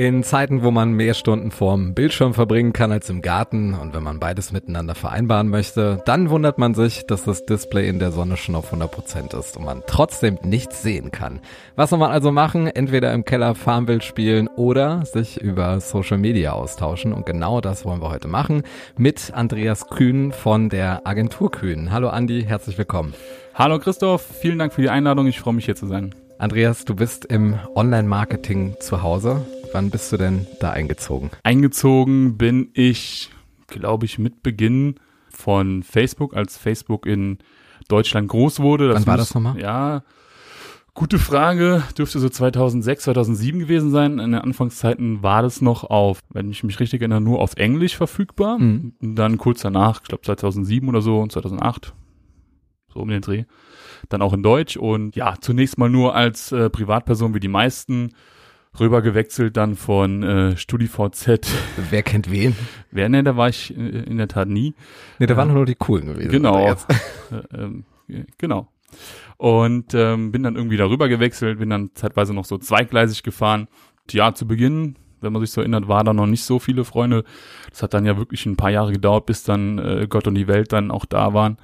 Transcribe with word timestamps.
In 0.00 0.22
Zeiten, 0.22 0.62
wo 0.62 0.70
man 0.70 0.92
mehr 0.92 1.12
Stunden 1.12 1.50
vorm 1.50 1.92
Bildschirm 1.92 2.32
verbringen 2.32 2.72
kann 2.72 2.90
als 2.90 3.10
im 3.10 3.20
Garten 3.20 3.74
und 3.74 3.92
wenn 3.92 4.02
man 4.02 4.18
beides 4.18 4.50
miteinander 4.50 4.94
vereinbaren 4.94 5.50
möchte, 5.50 6.00
dann 6.06 6.30
wundert 6.30 6.56
man 6.56 6.72
sich, 6.72 7.04
dass 7.06 7.24
das 7.24 7.44
Display 7.44 7.86
in 7.86 7.98
der 7.98 8.10
Sonne 8.10 8.38
schon 8.38 8.54
auf 8.54 8.72
100% 8.72 9.38
ist 9.38 9.58
und 9.58 9.66
man 9.66 9.82
trotzdem 9.86 10.38
nichts 10.42 10.80
sehen 10.80 11.10
kann. 11.10 11.40
Was 11.76 11.90
soll 11.90 11.98
man 11.98 12.12
also 12.12 12.32
machen? 12.32 12.66
Entweder 12.66 13.12
im 13.12 13.26
Keller 13.26 13.54
Farmville 13.54 14.00
spielen 14.00 14.48
oder 14.48 15.04
sich 15.04 15.38
über 15.38 15.78
Social 15.80 16.16
Media 16.16 16.52
austauschen 16.52 17.12
und 17.12 17.26
genau 17.26 17.60
das 17.60 17.84
wollen 17.84 18.00
wir 18.00 18.08
heute 18.08 18.26
machen 18.26 18.62
mit 18.96 19.34
Andreas 19.34 19.86
Kühn 19.90 20.32
von 20.32 20.70
der 20.70 21.06
Agentur 21.06 21.50
Kühn. 21.50 21.92
Hallo 21.92 22.08
Andi, 22.08 22.42
herzlich 22.48 22.78
willkommen. 22.78 23.12
Hallo 23.54 23.78
Christoph, 23.78 24.22
vielen 24.22 24.58
Dank 24.58 24.72
für 24.72 24.80
die 24.80 24.88
Einladung, 24.88 25.26
ich 25.26 25.38
freue 25.38 25.52
mich 25.52 25.66
hier 25.66 25.76
zu 25.76 25.86
sein. 25.86 26.14
Andreas, 26.38 26.86
du 26.86 26.96
bist 26.96 27.26
im 27.26 27.58
Online-Marketing 27.74 28.76
zu 28.80 29.02
Hause. 29.02 29.44
Wann 29.72 29.90
bist 29.90 30.10
du 30.12 30.16
denn 30.16 30.46
da 30.58 30.70
eingezogen? 30.70 31.30
Eingezogen 31.44 32.36
bin 32.36 32.70
ich, 32.74 33.30
glaube 33.68 34.04
ich, 34.04 34.18
mit 34.18 34.42
Beginn 34.42 34.96
von 35.30 35.84
Facebook, 35.84 36.36
als 36.36 36.56
Facebook 36.56 37.06
in 37.06 37.38
Deutschland 37.88 38.28
groß 38.28 38.60
wurde. 38.60 38.88
Das 38.88 39.02
Wann 39.02 39.06
war 39.06 39.16
muss, 39.18 39.28
das 39.28 39.34
nochmal? 39.34 39.60
Ja, 39.60 40.02
gute 40.94 41.20
Frage. 41.20 41.84
Dürfte 41.96 42.18
so 42.18 42.28
2006, 42.28 43.04
2007 43.04 43.60
gewesen 43.60 43.92
sein. 43.92 44.18
In 44.18 44.32
den 44.32 44.40
Anfangszeiten 44.40 45.22
war 45.22 45.42
das 45.42 45.60
noch 45.60 45.84
auf, 45.84 46.18
wenn 46.30 46.50
ich 46.50 46.64
mich 46.64 46.80
richtig 46.80 47.00
erinnere, 47.00 47.20
nur 47.20 47.38
auf 47.38 47.54
Englisch 47.54 47.96
verfügbar. 47.96 48.58
Mhm. 48.58 48.94
Dann 49.00 49.38
kurz 49.38 49.62
danach, 49.62 50.00
ich 50.02 50.08
glaube 50.08 50.22
2007 50.22 50.88
oder 50.88 51.00
so 51.00 51.20
und 51.20 51.30
2008, 51.30 51.94
so 52.92 52.98
um 52.98 53.08
den 53.08 53.22
Dreh, 53.22 53.44
dann 54.08 54.20
auch 54.20 54.32
in 54.32 54.42
Deutsch. 54.42 54.76
Und 54.76 55.14
ja, 55.14 55.36
zunächst 55.40 55.78
mal 55.78 55.88
nur 55.90 56.16
als 56.16 56.50
äh, 56.50 56.68
Privatperson 56.70 57.34
wie 57.34 57.40
die 57.40 57.48
meisten 57.48 58.14
rüber 58.78 59.02
gewechselt 59.02 59.56
dann 59.56 59.74
von 59.74 60.22
äh, 60.22 60.56
StudiVZ. 60.56 61.52
Wer 61.90 62.02
kennt 62.02 62.30
wen? 62.30 62.54
Wer 62.90 63.08
ne, 63.08 63.24
da 63.24 63.36
war 63.36 63.48
ich 63.48 63.76
äh, 63.76 63.80
in 63.80 64.18
der 64.18 64.28
Tat 64.28 64.48
nie. 64.48 64.74
Ne, 65.18 65.26
da 65.26 65.36
waren 65.36 65.52
nur 65.52 65.66
die 65.66 65.74
coolen 65.74 66.06
gewesen. 66.06 66.30
Genau. 66.30 66.76
Äh, 67.30 67.62
ähm, 67.62 67.84
genau. 68.38 68.66
Und 69.36 69.94
ähm, 69.94 70.32
bin 70.32 70.42
dann 70.42 70.56
irgendwie 70.56 70.76
darüber 70.76 71.08
gewechselt, 71.08 71.60
bin 71.60 71.70
dann 71.70 71.90
zeitweise 71.94 72.34
noch 72.34 72.44
so 72.44 72.58
zweigleisig 72.58 73.22
gefahren. 73.22 73.68
Ja, 74.10 74.34
zu 74.34 74.48
Beginn, 74.48 74.96
wenn 75.20 75.32
man 75.32 75.40
sich 75.40 75.52
so 75.52 75.60
erinnert, 75.60 75.86
war 75.86 76.02
da 76.02 76.12
noch 76.12 76.26
nicht 76.26 76.42
so 76.42 76.58
viele 76.58 76.84
Freunde. 76.84 77.22
Das 77.70 77.84
hat 77.84 77.94
dann 77.94 78.04
ja 78.04 78.18
wirklich 78.18 78.46
ein 78.46 78.56
paar 78.56 78.72
Jahre 78.72 78.90
gedauert, 78.90 79.26
bis 79.26 79.44
dann 79.44 79.78
äh, 79.78 80.06
Gott 80.10 80.26
und 80.26 80.34
die 80.34 80.48
Welt 80.48 80.72
dann 80.72 80.90
auch 80.90 81.04
da 81.04 81.32
waren. 81.34 81.58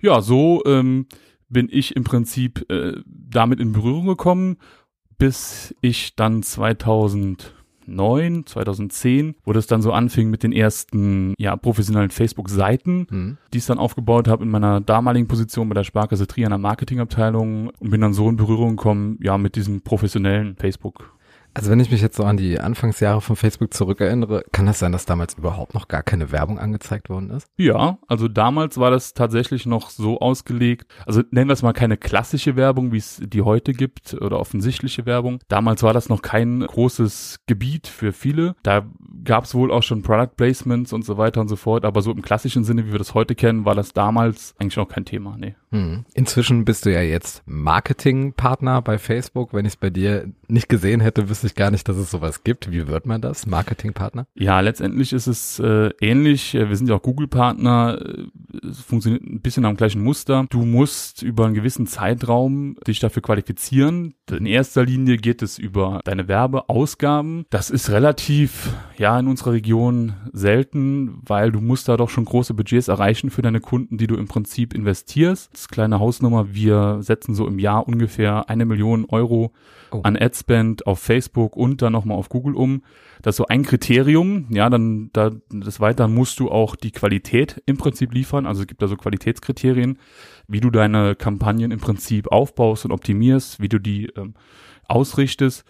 Ja, 0.00 0.20
so 0.20 0.64
ähm, 0.66 1.06
bin 1.48 1.68
ich 1.70 1.94
im 1.94 2.02
Prinzip 2.02 2.68
äh, 2.70 2.94
damit 3.06 3.60
in 3.60 3.72
Berührung 3.72 4.06
gekommen 4.06 4.56
bis 5.24 5.74
ich 5.80 6.16
dann 6.16 6.42
2009, 6.42 8.44
2010, 8.44 9.34
wo 9.46 9.54
das 9.54 9.66
dann 9.66 9.80
so 9.80 9.90
anfing 9.90 10.28
mit 10.28 10.42
den 10.42 10.52
ersten 10.52 11.32
ja, 11.38 11.56
professionellen 11.56 12.10
Facebook-Seiten, 12.10 13.06
mhm. 13.08 13.38
die 13.50 13.56
ich 13.56 13.64
dann 13.64 13.78
aufgebaut 13.78 14.28
habe 14.28 14.44
in 14.44 14.50
meiner 14.50 14.82
damaligen 14.82 15.26
Position 15.26 15.70
bei 15.70 15.74
der 15.74 15.84
Sparkasse 15.84 16.26
Trier 16.26 16.44
in 16.44 16.50
der 16.50 16.58
Marketingabteilung 16.58 17.70
und 17.70 17.88
bin 17.88 18.02
dann 18.02 18.12
so 18.12 18.28
in 18.28 18.36
Berührung 18.36 18.76
gekommen, 18.76 19.18
ja, 19.22 19.38
mit 19.38 19.56
diesem 19.56 19.80
professionellen 19.80 20.56
Facebook. 20.56 21.13
Also 21.54 21.70
wenn 21.70 21.80
ich 21.80 21.90
mich 21.90 22.02
jetzt 22.02 22.16
so 22.16 22.24
an 22.24 22.36
die 22.36 22.58
Anfangsjahre 22.58 23.20
von 23.20 23.36
Facebook 23.36 23.72
zurückerinnere, 23.72 24.44
kann 24.52 24.66
das 24.66 24.80
sein, 24.80 24.90
dass 24.90 25.06
damals 25.06 25.34
überhaupt 25.34 25.74
noch 25.74 25.86
gar 25.86 26.02
keine 26.02 26.32
Werbung 26.32 26.58
angezeigt 26.58 27.08
worden 27.08 27.30
ist? 27.30 27.46
Ja, 27.56 27.98
also 28.08 28.26
damals 28.26 28.76
war 28.78 28.90
das 28.90 29.14
tatsächlich 29.14 29.64
noch 29.64 29.90
so 29.90 30.18
ausgelegt. 30.18 30.92
Also 31.06 31.22
nennen 31.30 31.48
wir 31.48 31.54
es 31.54 31.62
mal 31.62 31.72
keine 31.72 31.96
klassische 31.96 32.56
Werbung, 32.56 32.92
wie 32.92 32.98
es 32.98 33.20
die 33.24 33.42
heute 33.42 33.72
gibt 33.72 34.14
oder 34.14 34.40
offensichtliche 34.40 35.06
Werbung. 35.06 35.38
Damals 35.46 35.84
war 35.84 35.92
das 35.92 36.08
noch 36.08 36.22
kein 36.22 36.60
großes 36.60 37.40
Gebiet 37.46 37.86
für 37.86 38.12
viele. 38.12 38.56
Da 38.64 38.84
gab 39.22 39.44
es 39.44 39.54
wohl 39.54 39.70
auch 39.70 39.82
schon 39.82 40.02
Product 40.02 40.36
Placements 40.36 40.92
und 40.92 41.04
so 41.04 41.18
weiter 41.18 41.40
und 41.40 41.48
so 41.48 41.56
fort. 41.56 41.84
Aber 41.84 42.02
so 42.02 42.10
im 42.10 42.22
klassischen 42.22 42.64
Sinne, 42.64 42.86
wie 42.86 42.92
wir 42.92 42.98
das 42.98 43.14
heute 43.14 43.36
kennen, 43.36 43.64
war 43.64 43.76
das 43.76 43.92
damals 43.92 44.54
eigentlich 44.58 44.76
noch 44.76 44.88
kein 44.88 45.04
Thema. 45.04 45.36
Nee. 45.38 45.54
Hm. 45.70 46.04
Inzwischen 46.14 46.64
bist 46.64 46.84
du 46.84 46.92
ja 46.92 47.00
jetzt 47.00 47.42
Marketingpartner 47.46 48.82
bei 48.82 48.98
Facebook. 48.98 49.54
Wenn 49.54 49.66
ich 49.66 49.74
es 49.74 49.76
bei 49.76 49.90
dir 49.90 50.32
nicht 50.48 50.68
gesehen 50.68 51.00
hätte, 51.00 51.28
wüsste 51.28 51.43
ich 51.44 51.54
gar 51.54 51.70
nicht, 51.70 51.88
dass 51.88 51.96
es 51.96 52.10
sowas 52.10 52.44
gibt. 52.44 52.70
Wie 52.70 52.86
wird 52.86 53.06
man 53.06 53.20
das? 53.20 53.46
Marketingpartner? 53.46 54.26
Ja, 54.34 54.60
letztendlich 54.60 55.12
ist 55.12 55.26
es 55.26 55.58
äh, 55.58 55.90
ähnlich. 56.00 56.54
Wir 56.54 56.76
sind 56.76 56.88
ja 56.88 56.96
auch 56.96 57.02
Google-Partner. 57.02 57.98
Es 58.68 58.80
funktioniert 58.80 59.22
ein 59.22 59.40
bisschen 59.40 59.64
am 59.64 59.76
gleichen 59.76 60.02
Muster. 60.02 60.46
Du 60.50 60.64
musst 60.64 61.22
über 61.22 61.44
einen 61.44 61.54
gewissen 61.54 61.86
Zeitraum 61.86 62.76
dich 62.86 63.00
dafür 63.00 63.22
qualifizieren. 63.22 64.14
In 64.30 64.46
erster 64.46 64.84
Linie 64.84 65.16
geht 65.16 65.42
es 65.42 65.58
über 65.58 66.00
deine 66.04 66.28
Werbeausgaben. 66.28 67.46
Das 67.50 67.70
ist 67.70 67.90
relativ, 67.90 68.70
ja, 68.96 69.18
in 69.18 69.28
unserer 69.28 69.52
Region 69.52 70.14
selten, 70.32 71.20
weil 71.26 71.52
du 71.52 71.60
musst 71.60 71.88
da 71.88 71.96
doch 71.96 72.10
schon 72.10 72.24
große 72.24 72.54
Budgets 72.54 72.88
erreichen 72.88 73.30
für 73.30 73.42
deine 73.42 73.60
Kunden, 73.60 73.98
die 73.98 74.06
du 74.06 74.16
im 74.16 74.28
Prinzip 74.28 74.74
investierst. 74.74 75.52
Das 75.52 75.68
kleine 75.68 76.00
Hausnummer. 76.00 76.54
Wir 76.54 76.98
setzen 77.00 77.34
so 77.34 77.46
im 77.46 77.58
Jahr 77.58 77.86
ungefähr 77.86 78.48
eine 78.48 78.64
Million 78.64 79.04
Euro 79.06 79.52
oh. 79.94 80.00
an 80.02 80.16
Adspend 80.16 80.86
auf 80.86 80.98
Facebook 80.98 81.56
und 81.56 81.80
dann 81.82 81.92
nochmal 81.92 82.18
auf 82.18 82.28
Google 82.28 82.54
um. 82.54 82.82
Das 83.22 83.34
ist 83.34 83.36
so 83.38 83.46
ein 83.46 83.62
Kriterium. 83.62 84.46
Ja, 84.50 84.68
dann 84.68 85.10
da, 85.12 85.30
des 85.50 85.80
Weiteren 85.80 86.12
musst 86.12 86.40
du 86.40 86.50
auch 86.50 86.76
die 86.76 86.90
Qualität 86.90 87.62
im 87.66 87.76
Prinzip 87.76 88.12
liefern. 88.12 88.46
Also 88.46 88.62
es 88.62 88.66
gibt 88.66 88.82
da 88.82 88.88
so 88.88 88.96
Qualitätskriterien, 88.96 89.98
wie 90.48 90.60
du 90.60 90.70
deine 90.70 91.14
Kampagnen 91.14 91.70
im 91.70 91.80
Prinzip 91.80 92.30
aufbaust 92.30 92.84
und 92.84 92.92
optimierst, 92.92 93.60
wie 93.60 93.68
du 93.68 93.78
die 93.78 94.06
ähm, 94.16 94.34
ausrichtest. 94.88 95.64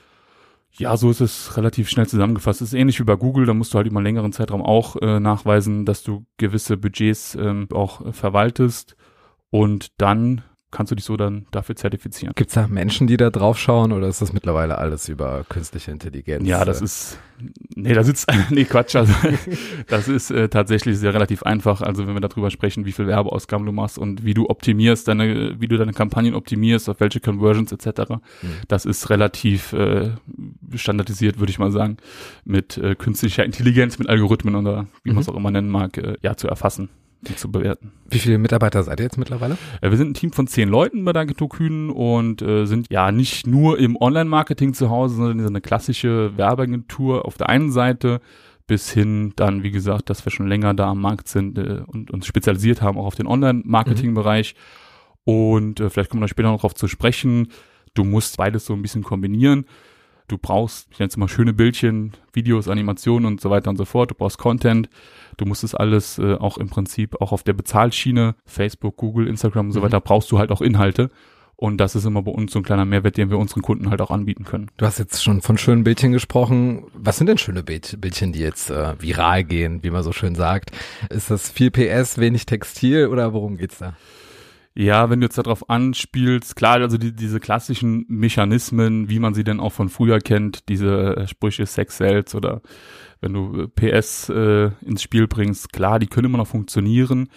Ja, 0.76 0.96
so 0.96 1.08
ist 1.10 1.20
es 1.20 1.56
relativ 1.56 1.88
schnell 1.88 2.08
zusammengefasst. 2.08 2.60
Es 2.60 2.72
ist 2.72 2.78
ähnlich 2.78 2.98
wie 2.98 3.04
bei 3.04 3.14
Google, 3.14 3.46
da 3.46 3.54
musst 3.54 3.72
du 3.72 3.76
halt 3.76 3.86
über 3.86 3.98
einen 3.98 4.06
längeren 4.06 4.32
Zeitraum 4.32 4.60
auch 4.60 4.96
äh, 4.96 5.20
nachweisen, 5.20 5.84
dass 5.84 6.02
du 6.02 6.26
gewisse 6.36 6.76
Budgets 6.76 7.36
ähm, 7.36 7.68
auch 7.72 8.04
äh, 8.04 8.12
verwaltest 8.12 8.96
und 9.50 10.00
dann 10.00 10.42
kannst 10.74 10.90
du 10.90 10.96
dich 10.96 11.04
so 11.04 11.16
dann 11.16 11.46
dafür 11.52 11.76
zertifizieren. 11.76 12.34
Gibt 12.34 12.50
es 12.50 12.54
da 12.54 12.66
Menschen, 12.66 13.06
die 13.06 13.16
da 13.16 13.30
drauf 13.30 13.58
schauen 13.58 13.92
oder 13.92 14.08
ist 14.08 14.20
das 14.20 14.32
mittlerweile 14.32 14.76
alles 14.76 15.08
über 15.08 15.44
künstliche 15.48 15.92
Intelligenz? 15.92 16.46
Ja, 16.46 16.64
das 16.64 16.82
ist, 16.82 17.18
nee, 17.76 17.94
da 17.94 18.02
sitzt, 18.02 18.26
nee, 18.50 18.64
Quatsch, 18.64 18.96
also 18.96 19.12
das 19.86 20.08
ist 20.08 20.32
äh, 20.32 20.48
tatsächlich 20.48 20.98
sehr 20.98 21.14
relativ 21.14 21.44
einfach. 21.44 21.80
Also 21.80 22.06
wenn 22.06 22.14
wir 22.14 22.20
darüber 22.20 22.50
sprechen, 22.50 22.84
wie 22.86 22.92
viel 22.92 23.06
Werbeausgaben 23.06 23.64
du 23.64 23.72
machst 23.72 23.98
und 23.98 24.24
wie 24.24 24.34
du 24.34 24.50
optimierst, 24.50 25.06
deine, 25.06 25.60
wie 25.60 25.68
du 25.68 25.78
deine 25.78 25.92
Kampagnen 25.92 26.34
optimierst, 26.34 26.88
auf 26.88 26.98
welche 26.98 27.20
Conversions 27.20 27.70
etc., 27.70 28.10
mhm. 28.10 28.48
das 28.66 28.84
ist 28.84 29.10
relativ 29.10 29.72
äh, 29.74 30.10
standardisiert, 30.74 31.38
würde 31.38 31.50
ich 31.50 31.58
mal 31.60 31.70
sagen, 31.70 31.98
mit 32.44 32.76
äh, 32.78 32.96
künstlicher 32.96 33.44
Intelligenz, 33.44 33.98
mit 33.98 34.08
Algorithmen 34.08 34.56
oder 34.56 34.86
wie 35.04 35.10
mhm. 35.10 35.14
man 35.14 35.22
es 35.22 35.28
auch 35.28 35.36
immer 35.36 35.52
nennen 35.52 35.70
mag, 35.70 35.96
äh, 35.98 36.16
ja, 36.20 36.36
zu 36.36 36.48
erfassen 36.48 36.88
zu 37.24 37.50
bewerten. 37.50 37.92
Wie 38.08 38.18
viele 38.18 38.38
Mitarbeiter 38.38 38.82
seid 38.82 39.00
ihr 39.00 39.04
jetzt 39.04 39.18
mittlerweile? 39.18 39.56
Äh, 39.80 39.90
wir 39.90 39.96
sind 39.96 40.10
ein 40.10 40.14
Team 40.14 40.32
von 40.32 40.46
zehn 40.46 40.68
Leuten 40.68 41.04
bei 41.04 41.14
Agentur 41.14 41.48
Kühn 41.48 41.90
und 41.90 42.42
äh, 42.42 42.66
sind 42.66 42.88
ja 42.90 43.10
nicht 43.12 43.46
nur 43.46 43.78
im 43.78 43.96
Online-Marketing 43.96 44.74
zu 44.74 44.90
Hause, 44.90 45.16
sondern 45.16 45.40
so 45.40 45.48
eine 45.48 45.60
klassische 45.60 46.36
Werbeagentur 46.36 47.24
auf 47.24 47.36
der 47.36 47.48
einen 47.48 47.72
Seite 47.72 48.20
bis 48.66 48.90
hin 48.90 49.32
dann, 49.36 49.62
wie 49.62 49.70
gesagt, 49.70 50.08
dass 50.08 50.24
wir 50.24 50.32
schon 50.32 50.48
länger 50.48 50.74
da 50.74 50.90
am 50.90 51.00
Markt 51.00 51.28
sind 51.28 51.58
äh, 51.58 51.82
und 51.86 52.10
uns 52.10 52.26
spezialisiert 52.26 52.82
haben, 52.82 52.98
auch 52.98 53.06
auf 53.06 53.14
den 53.14 53.26
Online-Marketing-Bereich. 53.26 54.54
Mhm. 54.54 55.32
Und 55.32 55.80
äh, 55.80 55.90
vielleicht 55.90 56.10
kommen 56.10 56.22
wir 56.22 56.26
da 56.26 56.30
später 56.30 56.50
noch 56.50 56.60
drauf 56.60 56.74
zu 56.74 56.88
sprechen. 56.88 57.48
Du 57.94 58.04
musst 58.04 58.36
beides 58.36 58.66
so 58.66 58.74
ein 58.74 58.82
bisschen 58.82 59.02
kombinieren. 59.02 59.66
Du 60.28 60.38
brauchst, 60.38 60.88
ich 60.90 60.98
nenne 60.98 61.08
es 61.08 61.16
mal 61.16 61.28
schöne 61.28 61.52
Bildchen, 61.52 62.12
Videos, 62.32 62.68
Animationen 62.68 63.26
und 63.26 63.40
so 63.40 63.50
weiter 63.50 63.68
und 63.68 63.76
so 63.76 63.84
fort. 63.84 64.10
Du 64.10 64.14
brauchst 64.14 64.38
Content. 64.38 64.88
Du 65.36 65.46
musst 65.46 65.64
es 65.64 65.74
alles 65.74 66.18
äh, 66.18 66.34
auch 66.34 66.58
im 66.58 66.68
Prinzip 66.68 67.20
auch 67.20 67.32
auf 67.32 67.42
der 67.42 67.52
Bezahlschiene, 67.52 68.34
Facebook, 68.44 68.96
Google, 68.96 69.26
Instagram 69.28 69.66
und 69.66 69.72
so 69.72 69.80
mhm. 69.80 69.84
weiter, 69.84 70.00
brauchst 70.00 70.30
du 70.30 70.38
halt 70.38 70.50
auch 70.50 70.60
Inhalte. 70.60 71.10
Und 71.56 71.78
das 71.78 71.94
ist 71.94 72.04
immer 72.04 72.22
bei 72.22 72.32
uns 72.32 72.52
so 72.52 72.58
ein 72.58 72.64
kleiner 72.64 72.84
Mehrwert, 72.84 73.16
den 73.16 73.30
wir 73.30 73.38
unseren 73.38 73.62
Kunden 73.62 73.88
halt 73.88 74.00
auch 74.00 74.10
anbieten 74.10 74.44
können. 74.44 74.70
Du 74.76 74.86
hast 74.86 74.98
jetzt 74.98 75.22
schon 75.22 75.40
von 75.40 75.56
schönen 75.56 75.84
Bildchen 75.84 76.12
gesprochen. 76.12 76.84
Was 76.94 77.16
sind 77.16 77.28
denn 77.28 77.38
schöne 77.38 77.62
Bildchen, 77.62 78.32
die 78.32 78.40
jetzt 78.40 78.70
äh, 78.70 79.00
viral 79.00 79.44
gehen, 79.44 79.82
wie 79.82 79.90
man 79.90 80.02
so 80.02 80.12
schön 80.12 80.34
sagt? 80.34 80.72
Ist 81.10 81.30
das 81.30 81.50
viel 81.50 81.70
PS, 81.70 82.18
wenig 82.18 82.46
Textil 82.46 83.06
oder 83.06 83.32
worum 83.32 83.56
geht's 83.56 83.78
da? 83.78 83.94
Ja, 84.76 85.08
wenn 85.08 85.20
du 85.20 85.26
jetzt 85.26 85.38
darauf 85.38 85.70
anspielst, 85.70 86.56
klar, 86.56 86.80
also 86.80 86.98
die, 86.98 87.12
diese 87.12 87.38
klassischen 87.38 88.04
Mechanismen, 88.08 89.08
wie 89.08 89.20
man 89.20 89.32
sie 89.32 89.44
denn 89.44 89.60
auch 89.60 89.72
von 89.72 89.88
früher 89.88 90.18
kennt, 90.18 90.68
diese 90.68 91.16
äh, 91.16 91.28
Sprüche 91.28 91.64
Sex 91.64 91.96
Sales 91.98 92.34
oder 92.34 92.60
wenn 93.24 93.32
du 93.32 93.62
äh, 93.62 93.68
PS 93.68 94.28
äh, 94.28 94.70
ins 94.82 95.02
Spiel 95.02 95.26
bringst, 95.26 95.72
klar, 95.72 95.98
die 95.98 96.06
können 96.06 96.26
immer 96.26 96.38
noch 96.38 96.46
funktionieren. 96.46 97.28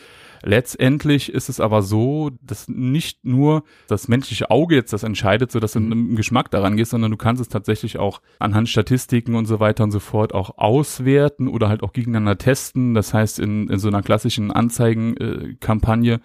Letztendlich 0.44 1.32
ist 1.32 1.50
es 1.50 1.60
aber 1.60 1.82
so, 1.82 2.30
dass 2.42 2.68
nicht 2.68 3.26
nur 3.26 3.64
das 3.88 4.08
menschliche 4.08 4.52
Auge 4.52 4.76
jetzt 4.76 4.94
das 4.94 5.04
entscheidet, 5.04 5.52
so 5.52 5.60
dass 5.60 5.72
du 5.72 5.80
im 5.80 6.16
Geschmack 6.16 6.52
daran 6.52 6.78
gehst, 6.78 6.92
sondern 6.92 7.10
du 7.10 7.18
kannst 7.18 7.42
es 7.42 7.50
tatsächlich 7.50 7.98
auch 7.98 8.22
anhand 8.38 8.70
Statistiken 8.70 9.36
und 9.36 9.46
so 9.46 9.60
weiter 9.60 9.84
und 9.84 9.92
so 9.92 10.00
fort 10.00 10.36
auch 10.36 10.58
auswerten 10.58 11.48
oder 11.48 11.70
halt 11.70 11.82
auch 11.82 11.94
gegeneinander 11.94 12.38
testen. 12.38 12.94
Das 12.94 13.14
heißt, 13.14 13.40
in, 13.40 13.68
in 13.70 13.80
so 13.80 13.88
einer 13.88 14.04
klassischen 14.04 14.52
Anzeigenkampagne 14.52 16.20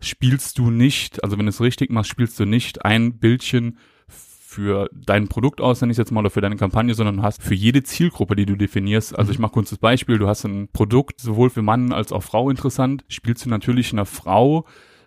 spielst 0.00 0.58
du 0.58 0.70
nicht, 0.70 1.24
also 1.24 1.38
wenn 1.38 1.46
du 1.46 1.50
es 1.50 1.60
richtig 1.60 1.90
machst, 1.90 2.10
spielst 2.10 2.38
du 2.38 2.44
nicht 2.44 2.84
ein 2.84 3.18
Bildchen 3.18 3.78
für 4.54 4.88
dein 4.92 5.28
Produkt 5.28 5.60
aus, 5.60 5.80
nenne 5.80 5.90
ich 5.90 5.98
jetzt 5.98 6.12
mal, 6.12 6.20
oder 6.20 6.30
für 6.30 6.40
deine 6.40 6.56
Kampagne, 6.56 6.94
sondern 6.94 7.22
hast 7.22 7.42
für 7.42 7.54
jede 7.54 7.82
Zielgruppe, 7.82 8.36
die 8.36 8.46
du 8.46 8.56
definierst. 8.56 9.18
Also 9.18 9.32
ich 9.32 9.38
mache 9.38 9.52
kurz 9.52 9.70
das 9.70 9.78
Beispiel, 9.78 10.18
du 10.18 10.28
hast 10.28 10.44
ein 10.44 10.68
Produkt 10.72 11.20
sowohl 11.20 11.50
für 11.50 11.62
Mann 11.62 11.92
als 11.92 12.12
auch 12.12 12.22
Frau 12.22 12.50
interessant, 12.50 13.04
spielst 13.08 13.44
du 13.44 13.50
natürlich 13.50 13.92
einer 13.92 14.06
Frau 14.06 14.64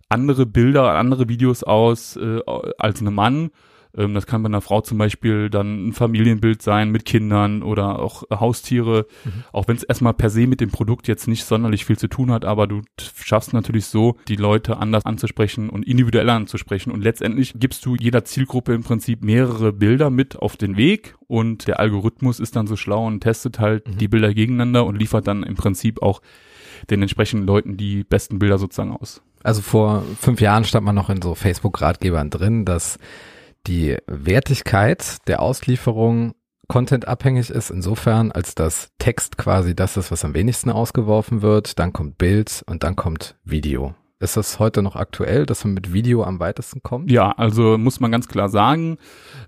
andere 0.10 0.46
Bilder, 0.46 0.94
andere 0.94 1.28
Videos 1.30 1.64
aus 1.64 2.16
äh, 2.18 2.40
als 2.78 3.02
einem 3.02 3.16
Mann 3.16 3.52
ähm, 3.98 4.14
das 4.14 4.28
kann 4.28 4.44
bei 4.44 4.48
einer 4.48 4.62
Frau 4.62 4.82
zum 4.82 4.98
Beispiel 4.98 5.50
dann 5.50 5.88
ein 5.88 5.94
Familienbild 5.94 6.62
sein 6.62 6.92
mit 6.92 7.06
Kindern 7.06 7.64
oder 7.64 8.00
auch 8.00 8.24
Haustiere, 8.30 9.08
mhm. 9.26 9.44
auch 9.52 9.68
wenn 9.68 9.76
es 9.76 9.84
erstmal 9.84 10.14
per 10.14 10.30
se 10.30 10.48
mit 10.48 10.62
dem 10.62 10.70
Produkt 10.70 11.08
jetzt 11.08 11.28
nicht 11.28 11.44
sonderlich 11.46 11.86
viel 11.86 11.98
zu 11.98 12.08
tun 12.08 12.32
hat, 12.32 12.46
aber 12.46 12.68
du 12.68 12.82
schaffst 13.16 13.54
natürlich 13.54 13.88
so, 13.88 14.18
die 14.28 14.36
Leute 14.36 14.78
anders 14.78 15.06
anzusprechen 15.06 15.70
und 15.70 15.86
individueller 15.86 16.34
anzusprechen. 16.34 16.92
Und 16.92 17.04
letztendlich 17.04 17.54
gibst 17.58 17.86
du 17.86 17.96
jeder 17.96 18.24
Zielgruppe 18.24 18.74
im 18.74 18.84
Prinzip 18.84 19.24
mehrere 19.24 19.74
Bilder 19.74 20.10
mit 20.10 20.38
auf 20.38 20.58
den 20.58 20.78
Weg 20.78 21.16
und 21.28 21.68
der 21.68 21.80
Algorithmus 21.80 22.40
ist 22.40 22.56
dann 22.56 22.68
so 22.68 22.76
schlau 22.76 23.06
und 23.06 23.22
testet 23.22 23.60
halt 23.60 23.88
mhm. 23.88 23.98
die 23.98 24.08
Bilder 24.08 24.34
gegeneinander 24.34 24.86
und 24.86 24.98
liefert 24.98 25.28
dann 25.28 25.44
im 25.44 25.56
Prinzip 25.56 26.02
auch 26.02 26.22
den 26.90 27.02
entsprechenden 27.02 27.48
Leuten 27.48 27.76
die 27.78 28.04
besten 28.04 28.40
Bilder 28.40 28.58
sozusagen 28.58 28.92
aus. 28.92 29.22
Also 29.44 29.62
vor 29.62 30.04
fünf 30.20 30.42
Jahren 30.42 30.64
stand 30.64 30.86
man 30.86 30.96
noch 30.96 31.10
in 31.10 31.22
so 31.22 31.36
Facebook-Ratgebern 31.36 32.30
drin, 32.30 32.66
dass 32.66 33.00
die 33.68 33.98
Wertigkeit 34.08 35.18
der 35.28 35.42
Auslieferung 35.42 36.34
contentabhängig 36.68 37.50
ist, 37.50 37.70
insofern, 37.70 38.32
als 38.32 38.56
dass 38.56 38.90
Text 38.98 39.38
quasi 39.38 39.76
das 39.76 39.98
ist, 39.98 40.12
was 40.12 40.26
am 40.26 40.34
wenigsten 40.34 40.70
ausgeworfen 40.70 41.42
wird, 41.42 41.80
dann 41.80 41.94
kommt 41.94 42.18
Bild 42.18 42.64
und 42.68 42.84
dann 42.84 42.96
kommt 42.96 43.36
Video. 43.44 43.96
Ist 44.20 44.36
das 44.36 44.58
heute 44.58 44.82
noch 44.82 44.96
aktuell, 44.96 45.46
dass 45.46 45.64
man 45.64 45.76
mit 45.76 45.94
Video 45.94 46.24
am 46.24 46.40
weitesten 46.40 46.82
kommt? 46.82 47.12
Ja, 47.12 47.34
also 47.34 47.78
muss 47.78 48.00
man 48.00 48.12
ganz 48.12 48.28
klar 48.28 48.50
sagen, 48.50 48.98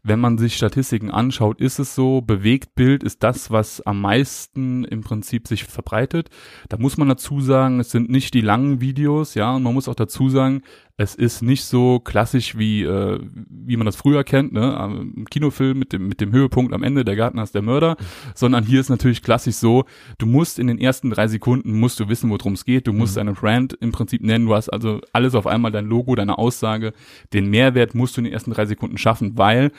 wenn 0.04 0.20
man 0.20 0.38
sich 0.38 0.56
Statistiken 0.56 1.10
anschaut, 1.10 1.60
ist 1.60 1.80
es 1.80 1.96
so, 1.96 2.22
Bewegtbild 2.22 3.02
ist 3.02 3.24
das, 3.24 3.50
was 3.50 3.82
am 3.82 4.00
meisten 4.00 4.84
im 4.84 5.02
Prinzip 5.02 5.48
sich 5.48 5.64
verbreitet. 5.64 6.30
Da 6.70 6.78
muss 6.78 6.98
man 6.98 7.10
dazu 7.10 7.42
sagen, 7.42 7.80
es 7.80 7.90
sind 7.90 8.12
nicht 8.12 8.36
die 8.36 8.42
langen 8.42 8.80
Videos, 8.80 9.34
ja, 9.34 9.56
und 9.56 9.64
man 9.64 9.74
muss 9.74 9.90
auch 9.90 9.96
dazu 9.96 10.30
sagen, 10.30 10.62
es 11.00 11.16
ist 11.16 11.42
nicht 11.42 11.64
so 11.64 12.02
klassisch 12.02 12.58
wie 12.58 12.84
äh, 12.84 13.20
wie 13.50 13.78
man 13.78 13.86
das 13.86 13.96
früher 13.96 14.26
kennt, 14.26 14.52
ne, 14.52 15.12
im 15.16 15.26
Kinofilm 15.30 15.80
mit 15.80 15.94
dem 15.94 16.10
mit 16.10 16.20
dem 16.20 16.34
Höhepunkt 16.34 16.74
am 16.74 16.84
Ende, 16.84 17.06
der 17.06 17.16
Gartner 17.16 17.44
ist 17.44 17.56
der 17.56 17.62
Mörder, 17.62 17.96
sondern 18.36 18.66
hier 18.66 18.82
ist 18.82 18.90
natürlich 18.90 19.24
klassisch 19.24 19.56
so, 19.56 19.86
du 20.18 20.26
musst 20.26 20.60
in 20.60 20.68
den 20.68 20.78
ersten 20.78 21.10
drei 21.10 21.30
Sekunden 21.30 21.80
musst 21.80 22.02
du 22.02 22.10
wissen, 22.10 22.30
worum 22.30 22.52
es 22.52 22.66
geht, 22.66 22.86
du 22.86 22.92
musst 22.92 23.16
mhm. 23.16 23.20
deine 23.20 23.32
Brand 23.32 23.74
im 23.80 23.94
Prinzip 23.94 24.22
nennen, 24.22 24.46
du 24.46 24.54
hast 24.54 24.68
also 24.68 25.00
alles 25.14 25.36
auf 25.36 25.48
einmal 25.48 25.72
dein 25.72 25.86
Logo, 25.86 26.16
deine 26.16 26.38
Aussage, 26.38 26.92
den 27.32 27.50
Mehrwert 27.50 27.96
musst 27.96 28.18
du 28.18 28.22
in 28.22 28.26
den 28.26 28.34
ersten 28.34 28.52
drei 28.52 28.66
Sekunden 28.66 28.98
schaffen, 28.98 29.38
weil 29.38 29.72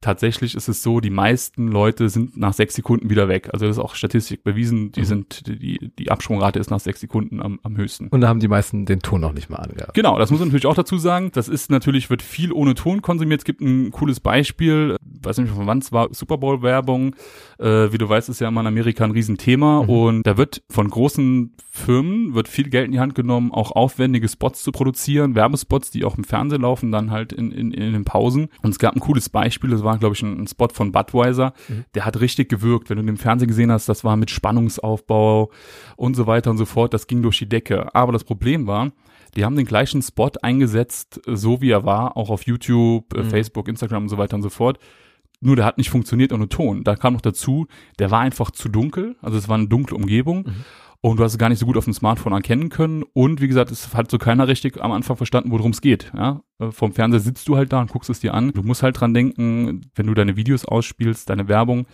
tatsächlich 0.00 0.54
ist 0.54 0.68
es 0.68 0.82
so, 0.82 1.00
die 1.00 1.10
meisten 1.10 1.68
Leute 1.68 2.08
sind 2.08 2.36
nach 2.36 2.52
sechs 2.52 2.74
Sekunden 2.74 3.10
wieder 3.10 3.28
weg. 3.28 3.50
Also 3.52 3.66
das 3.66 3.76
ist 3.76 3.82
auch 3.82 3.94
Statistik 3.94 4.42
bewiesen, 4.42 4.92
die 4.92 5.00
mhm. 5.00 5.04
sind, 5.04 5.46
die, 5.46 5.90
die 5.98 6.10
Absprungrate 6.10 6.58
ist 6.58 6.70
nach 6.70 6.80
sechs 6.80 7.00
Sekunden 7.00 7.42
am, 7.42 7.60
am 7.62 7.76
höchsten. 7.76 8.08
Und 8.08 8.20
da 8.20 8.28
haben 8.28 8.40
die 8.40 8.48
meisten 8.48 8.86
den 8.86 9.00
Ton 9.00 9.20
noch 9.20 9.32
nicht 9.32 9.50
mal 9.50 9.58
angehabt. 9.58 9.94
Genau, 9.94 10.18
das 10.18 10.30
muss 10.30 10.40
man 10.40 10.48
natürlich 10.48 10.66
auch 10.66 10.74
dazu 10.74 10.96
sagen. 10.98 11.30
Das 11.32 11.48
ist 11.48 11.70
natürlich, 11.70 12.08
wird 12.08 12.22
viel 12.22 12.52
ohne 12.52 12.74
Ton 12.74 13.02
konsumiert. 13.02 13.40
Es 13.40 13.44
gibt 13.44 13.60
ein 13.60 13.90
cooles 13.90 14.20
Beispiel, 14.20 14.96
weiß 15.22 15.38
nicht 15.38 15.52
von 15.52 15.66
wann 15.66 15.78
es 15.78 15.92
war, 15.92 16.08
Super 16.12 16.38
Bowl 16.38 16.62
Werbung. 16.62 17.14
Äh, 17.58 17.92
wie 17.92 17.98
du 17.98 18.08
weißt, 18.08 18.28
ist 18.28 18.40
ja 18.40 18.48
immer 18.48 18.62
in 18.62 18.66
Amerika 18.66 19.04
ein 19.04 19.10
Riesenthema 19.10 19.82
mhm. 19.82 19.88
und 19.88 20.26
da 20.26 20.36
wird 20.36 20.62
von 20.70 20.88
großen 20.88 21.52
Firmen 21.72 22.34
wird 22.34 22.48
viel 22.48 22.68
Geld 22.68 22.86
in 22.86 22.92
die 22.92 23.00
Hand 23.00 23.14
genommen, 23.14 23.52
auch 23.52 23.70
aufwendige 23.72 24.28
Spots 24.28 24.62
zu 24.62 24.72
produzieren, 24.72 25.34
Werbespots, 25.34 25.90
die 25.90 26.04
auch 26.04 26.18
im 26.18 26.24
Fernsehen 26.24 26.62
laufen, 26.62 26.90
dann 26.90 27.10
halt 27.10 27.32
in, 27.32 27.52
in, 27.52 27.72
in 27.72 27.92
den 27.92 28.04
Pausen. 28.04 28.48
Und 28.62 28.70
es 28.70 28.78
gab 28.78 28.94
ein 28.94 29.00
cooles 29.00 29.28
Beispiel, 29.28 29.70
das 29.70 29.84
war, 29.84 29.89
glaube 29.98 30.14
ich, 30.14 30.22
ein, 30.22 30.42
ein, 30.42 30.46
Spot 30.46 30.68
von 30.72 30.92
Budweiser, 30.92 31.52
mhm. 31.68 31.84
der 31.94 32.04
hat 32.04 32.20
richtig 32.20 32.48
gewirkt. 32.48 32.90
Wenn 32.90 32.98
du 32.98 33.04
den 33.04 33.16
Fernsehen 33.16 33.48
gesehen 33.48 33.72
hast, 33.72 33.88
das 33.88 34.04
war 34.04 34.16
mit 34.16 34.30
Spannungsaufbau 34.30 35.50
und 35.96 36.14
so 36.14 36.26
weiter 36.26 36.50
und 36.50 36.58
so 36.58 36.66
fort, 36.66 36.94
das 36.94 37.06
ging 37.06 37.22
durch 37.22 37.38
die 37.38 37.48
Decke. 37.48 37.94
Aber 37.94 38.12
das 38.12 38.24
Problem 38.24 38.66
war, 38.66 38.92
die 39.36 39.44
haben 39.44 39.56
den 39.56 39.66
gleichen 39.66 40.02
Spot 40.02 40.30
eingesetzt, 40.42 41.20
so 41.26 41.60
wie 41.60 41.70
er 41.70 41.84
war, 41.84 42.16
auch 42.16 42.30
auf 42.30 42.46
YouTube, 42.46 43.14
äh, 43.14 43.22
mhm. 43.22 43.30
Facebook, 43.30 43.68
Instagram 43.68 44.04
und 44.04 44.08
so 44.08 44.18
weiter 44.18 44.36
und 44.36 44.42
so 44.42 44.50
fort. 44.50 44.78
Nur 45.42 45.56
der 45.56 45.64
hat 45.64 45.78
nicht 45.78 45.88
funktioniert 45.88 46.32
ohne 46.32 46.48
Ton. 46.48 46.84
Da 46.84 46.96
kam 46.96 47.14
noch 47.14 47.22
dazu, 47.22 47.66
der 47.98 48.10
war 48.10 48.20
einfach 48.20 48.50
zu 48.50 48.68
dunkel, 48.68 49.16
also 49.22 49.38
es 49.38 49.48
war 49.48 49.56
eine 49.56 49.68
dunkle 49.68 49.96
Umgebung. 49.96 50.44
Mhm 50.46 50.64
und 51.02 51.18
du 51.18 51.24
hast 51.24 51.32
es 51.32 51.38
gar 51.38 51.48
nicht 51.48 51.58
so 51.58 51.66
gut 51.66 51.76
auf 51.76 51.84
dem 51.84 51.94
Smartphone 51.94 52.32
erkennen 52.32 52.68
können. 52.68 53.04
Und 53.14 53.40
wie 53.40 53.48
gesagt, 53.48 53.70
es 53.70 53.94
hat 53.94 54.10
so 54.10 54.18
keiner 54.18 54.48
richtig 54.48 54.80
am 54.80 54.92
Anfang 54.92 55.16
verstanden, 55.16 55.50
worum 55.50 55.70
es 55.70 55.80
geht. 55.80 56.12
Ja? 56.14 56.42
Äh, 56.58 56.70
vom 56.70 56.92
Fernseher 56.92 57.20
sitzt 57.20 57.48
du 57.48 57.56
halt 57.56 57.72
da 57.72 57.80
und 57.80 57.90
guckst 57.90 58.10
es 58.10 58.20
dir 58.20 58.34
an. 58.34 58.52
Du 58.52 58.62
musst 58.62 58.82
halt 58.82 59.00
dran 59.00 59.14
denken, 59.14 59.80
wenn 59.94 60.06
du 60.06 60.14
deine 60.14 60.36
Videos 60.36 60.64
ausspielst, 60.64 61.30
deine 61.30 61.48
Werbung, 61.48 61.86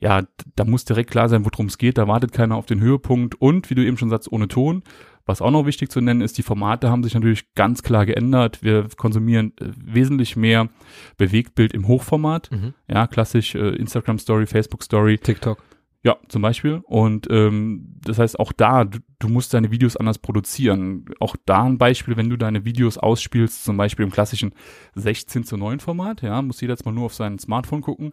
ja, 0.00 0.22
da 0.54 0.64
muss 0.64 0.84
direkt 0.84 1.10
klar 1.10 1.28
sein, 1.28 1.44
worum 1.44 1.66
es 1.66 1.78
geht. 1.78 1.98
Da 1.98 2.06
wartet 2.06 2.32
keiner 2.32 2.56
auf 2.56 2.66
den 2.66 2.80
Höhepunkt. 2.80 3.40
Und 3.40 3.70
wie 3.70 3.74
du 3.74 3.84
eben 3.84 3.96
schon 3.96 4.10
sagst, 4.10 4.30
ohne 4.30 4.48
Ton. 4.48 4.82
Was 5.26 5.40
auch 5.40 5.50
noch 5.50 5.64
wichtig 5.64 5.90
zu 5.90 6.02
nennen 6.02 6.20
ist, 6.20 6.36
die 6.36 6.42
Formate 6.42 6.90
haben 6.90 7.02
sich 7.02 7.14
natürlich 7.14 7.54
ganz 7.54 7.82
klar 7.82 8.04
geändert. 8.04 8.62
Wir 8.62 8.86
konsumieren 8.96 9.52
äh, 9.58 9.70
wesentlich 9.76 10.36
mehr 10.36 10.68
Bewegtbild 11.16 11.72
im 11.72 11.88
Hochformat. 11.88 12.50
Mhm. 12.52 12.74
Ja, 12.88 13.06
klassisch 13.06 13.54
äh, 13.54 13.70
Instagram 13.76 14.18
Story, 14.18 14.46
Facebook 14.46 14.82
Story. 14.82 15.16
TikTok. 15.16 15.62
Ja, 16.04 16.18
zum 16.28 16.42
Beispiel. 16.42 16.82
Und 16.84 17.28
ähm, 17.30 17.96
das 18.02 18.18
heißt, 18.18 18.38
auch 18.38 18.52
da, 18.52 18.84
du, 18.84 18.98
du 19.18 19.28
musst 19.28 19.54
deine 19.54 19.70
Videos 19.70 19.96
anders 19.96 20.18
produzieren. 20.18 21.06
Auch 21.18 21.34
da 21.46 21.62
ein 21.62 21.78
Beispiel, 21.78 22.18
wenn 22.18 22.28
du 22.28 22.36
deine 22.36 22.66
Videos 22.66 22.98
ausspielst, 22.98 23.64
zum 23.64 23.78
Beispiel 23.78 24.04
im 24.04 24.12
klassischen 24.12 24.54
16 24.96 25.44
zu 25.44 25.56
9 25.56 25.80
Format, 25.80 26.20
ja, 26.20 26.42
muss 26.42 26.60
jeder 26.60 26.74
jetzt 26.74 26.84
mal 26.84 26.92
nur 26.92 27.06
auf 27.06 27.14
sein 27.14 27.38
Smartphone 27.38 27.80
gucken, 27.80 28.12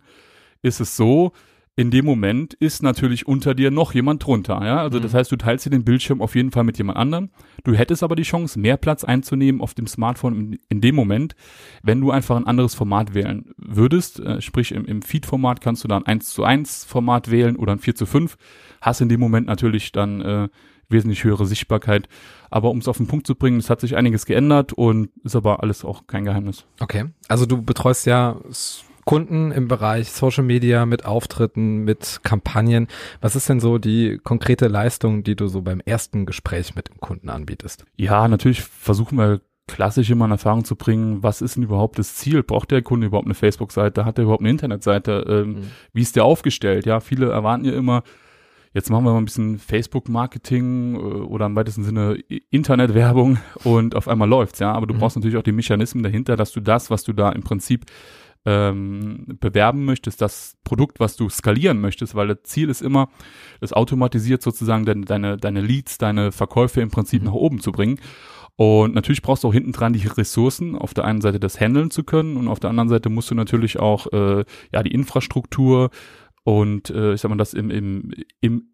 ist 0.61 0.79
es 0.79 0.95
so, 0.95 1.33
in 1.77 1.89
dem 1.89 2.05
Moment 2.05 2.53
ist 2.53 2.83
natürlich 2.83 3.27
unter 3.27 3.55
dir 3.55 3.71
noch 3.71 3.93
jemand 3.93 4.25
drunter. 4.25 4.63
Ja? 4.63 4.81
Also 4.81 4.99
mhm. 4.99 5.03
das 5.03 5.13
heißt, 5.13 5.31
du 5.31 5.37
teilst 5.37 5.65
dir 5.65 5.69
den 5.69 5.85
Bildschirm 5.85 6.21
auf 6.21 6.35
jeden 6.35 6.51
Fall 6.51 6.65
mit 6.65 6.77
jemand 6.77 6.97
anderem. 6.97 7.29
Du 7.63 7.73
hättest 7.73 8.03
aber 8.03 8.15
die 8.15 8.23
Chance, 8.23 8.59
mehr 8.59 8.77
Platz 8.77 9.03
einzunehmen 9.03 9.61
auf 9.61 9.73
dem 9.73 9.87
Smartphone 9.87 10.35
in, 10.35 10.59
in 10.67 10.81
dem 10.81 10.95
Moment, 10.95 11.35
wenn 11.81 12.01
du 12.01 12.11
einfach 12.11 12.35
ein 12.35 12.45
anderes 12.45 12.75
Format 12.75 13.13
wählen 13.13 13.51
würdest. 13.57 14.19
Äh, 14.19 14.41
sprich, 14.41 14.73
im, 14.73 14.85
im 14.85 15.01
Feed-Format 15.01 15.61
kannst 15.61 15.83
du 15.83 15.87
dann 15.87 16.05
1 16.05 16.29
zu 16.31 16.43
1 16.43 16.83
Format 16.85 17.31
wählen 17.31 17.55
oder 17.55 17.71
ein 17.71 17.79
4 17.79 17.95
zu 17.95 18.05
5. 18.05 18.37
Hast 18.81 18.99
in 18.99 19.09
dem 19.09 19.21
Moment 19.21 19.47
natürlich 19.47 19.93
dann 19.93 20.21
äh, 20.21 20.49
wesentlich 20.89 21.23
höhere 21.23 21.45
Sichtbarkeit. 21.45 22.09
Aber 22.49 22.69
um 22.69 22.79
es 22.79 22.89
auf 22.89 22.97
den 22.97 23.07
Punkt 23.07 23.25
zu 23.25 23.35
bringen, 23.35 23.59
es 23.59 23.69
hat 23.69 23.79
sich 23.79 23.95
einiges 23.95 24.25
geändert 24.25 24.73
und 24.73 25.09
ist 25.23 25.37
aber 25.37 25.63
alles 25.63 25.85
auch 25.85 26.05
kein 26.05 26.25
Geheimnis. 26.25 26.65
Okay. 26.81 27.05
Also 27.29 27.45
du 27.45 27.61
betreust 27.61 28.05
ja 28.05 28.35
Kunden 29.11 29.51
im 29.51 29.67
Bereich 29.67 30.09
Social 30.09 30.45
Media 30.45 30.85
mit 30.85 31.03
Auftritten, 31.03 31.79
mit 31.79 32.21
Kampagnen. 32.23 32.87
Was 33.19 33.35
ist 33.35 33.49
denn 33.49 33.59
so 33.59 33.77
die 33.77 34.17
konkrete 34.23 34.69
Leistung, 34.69 35.23
die 35.23 35.35
du 35.35 35.47
so 35.47 35.61
beim 35.61 35.81
ersten 35.81 36.25
Gespräch 36.25 36.75
mit 36.75 36.87
dem 36.87 36.97
Kunden 37.01 37.27
anbietest? 37.27 37.83
Ja, 37.97 38.29
natürlich 38.29 38.61
versuchen 38.61 39.17
wir 39.17 39.41
klassisch 39.67 40.09
immer 40.11 40.23
in 40.23 40.31
Erfahrung 40.31 40.63
zu 40.63 40.77
bringen, 40.77 41.23
was 41.23 41.41
ist 41.41 41.57
denn 41.57 41.63
überhaupt 41.63 41.99
das 41.99 42.15
Ziel? 42.15 42.41
Braucht 42.41 42.71
der 42.71 42.83
Kunde 42.83 43.07
überhaupt 43.07 43.27
eine 43.27 43.33
Facebook-Seite? 43.33 44.05
Hat 44.05 44.17
er 44.17 44.23
überhaupt 44.23 44.43
eine 44.43 44.49
Internetseite? 44.49 45.25
Ähm, 45.27 45.49
mhm. 45.49 45.63
Wie 45.91 46.03
ist 46.03 46.15
der 46.15 46.23
aufgestellt? 46.23 46.85
Ja, 46.85 47.01
viele 47.01 47.31
erwarten 47.31 47.65
ja 47.65 47.73
immer, 47.73 48.03
jetzt 48.73 48.89
machen 48.89 49.03
wir 49.03 49.11
mal 49.11 49.17
ein 49.17 49.25
bisschen 49.25 49.59
Facebook-Marketing 49.59 50.95
äh, 50.95 50.99
oder 50.99 51.47
im 51.47 51.55
weitesten 51.57 51.83
Sinne 51.83 52.17
Internetwerbung 52.49 53.39
und 53.65 53.93
auf 53.93 54.07
einmal 54.07 54.29
läuft's, 54.29 54.59
ja. 54.59 54.71
Aber 54.71 54.87
du 54.87 54.93
mhm. 54.93 54.99
brauchst 54.99 55.17
natürlich 55.17 55.35
auch 55.35 55.43
die 55.43 55.51
Mechanismen 55.51 56.01
dahinter, 56.01 56.37
dass 56.37 56.53
du 56.53 56.61
das, 56.61 56.89
was 56.89 57.03
du 57.03 57.11
da 57.11 57.29
im 57.33 57.43
Prinzip 57.43 57.87
ähm, 58.45 59.37
bewerben 59.39 59.85
möchtest, 59.85 60.21
das 60.21 60.57
Produkt, 60.63 60.99
was 60.99 61.15
du 61.15 61.29
skalieren 61.29 61.79
möchtest, 61.79 62.15
weil 62.15 62.27
das 62.27 62.43
Ziel 62.43 62.69
ist 62.69 62.81
immer, 62.81 63.09
das 63.59 63.73
automatisiert 63.73 64.41
sozusagen 64.41 64.85
deine, 64.85 65.05
deine, 65.05 65.37
deine 65.37 65.61
Leads, 65.61 65.97
deine 65.97 66.31
Verkäufe 66.31 66.81
im 66.81 66.89
Prinzip 66.89 67.21
mhm. 67.21 67.27
nach 67.27 67.33
oben 67.33 67.59
zu 67.59 67.71
bringen. 67.71 67.99
Und 68.55 68.93
natürlich 68.93 69.21
brauchst 69.21 69.43
du 69.43 69.47
auch 69.47 69.53
hinten 69.53 69.71
dran 69.71 69.93
die 69.93 70.07
Ressourcen, 70.07 70.75
auf 70.75 70.93
der 70.93 71.05
einen 71.05 71.21
Seite 71.21 71.39
das 71.39 71.59
handeln 71.59 71.89
zu 71.89 72.03
können 72.03 72.37
und 72.37 72.47
auf 72.47 72.59
der 72.59 72.69
anderen 72.69 72.89
Seite 72.89 73.09
musst 73.09 73.31
du 73.31 73.35
natürlich 73.35 73.79
auch 73.79 74.07
äh, 74.11 74.43
ja 74.71 74.83
die 74.83 74.93
Infrastruktur 74.93 75.89
und 76.43 76.89
äh, 76.89 77.13
ich 77.13 77.21
sag 77.21 77.29
mal 77.29 77.37
das 77.37 77.53
im, 77.53 77.71
im, 77.71 78.11
im 78.39 78.67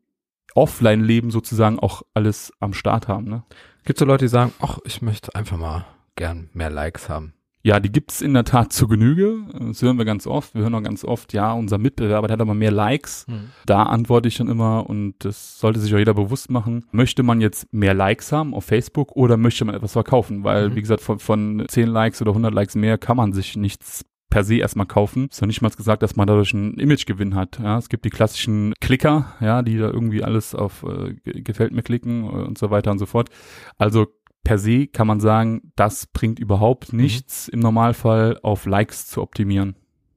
Offline-Leben 0.56 1.32
sozusagen 1.32 1.80
auch 1.80 2.02
alles 2.14 2.52
am 2.60 2.74
Start 2.74 3.08
haben. 3.08 3.26
Ne? 3.26 3.44
Gibt 3.86 3.98
es 3.98 4.00
so 4.00 4.06
Leute, 4.06 4.26
die 4.26 4.30
sagen, 4.30 4.54
ach, 4.60 4.80
ich 4.86 5.02
möchte 5.02 5.34
einfach 5.36 5.58
mal 5.58 5.86
gern 6.16 6.50
mehr 6.54 6.70
Likes 6.70 7.10
haben? 7.10 7.34
Ja, 7.68 7.80
die 7.82 7.92
gibt's 7.92 8.22
in 8.22 8.34
der 8.34 8.46
Tat 8.46 8.72
zu 8.72 8.88
Genüge. 8.88 9.40
Das 9.60 9.82
hören 9.82 9.98
wir 9.98 10.06
ganz 10.06 10.26
oft. 10.26 10.56
Wir 10.56 10.62
hören 10.62 10.74
auch 10.76 10.82
ganz 10.84 11.04
oft, 11.04 11.34
ja, 11.34 11.52
unser 11.52 11.78
Mitbewerber 11.78 12.28
der 12.28 12.34
hat 12.36 12.42
aber 12.42 12.54
mehr 12.54 12.72
Likes. 12.72 13.26
Mhm. 13.28 13.50
Da 13.66 13.84
antworte 13.84 14.30
ich 14.30 14.38
dann 14.38 14.48
immer 14.48 14.90
und 14.90 15.16
das 15.20 15.60
sollte 15.60 15.80
sich 15.82 15.94
auch 15.94 15.98
jeder 16.00 16.14
bewusst 16.14 16.50
machen. 16.50 16.86
Möchte 16.92 17.24
man 17.24 17.42
jetzt 17.42 17.72
mehr 17.74 17.94
Likes 17.94 18.32
haben 18.32 18.54
auf 18.54 18.64
Facebook 18.66 19.12
oder 19.18 19.36
möchte 19.36 19.66
man 19.66 19.76
etwas 19.76 19.92
verkaufen? 19.94 20.44
Weil, 20.46 20.70
Mhm. 20.70 20.76
wie 20.76 20.82
gesagt, 20.82 21.02
von, 21.02 21.20
von 21.20 21.66
10 21.68 21.88
Likes 21.90 22.22
oder 22.22 22.32
100 22.34 22.54
Likes 22.54 22.76
mehr 22.76 22.98
kann 22.98 23.18
man 23.18 23.34
sich 23.34 23.58
nichts 23.58 24.06
per 24.30 24.44
se 24.44 24.56
erstmal 24.58 24.86
kaufen. 24.86 25.28
Ist 25.32 25.42
noch 25.42 25.48
nicht 25.48 25.62
mal 25.62 25.70
gesagt, 25.72 26.04
dass 26.04 26.16
man 26.16 26.28
dadurch 26.28 26.54
einen 26.54 26.74
Imagegewinn 26.76 27.36
hat. 27.36 27.60
Ja, 27.64 27.78
es 27.78 27.90
gibt 27.90 28.06
die 28.06 28.10
klassischen 28.10 28.74
Klicker, 28.82 29.34
ja, 29.40 29.62
die 29.62 29.78
da 29.78 29.88
irgendwie 29.90 30.24
alles 30.24 30.54
auf 30.56 30.84
äh, 30.84 31.14
ge- 31.16 31.42
gefällt 31.42 31.72
mir 31.74 31.82
klicken 31.84 32.24
äh, 32.26 32.28
und 32.28 32.58
so 32.58 32.70
weiter 32.70 32.92
und 32.92 33.00
so 33.00 33.06
fort. 33.06 33.30
Also 33.78 34.08
per 34.48 34.58
se 34.58 34.88
kann 34.88 35.08
man 35.08 35.20
sagen, 35.20 35.74
das 35.76 36.06
bringt 36.06 36.40
überhaupt 36.40 36.94
nichts 36.94 37.50
im 37.50 37.60
Normalfall 37.60 38.40
auf 38.44 38.66
Likes 38.66 39.06
zu 39.06 39.22
optimieren. 39.22 39.76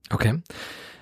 Okay. 0.08 0.40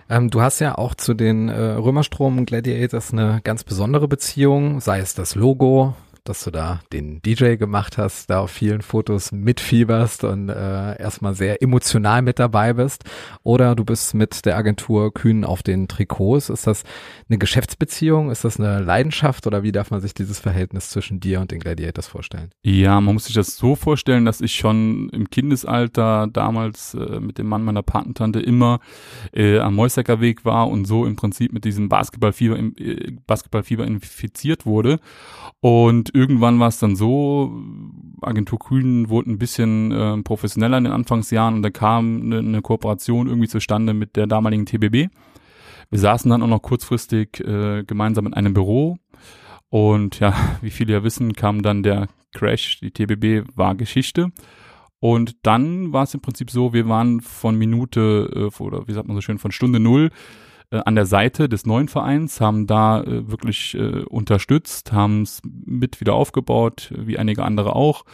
Ähm, 0.08 0.30
du 0.30 0.40
hast 0.40 0.60
ja 0.60 0.78
auch 0.78 0.94
zu 0.94 1.12
den 1.12 1.50
äh, 1.50 1.60
Römerstrom 1.60 2.46
Gladiators 2.46 3.12
eine 3.12 3.42
ganz 3.44 3.64
besondere 3.64 4.08
Beziehung, 4.08 4.80
sei 4.80 5.00
es 5.00 5.14
das 5.14 5.34
Logo, 5.34 5.94
dass 6.28 6.44
du 6.44 6.50
da 6.50 6.80
den 6.92 7.22
DJ 7.22 7.56
gemacht 7.56 7.98
hast, 7.98 8.28
da 8.30 8.40
auf 8.40 8.50
vielen 8.50 8.82
Fotos 8.82 9.32
mitfieberst 9.32 10.24
und 10.24 10.48
äh, 10.48 11.00
erstmal 11.00 11.34
sehr 11.34 11.62
emotional 11.62 12.22
mit 12.22 12.38
dabei 12.38 12.74
bist. 12.74 13.04
Oder 13.42 13.74
du 13.74 13.84
bist 13.84 14.14
mit 14.14 14.44
der 14.44 14.56
Agentur 14.56 15.12
Kühn 15.12 15.44
auf 15.44 15.62
den 15.62 15.88
Trikots. 15.88 16.50
Ist 16.50 16.66
das 16.66 16.84
eine 17.28 17.38
Geschäftsbeziehung? 17.38 18.30
Ist 18.30 18.44
das 18.44 18.60
eine 18.60 18.80
Leidenschaft? 18.80 19.46
Oder 19.46 19.62
wie 19.62 19.72
darf 19.72 19.90
man 19.90 20.00
sich 20.00 20.14
dieses 20.14 20.38
Verhältnis 20.38 20.90
zwischen 20.90 21.20
dir 21.20 21.40
und 21.40 21.50
den 21.50 21.60
Gladiators 21.60 22.06
vorstellen? 22.06 22.50
Ja, 22.62 23.00
man 23.00 23.14
muss 23.14 23.24
sich 23.24 23.34
das 23.34 23.56
so 23.56 23.74
vorstellen, 23.74 24.24
dass 24.24 24.40
ich 24.40 24.54
schon 24.54 25.08
im 25.10 25.30
Kindesalter 25.30 26.28
damals 26.30 26.94
äh, 26.94 27.20
mit 27.20 27.38
dem 27.38 27.46
Mann 27.46 27.62
meiner 27.62 27.82
Patentante 27.82 28.40
immer 28.40 28.80
äh, 29.32 29.58
am 29.58 29.74
Mäusecker 29.74 30.20
Weg 30.20 30.44
war 30.44 30.68
und 30.68 30.84
so 30.84 31.06
im 31.06 31.16
Prinzip 31.16 31.52
mit 31.52 31.64
diesem 31.64 31.88
Basketballfieber, 31.88 32.58
äh, 32.58 33.12
Basketballfieber 33.26 33.86
infiziert 33.86 34.66
wurde. 34.66 35.00
Und 35.60 36.10
irgendwann 36.18 36.58
war 36.58 36.68
es 36.68 36.78
dann 36.78 36.96
so, 36.96 37.52
Agentur 38.20 38.58
Kühn 38.58 39.08
wurde 39.08 39.30
ein 39.30 39.38
bisschen 39.38 39.92
äh, 39.92 40.22
professioneller 40.22 40.78
in 40.78 40.84
den 40.84 40.92
Anfangsjahren 40.92 41.54
und 41.54 41.62
da 41.62 41.70
kam 41.70 42.20
eine, 42.22 42.38
eine 42.38 42.62
Kooperation 42.62 43.28
irgendwie 43.28 43.48
zustande 43.48 43.94
mit 43.94 44.16
der 44.16 44.26
damaligen 44.26 44.66
TBB. 44.66 45.08
Wir 45.90 45.98
saßen 45.98 46.30
dann 46.30 46.42
auch 46.42 46.48
noch 46.48 46.62
kurzfristig 46.62 47.40
äh, 47.40 47.84
gemeinsam 47.84 48.26
in 48.26 48.34
einem 48.34 48.54
Büro 48.54 48.98
und 49.70 50.18
ja, 50.20 50.34
wie 50.60 50.70
viele 50.70 50.92
ja 50.92 51.04
wissen, 51.04 51.32
kam 51.34 51.62
dann 51.62 51.82
der 51.82 52.08
Crash, 52.32 52.80
die 52.80 52.90
TBB 52.90 53.48
war 53.54 53.74
Geschichte. 53.74 54.32
Und 55.00 55.36
dann 55.46 55.92
war 55.92 56.02
es 56.02 56.14
im 56.14 56.20
Prinzip 56.20 56.50
so, 56.50 56.72
wir 56.72 56.88
waren 56.88 57.20
von 57.20 57.56
Minute, 57.56 58.50
äh, 58.58 58.62
oder 58.62 58.88
wie 58.88 58.92
sagt 58.92 59.06
man 59.06 59.16
so 59.16 59.20
schön, 59.20 59.38
von 59.38 59.52
Stunde 59.52 59.78
Null 59.78 60.10
äh, 60.70 60.80
an 60.84 60.94
der 60.94 61.06
Seite 61.06 61.48
des 61.48 61.66
neuen 61.66 61.88
Vereins, 61.88 62.40
haben 62.40 62.66
da 62.66 63.02
äh, 63.02 63.30
wirklich 63.30 63.74
äh, 63.74 64.04
unterstützt, 64.04 64.92
haben 64.92 65.22
es 65.22 65.40
mit 65.44 66.00
wieder 66.00 66.14
aufgebaut, 66.14 66.92
wie 66.96 67.18
einige 67.18 67.44
andere 67.44 67.74
auch, 67.74 68.04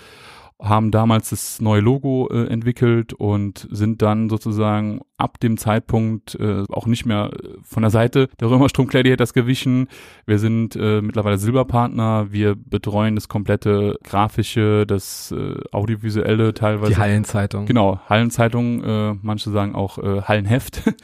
haben 0.62 0.90
damals 0.90 1.30
das 1.30 1.60
neue 1.60 1.80
Logo 1.80 2.28
äh, 2.30 2.46
entwickelt 2.46 3.12
und 3.12 3.66
sind 3.70 4.02
dann 4.02 4.30
sozusagen 4.30 5.00
ab 5.16 5.40
dem 5.40 5.56
Zeitpunkt 5.58 6.36
äh, 6.36 6.62
auch 6.68 6.86
nicht 6.86 7.06
mehr 7.06 7.30
äh, 7.32 7.48
von 7.62 7.82
der 7.82 7.90
Seite 7.90 8.28
der 8.40 8.50
Römerstrom 8.50 8.86
Gladiators 8.86 9.34
gewichen. 9.34 9.88
Wir 10.26 10.38
sind 10.38 10.76
äh, 10.76 11.02
mittlerweile 11.02 11.38
Silberpartner. 11.38 12.28
Wir 12.30 12.54
betreuen 12.54 13.16
das 13.16 13.28
komplette 13.28 13.98
grafische, 14.04 14.86
das 14.86 15.32
äh, 15.32 15.56
audiovisuelle 15.72 16.54
teilweise. 16.54 16.92
Die 16.92 16.98
Hallenzeitung. 16.98 17.66
Genau, 17.66 18.00
Hallenzeitung, 18.08 18.84
äh, 18.84 19.14
manche 19.22 19.50
sagen 19.50 19.74
auch 19.74 19.98
äh, 19.98 20.22
Hallenheft. 20.22 20.82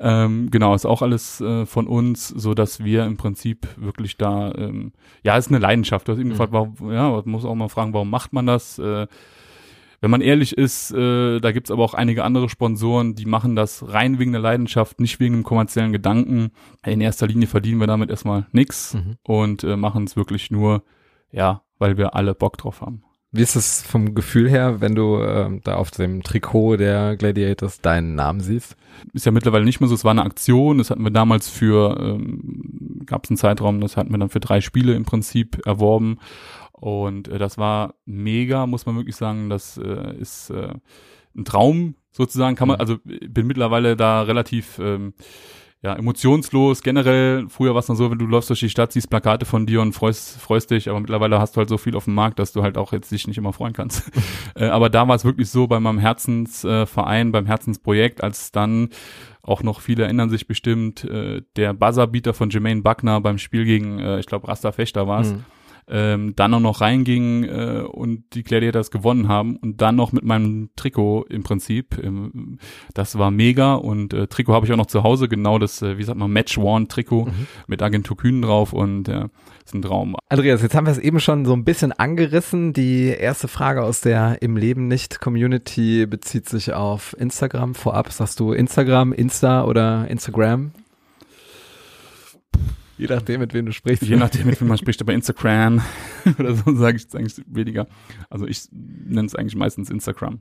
ähm, 0.00 0.50
genau, 0.50 0.74
ist 0.74 0.86
auch 0.86 1.02
alles 1.02 1.40
äh, 1.40 1.66
von 1.66 1.86
uns, 1.86 2.28
so 2.28 2.54
dass 2.54 2.82
wir 2.84 3.04
im 3.04 3.16
Prinzip 3.16 3.66
wirklich 3.76 4.16
da, 4.16 4.52
ähm, 4.54 4.92
ja, 5.22 5.36
ist 5.36 5.48
eine 5.48 5.58
Leidenschaft. 5.58 6.06
Du 6.08 6.12
hast 6.12 6.18
eben 6.18 6.28
Mhm. 6.28 6.32
gefragt, 6.32 6.52
warum, 6.52 6.74
ja, 6.92 7.10
man 7.10 7.22
muss 7.26 7.44
auch 7.44 7.54
mal 7.54 7.68
fragen, 7.68 7.92
warum 7.94 8.10
macht 8.10 8.32
man 8.32 8.46
das? 8.46 8.78
Äh, 8.78 9.06
wenn 10.02 10.10
man 10.10 10.20
ehrlich 10.20 10.56
ist, 10.56 10.92
äh, 10.92 11.40
da 11.40 11.52
gibt's 11.52 11.70
aber 11.70 11.82
auch 11.82 11.94
einige 11.94 12.22
andere 12.22 12.50
Sponsoren, 12.50 13.14
die 13.14 13.24
machen 13.24 13.56
das 13.56 13.82
rein 13.92 14.18
wegen 14.18 14.32
der 14.32 14.42
Leidenschaft, 14.42 15.00
nicht 15.00 15.18
wegen 15.20 15.34
dem 15.36 15.42
kommerziellen 15.42 15.92
Gedanken. 15.92 16.50
In 16.84 17.00
erster 17.00 17.26
Linie 17.26 17.46
verdienen 17.48 17.80
wir 17.80 17.86
damit 17.86 18.10
erstmal 18.10 18.46
nichts 18.52 18.94
Mhm. 18.94 19.16
und 19.24 19.64
äh, 19.64 19.76
machen 19.76 20.04
es 20.04 20.14
wirklich 20.14 20.50
nur, 20.50 20.82
ja, 21.32 21.62
weil 21.78 21.96
wir 21.96 22.14
alle 22.14 22.34
Bock 22.34 22.58
drauf 22.58 22.82
haben. 22.82 23.02
Wie 23.36 23.42
ist 23.42 23.54
es 23.56 23.82
vom 23.82 24.14
Gefühl 24.14 24.48
her, 24.48 24.80
wenn 24.80 24.94
du 24.94 25.18
ähm, 25.22 25.60
da 25.62 25.76
auf 25.76 25.90
dem 25.90 26.22
Trikot 26.22 26.76
der 26.76 27.16
Gladiators 27.16 27.80
deinen 27.80 28.14
Namen 28.14 28.40
siehst? 28.40 28.76
ist 29.12 29.26
ja 29.26 29.32
mittlerweile 29.32 29.64
nicht 29.64 29.80
mehr 29.80 29.88
so, 29.88 29.94
es 29.94 30.04
war 30.04 30.10
eine 30.10 30.24
Aktion, 30.24 30.78
das 30.78 30.90
hatten 30.90 31.02
wir 31.02 31.10
damals 31.10 31.50
für, 31.50 31.98
ähm, 32.00 33.02
gab 33.04 33.24
es 33.24 33.30
einen 33.30 33.36
Zeitraum, 33.36 33.80
das 33.80 33.96
hatten 33.96 34.10
wir 34.10 34.18
dann 34.18 34.30
für 34.30 34.40
drei 34.40 34.60
Spiele 34.60 34.94
im 34.94 35.04
Prinzip 35.04 35.66
erworben 35.66 36.18
und 36.72 37.28
äh, 37.28 37.38
das 37.38 37.58
war 37.58 37.94
mega, 38.06 38.66
muss 38.66 38.86
man 38.86 38.96
wirklich 38.96 39.16
sagen, 39.16 39.50
das 39.50 39.76
äh, 39.78 40.16
ist 40.18 40.50
äh, 40.50 40.74
ein 41.36 41.44
Traum 41.44 41.94
sozusagen, 42.10 42.56
kann 42.56 42.68
man, 42.68 42.76
Mhm. 42.76 42.80
also 42.80 42.96
bin 43.04 43.46
mittlerweile 43.46 43.96
da 43.96 44.22
relativ 44.22 44.78
ähm, 44.78 45.12
ja, 45.82 45.94
emotionslos. 45.94 46.82
Generell, 46.82 47.46
früher 47.48 47.74
war 47.74 47.80
es 47.80 47.88
noch 47.88 47.96
so, 47.96 48.10
wenn 48.10 48.18
du 48.18 48.26
läufst 48.26 48.50
durch 48.50 48.60
die 48.60 48.70
Stadt, 48.70 48.92
siehst 48.92 49.10
Plakate 49.10 49.44
von 49.44 49.66
dir 49.66 49.82
und 49.82 49.92
freust, 49.92 50.40
freust 50.40 50.70
dich, 50.70 50.88
aber 50.88 51.00
mittlerweile 51.00 51.38
hast 51.38 51.54
du 51.54 51.58
halt 51.58 51.68
so 51.68 51.78
viel 51.78 51.94
auf 51.96 52.04
dem 52.04 52.14
Markt, 52.14 52.38
dass 52.38 52.52
du 52.52 52.62
halt 52.62 52.78
auch 52.78 52.92
jetzt 52.92 53.12
dich 53.12 53.26
nicht 53.26 53.38
immer 53.38 53.52
freuen 53.52 53.72
kannst. 53.72 54.10
äh, 54.56 54.66
aber 54.66 54.90
da 54.90 55.06
war 55.06 55.14
es 55.14 55.24
wirklich 55.24 55.50
so 55.50 55.66
bei 55.66 55.78
meinem 55.78 55.98
Herzensverein, 55.98 57.28
äh, 57.28 57.30
beim 57.30 57.46
Herzensprojekt, 57.46 58.22
als 58.22 58.52
dann 58.52 58.88
auch 59.42 59.62
noch 59.62 59.80
viele 59.80 60.04
erinnern 60.04 60.30
sich 60.30 60.48
bestimmt, 60.48 61.04
äh, 61.04 61.42
der 61.56 61.72
Buzzerbeater 61.72 62.34
von 62.34 62.50
Jermaine 62.50 62.82
Buckner 62.82 63.20
beim 63.20 63.38
Spiel 63.38 63.64
gegen, 63.64 63.98
äh, 64.00 64.18
ich 64.18 64.26
glaube, 64.26 64.48
Rasta 64.48 64.72
Fechter 64.72 65.06
war 65.06 65.20
es, 65.20 65.32
Mhm. 65.32 65.44
Ähm, 65.88 66.34
dann 66.36 66.52
auch 66.54 66.60
noch 66.60 66.80
reinging 66.80 67.44
äh, 67.44 67.82
und 67.86 68.24
die 68.34 68.42
Gladiators 68.42 68.90
gewonnen 68.90 69.28
haben 69.28 69.56
und 69.56 69.80
dann 69.80 69.96
noch 69.96 70.12
mit 70.12 70.24
meinem 70.24 70.70
Trikot 70.76 71.26
im 71.28 71.42
Prinzip. 71.42 71.98
Ähm, 72.02 72.58
das 72.94 73.18
war 73.18 73.30
mega 73.30 73.74
und 73.74 74.12
äh, 74.12 74.26
Trikot 74.26 74.54
habe 74.54 74.66
ich 74.66 74.72
auch 74.72 74.76
noch 74.76 74.86
zu 74.86 75.02
Hause, 75.02 75.28
genau 75.28 75.58
das, 75.58 75.82
äh, 75.82 75.98
wie 75.98 76.02
sagt 76.02 76.18
man, 76.18 76.30
Match-Worn-Trikot 76.30 77.26
Mhm. 77.26 77.46
mit 77.66 77.82
Agentur 77.82 78.16
Kühn 78.16 78.42
drauf 78.42 78.72
und 78.72 79.08
äh, 79.08 79.28
ist 79.64 79.74
ein 79.74 79.82
Traum. 79.82 80.16
Andreas, 80.28 80.62
jetzt 80.62 80.74
haben 80.74 80.86
wir 80.86 80.92
es 80.92 80.98
eben 80.98 81.20
schon 81.20 81.44
so 81.44 81.52
ein 81.52 81.64
bisschen 81.64 81.92
angerissen. 81.92 82.72
Die 82.72 83.06
erste 83.06 83.48
Frage 83.48 83.82
aus 83.82 84.00
der 84.00 84.42
Im 84.42 84.56
Leben 84.56 84.88
nicht 84.88 85.20
Community 85.20 86.06
bezieht 86.06 86.48
sich 86.48 86.72
auf 86.72 87.16
Instagram. 87.18 87.74
Vorab 87.74 88.12
sagst 88.12 88.38
du 88.40 88.52
Instagram, 88.52 89.12
Insta 89.12 89.64
oder 89.64 90.06
Instagram? 90.08 90.72
Je 92.98 93.06
nachdem, 93.08 93.40
mit 93.40 93.52
wem 93.52 93.66
du 93.66 93.72
sprichst. 93.72 94.02
Je 94.02 94.16
nachdem, 94.16 94.46
mit 94.46 94.60
wem 94.60 94.68
man 94.68 94.78
spricht, 94.78 95.00
aber 95.00 95.12
Instagram 95.12 95.82
oder 96.38 96.54
so 96.54 96.74
sage 96.74 96.96
ich 96.96 97.04
es 97.04 97.14
eigentlich 97.14 97.44
weniger. 97.46 97.86
Also 98.30 98.46
ich 98.46 98.68
nenne 98.72 99.26
es 99.26 99.34
eigentlich 99.34 99.56
meistens 99.56 99.90
Instagram. 99.90 100.40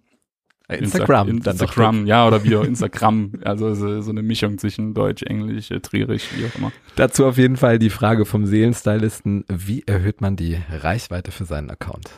Instagram, 0.67 1.29
Insta 1.29 1.51
dann 1.51 1.57
doch. 1.57 1.67
Instagram, 1.67 2.07
ja, 2.07 2.27
oder 2.27 2.43
wie 2.43 2.55
auch 2.55 2.63
Instagram. 2.63 3.33
Also 3.43 3.75
so, 3.75 4.01
so 4.01 4.09
eine 4.09 4.23
Mischung 4.23 4.57
zwischen 4.57 4.93
Deutsch, 4.93 5.21
Englisch, 5.21 5.69
äh, 5.69 5.79
Trierisch, 5.79 6.29
wie 6.35 6.45
auch 6.45 6.55
immer. 6.55 6.71
Dazu 6.95 7.25
auf 7.25 7.37
jeden 7.37 7.57
Fall 7.57 7.77
die 7.77 7.91
Frage 7.91 8.25
vom 8.25 8.47
Seelenstylisten. 8.47 9.45
Wie 9.47 9.83
erhöht 9.85 10.21
man 10.21 10.35
die 10.35 10.57
Reichweite 10.69 11.31
für 11.31 11.45
seinen 11.45 11.69
Account? 11.69 12.09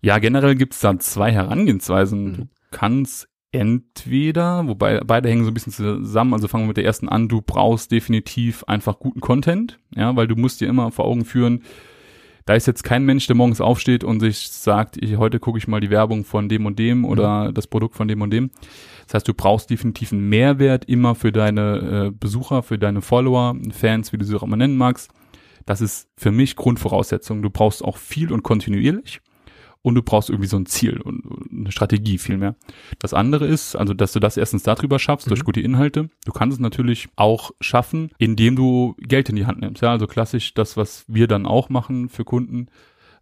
Ja, 0.00 0.18
generell 0.18 0.56
gibt's 0.56 0.80
da 0.80 0.98
zwei 0.98 1.30
Herangehensweisen. 1.30 2.24
Mhm. 2.24 2.36
Du 2.36 2.48
kannst 2.72 3.28
entweder, 3.52 4.66
wobei 4.68 5.00
beide 5.00 5.28
hängen 5.28 5.44
so 5.44 5.50
ein 5.50 5.54
bisschen 5.54 5.72
zusammen, 5.72 6.34
also 6.34 6.48
fangen 6.48 6.64
wir 6.64 6.68
mit 6.68 6.76
der 6.76 6.84
ersten 6.84 7.08
an, 7.08 7.28
du 7.28 7.42
brauchst 7.42 7.90
definitiv 7.90 8.64
einfach 8.64 8.98
guten 8.98 9.20
Content, 9.20 9.78
ja, 9.94 10.14
weil 10.14 10.28
du 10.28 10.36
musst 10.36 10.60
dir 10.60 10.68
immer 10.68 10.92
vor 10.92 11.04
Augen 11.04 11.24
führen, 11.24 11.62
da 12.46 12.54
ist 12.54 12.66
jetzt 12.66 12.82
kein 12.82 13.04
Mensch, 13.04 13.26
der 13.26 13.36
morgens 13.36 13.60
aufsteht 13.60 14.02
und 14.02 14.20
sich 14.20 14.48
sagt, 14.48 14.96
ich, 15.02 15.16
heute 15.18 15.38
gucke 15.38 15.58
ich 15.58 15.68
mal 15.68 15.80
die 15.80 15.90
Werbung 15.90 16.24
von 16.24 16.48
dem 16.48 16.66
und 16.66 16.78
dem 16.78 17.04
oder 17.04 17.52
das 17.52 17.66
Produkt 17.66 17.94
von 17.94 18.08
dem 18.08 18.22
und 18.22 18.30
dem. 18.30 18.50
Das 19.06 19.14
heißt, 19.14 19.28
du 19.28 19.34
brauchst 19.34 19.70
definitiv 19.70 20.12
einen 20.12 20.28
Mehrwert 20.28 20.84
immer 20.86 21.14
für 21.14 21.32
deine 21.32 22.08
äh, 22.08 22.10
Besucher, 22.10 22.62
für 22.62 22.78
deine 22.78 23.02
Follower, 23.02 23.56
Fans, 23.70 24.12
wie 24.12 24.18
du 24.18 24.24
sie 24.24 24.34
auch 24.34 24.42
immer 24.42 24.56
nennen 24.56 24.76
magst. 24.76 25.10
Das 25.66 25.80
ist 25.80 26.08
für 26.16 26.30
mich 26.30 26.56
Grundvoraussetzung. 26.56 27.42
Du 27.42 27.50
brauchst 27.50 27.84
auch 27.84 27.98
viel 27.98 28.32
und 28.32 28.42
kontinuierlich 28.42 29.20
und 29.82 29.94
du 29.94 30.02
brauchst 30.02 30.28
irgendwie 30.28 30.48
so 30.48 30.56
ein 30.56 30.66
Ziel 30.66 31.00
und 31.00 31.22
eine 31.50 31.72
Strategie 31.72 32.18
vielmehr. 32.18 32.54
Das 32.98 33.14
andere 33.14 33.46
ist, 33.46 33.76
also 33.76 33.94
dass 33.94 34.12
du 34.12 34.20
das 34.20 34.36
erstens 34.36 34.62
darüber 34.62 34.98
schaffst, 34.98 35.30
durch 35.30 35.40
Mhm. 35.40 35.44
gute 35.44 35.60
Inhalte. 35.60 36.10
Du 36.26 36.32
kannst 36.32 36.54
es 36.56 36.60
natürlich 36.60 37.08
auch 37.16 37.50
schaffen, 37.60 38.10
indem 38.18 38.56
du 38.56 38.94
Geld 38.98 39.28
in 39.28 39.36
die 39.36 39.46
Hand 39.46 39.60
nimmst. 39.60 39.82
Ja, 39.82 39.90
also 39.92 40.06
klassisch 40.06 40.54
das, 40.54 40.76
was 40.76 41.04
wir 41.08 41.26
dann 41.26 41.46
auch 41.46 41.68
machen 41.70 42.08
für 42.08 42.24
Kunden. 42.24 42.68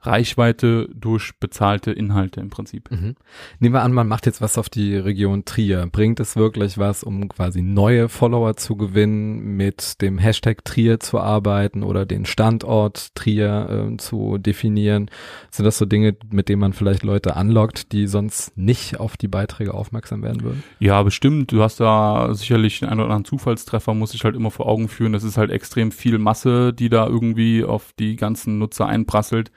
Reichweite 0.00 0.88
durch 0.95 1.33
bezahlte 1.40 1.90
Inhalte 1.90 2.40
im 2.40 2.50
Prinzip. 2.50 2.90
Mhm. 2.90 3.17
Nehmen 3.59 3.75
wir 3.75 3.83
an, 3.83 3.93
man 3.93 4.07
macht 4.07 4.26
jetzt 4.26 4.40
was 4.40 4.57
auf 4.57 4.69
die 4.69 4.97
Region 4.97 5.45
Trier. 5.45 5.88
Bringt 5.90 6.21
es 6.21 6.37
wirklich 6.37 6.78
was, 6.78 7.02
um 7.02 7.28
quasi 7.28 7.62
neue 7.62 8.09
Follower 8.09 8.57
zu 8.57 8.76
gewinnen, 8.76 9.57
mit 9.57 10.00
dem 10.00 10.19
Hashtag 10.19 10.64
Trier 10.64 11.00
zu 11.00 11.19
arbeiten 11.19 11.83
oder 11.83 12.07
den 12.07 12.26
Standort 12.26 13.14
Trier 13.17 13.90
äh, 13.93 13.97
zu 13.97 14.38
definieren? 14.38 15.11
Sind 15.50 15.64
das 15.64 15.78
so 15.78 15.85
Dinge, 15.85 16.17
mit 16.31 16.49
denen 16.49 16.61
man 16.61 16.75
vielleicht 16.75 17.02
Leute 17.02 17.35
anlockt, 17.35 17.90
die 17.90 18.07
sonst 18.07 18.57
nicht 18.57 19.00
auf 19.00 19.17
die 19.17 19.28
Beiträge 19.28 19.75
aufmerksam 19.75 20.23
werden 20.23 20.43
würden? 20.43 20.62
Ja, 20.78 21.02
bestimmt. 21.02 21.50
Du 21.50 21.61
hast 21.61 21.81
da 21.81 22.33
sicherlich 22.35 22.85
einen 22.85 23.00
oder 23.00 23.11
anderen 23.11 23.25
Zufallstreffer, 23.25 23.95
muss 23.95 24.14
ich 24.14 24.23
halt 24.23 24.37
immer 24.37 24.52
vor 24.52 24.67
Augen 24.67 24.88
führen. 24.88 25.12
Das 25.12 25.25
ist 25.25 25.37
halt 25.37 25.50
extrem 25.50 25.90
viel 25.90 26.19
Masse, 26.19 26.73
die 26.73 26.88
da 26.88 27.09
irgendwie 27.09 27.64
auf 27.64 27.93
die 27.99 28.14
ganzen 28.14 28.59
Nutzer 28.59 28.87
einprasselt. 28.87 29.50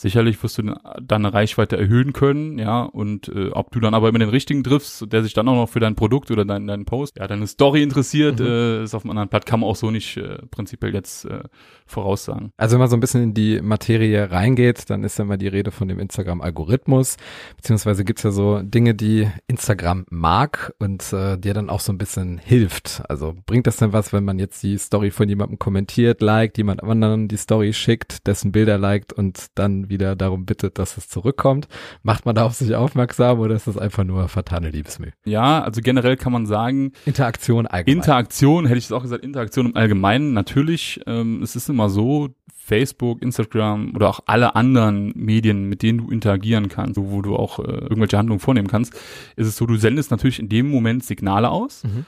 Sicherlich 0.00 0.42
wirst 0.42 0.56
du 0.56 0.74
deine 1.02 1.34
Reichweite 1.34 1.76
erhöhen 1.76 2.14
können, 2.14 2.58
ja, 2.58 2.84
und 2.84 3.28
äh, 3.28 3.50
ob 3.50 3.70
du 3.70 3.80
dann 3.80 3.92
aber 3.92 4.08
immer 4.08 4.18
den 4.18 4.30
richtigen 4.30 4.64
triffst, 4.64 5.12
der 5.12 5.22
sich 5.22 5.34
dann 5.34 5.46
auch 5.46 5.54
noch 5.54 5.68
für 5.68 5.78
dein 5.78 5.94
Produkt 5.94 6.30
oder 6.30 6.46
deinen 6.46 6.66
dein 6.66 6.86
Post, 6.86 7.18
ja, 7.18 7.26
deine 7.26 7.46
Story 7.46 7.82
interessiert, 7.82 8.40
mhm. 8.40 8.46
äh, 8.46 8.82
ist 8.84 8.94
auf 8.94 9.04
einem 9.04 9.10
anderen 9.10 9.28
Blatt, 9.28 9.44
kann 9.44 9.60
man 9.60 9.68
auch 9.68 9.76
so 9.76 9.90
nicht 9.90 10.16
äh, 10.16 10.38
prinzipiell 10.50 10.94
jetzt 10.94 11.26
äh, 11.26 11.42
voraussagen. 11.84 12.50
Also 12.56 12.76
wenn 12.76 12.80
man 12.80 12.88
so 12.88 12.96
ein 12.96 13.00
bisschen 13.00 13.22
in 13.22 13.34
die 13.34 13.60
Materie 13.60 14.30
reingeht, 14.30 14.88
dann 14.88 15.04
ist 15.04 15.18
ja 15.18 15.24
immer 15.24 15.36
die 15.36 15.48
Rede 15.48 15.70
von 15.70 15.86
dem 15.86 15.98
Instagram-Algorithmus, 15.98 17.18
beziehungsweise 17.58 18.02
gibt's 18.02 18.22
ja 18.22 18.30
so 18.30 18.62
Dinge, 18.62 18.94
die 18.94 19.28
Instagram 19.48 20.06
mag 20.08 20.72
und 20.78 21.12
äh, 21.12 21.36
dir 21.36 21.52
dann 21.52 21.68
auch 21.68 21.80
so 21.80 21.92
ein 21.92 21.98
bisschen 21.98 22.38
hilft. 22.38 23.02
Also 23.10 23.34
bringt 23.44 23.66
das 23.66 23.76
denn 23.76 23.92
was, 23.92 24.14
wenn 24.14 24.24
man 24.24 24.38
jetzt 24.38 24.62
die 24.62 24.78
Story 24.78 25.10
von 25.10 25.28
jemandem 25.28 25.58
kommentiert, 25.58 26.22
liked, 26.22 26.56
jemand 26.56 26.82
anderen 26.82 27.28
die 27.28 27.36
Story 27.36 27.74
schickt, 27.74 28.26
dessen 28.26 28.50
Bilder 28.50 28.78
liked 28.78 29.12
und 29.12 29.48
dann 29.56 29.89
wieder 29.90 30.16
darum 30.16 30.46
bittet, 30.46 30.78
dass 30.78 30.96
es 30.96 31.08
zurückkommt? 31.08 31.68
Macht 32.02 32.24
man 32.24 32.34
da 32.34 32.44
auf 32.44 32.54
sich 32.54 32.74
aufmerksam 32.74 33.38
oder 33.40 33.54
ist 33.54 33.66
das 33.66 33.76
einfach 33.76 34.04
nur 34.04 34.28
fatale 34.28 34.70
Liebesmüh? 34.70 35.10
Ja, 35.24 35.62
also 35.62 35.82
generell 35.82 36.16
kann 36.16 36.32
man 36.32 36.46
sagen. 36.46 36.92
Interaktion 37.04 37.66
allgemein. 37.66 37.98
Interaktion, 37.98 38.66
hätte 38.66 38.78
ich 38.78 38.86
es 38.86 38.92
auch 38.92 39.02
gesagt, 39.02 39.24
Interaktion 39.24 39.66
im 39.66 39.76
Allgemeinen. 39.76 40.32
Natürlich, 40.32 41.00
ähm, 41.06 41.42
es 41.42 41.56
ist 41.56 41.68
immer 41.68 41.90
so, 41.90 42.30
Facebook, 42.70 43.20
Instagram 43.20 43.96
oder 43.96 44.08
auch 44.08 44.20
alle 44.26 44.54
anderen 44.54 45.12
Medien, 45.16 45.64
mit 45.64 45.82
denen 45.82 45.98
du 45.98 46.10
interagieren 46.10 46.68
kannst, 46.68 47.00
wo 47.00 47.20
du 47.20 47.34
auch 47.34 47.58
äh, 47.58 47.62
irgendwelche 47.62 48.16
Handlungen 48.16 48.38
vornehmen 48.38 48.68
kannst, 48.68 48.94
ist 49.34 49.48
es 49.48 49.56
so, 49.56 49.66
du 49.66 49.74
sendest 49.74 50.12
natürlich 50.12 50.38
in 50.38 50.48
dem 50.48 50.70
Moment 50.70 51.04
Signale 51.04 51.50
aus. 51.50 51.82
Mhm. 51.82 52.06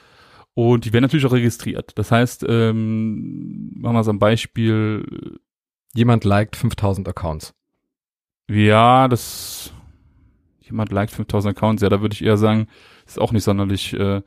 Und 0.55 0.85
die 0.85 0.93
werden 0.93 1.03
natürlich 1.03 1.27
auch 1.27 1.33
registriert. 1.33 1.93
Das 1.97 2.12
heißt, 2.12 2.45
ähm, 2.49 3.73
machen 3.75 3.97
wir 3.97 4.01
es 4.01 4.09
am 4.09 4.21
Beispiel. 4.21 5.41
Jemand 5.95 6.25
liked 6.25 6.55
5000 6.55 7.09
Accounts. 7.09 7.55
Ja, 8.52 9.09
das 9.09 9.73
jemand 10.61 10.90
liked 10.92 11.12
5000 11.12 11.56
Accounts, 11.56 11.82
ja, 11.82 11.88
da 11.88 12.00
würde 12.00 12.14
ich 12.14 12.25
eher 12.25 12.37
sagen, 12.37 12.66
ist 13.06 13.21
auch 13.21 13.32
nicht 13.32 13.44
sonderlich 13.44 13.92
äh, 13.94 14.23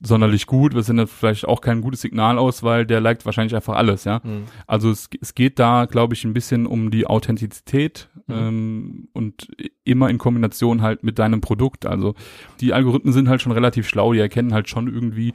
sonderlich 0.00 0.46
gut. 0.46 0.74
Wir 0.74 0.82
sind 0.82 1.08
vielleicht 1.08 1.46
auch 1.46 1.60
kein 1.60 1.80
gutes 1.80 2.02
Signal 2.02 2.38
aus, 2.38 2.62
weil 2.62 2.86
der 2.86 3.00
liked 3.00 3.26
wahrscheinlich 3.26 3.54
einfach 3.54 3.74
alles, 3.74 4.04
ja. 4.04 4.20
Mhm. 4.22 4.44
Also 4.66 4.90
es, 4.90 5.08
es 5.20 5.34
geht 5.34 5.58
da, 5.58 5.86
glaube 5.86 6.14
ich, 6.14 6.24
ein 6.24 6.34
bisschen 6.34 6.66
um 6.66 6.90
die 6.90 7.06
Authentizität 7.06 8.08
mhm. 8.26 8.34
ähm, 8.34 9.08
und 9.12 9.48
immer 9.84 10.08
in 10.08 10.18
Kombination 10.18 10.82
halt 10.82 11.02
mit 11.02 11.18
deinem 11.18 11.40
Produkt. 11.40 11.84
Also 11.86 12.14
die 12.60 12.72
Algorithmen 12.72 13.12
sind 13.12 13.28
halt 13.28 13.42
schon 13.42 13.52
relativ 13.52 13.88
schlau, 13.88 14.12
die 14.12 14.20
erkennen 14.20 14.54
halt 14.54 14.68
schon 14.68 14.92
irgendwie. 14.92 15.30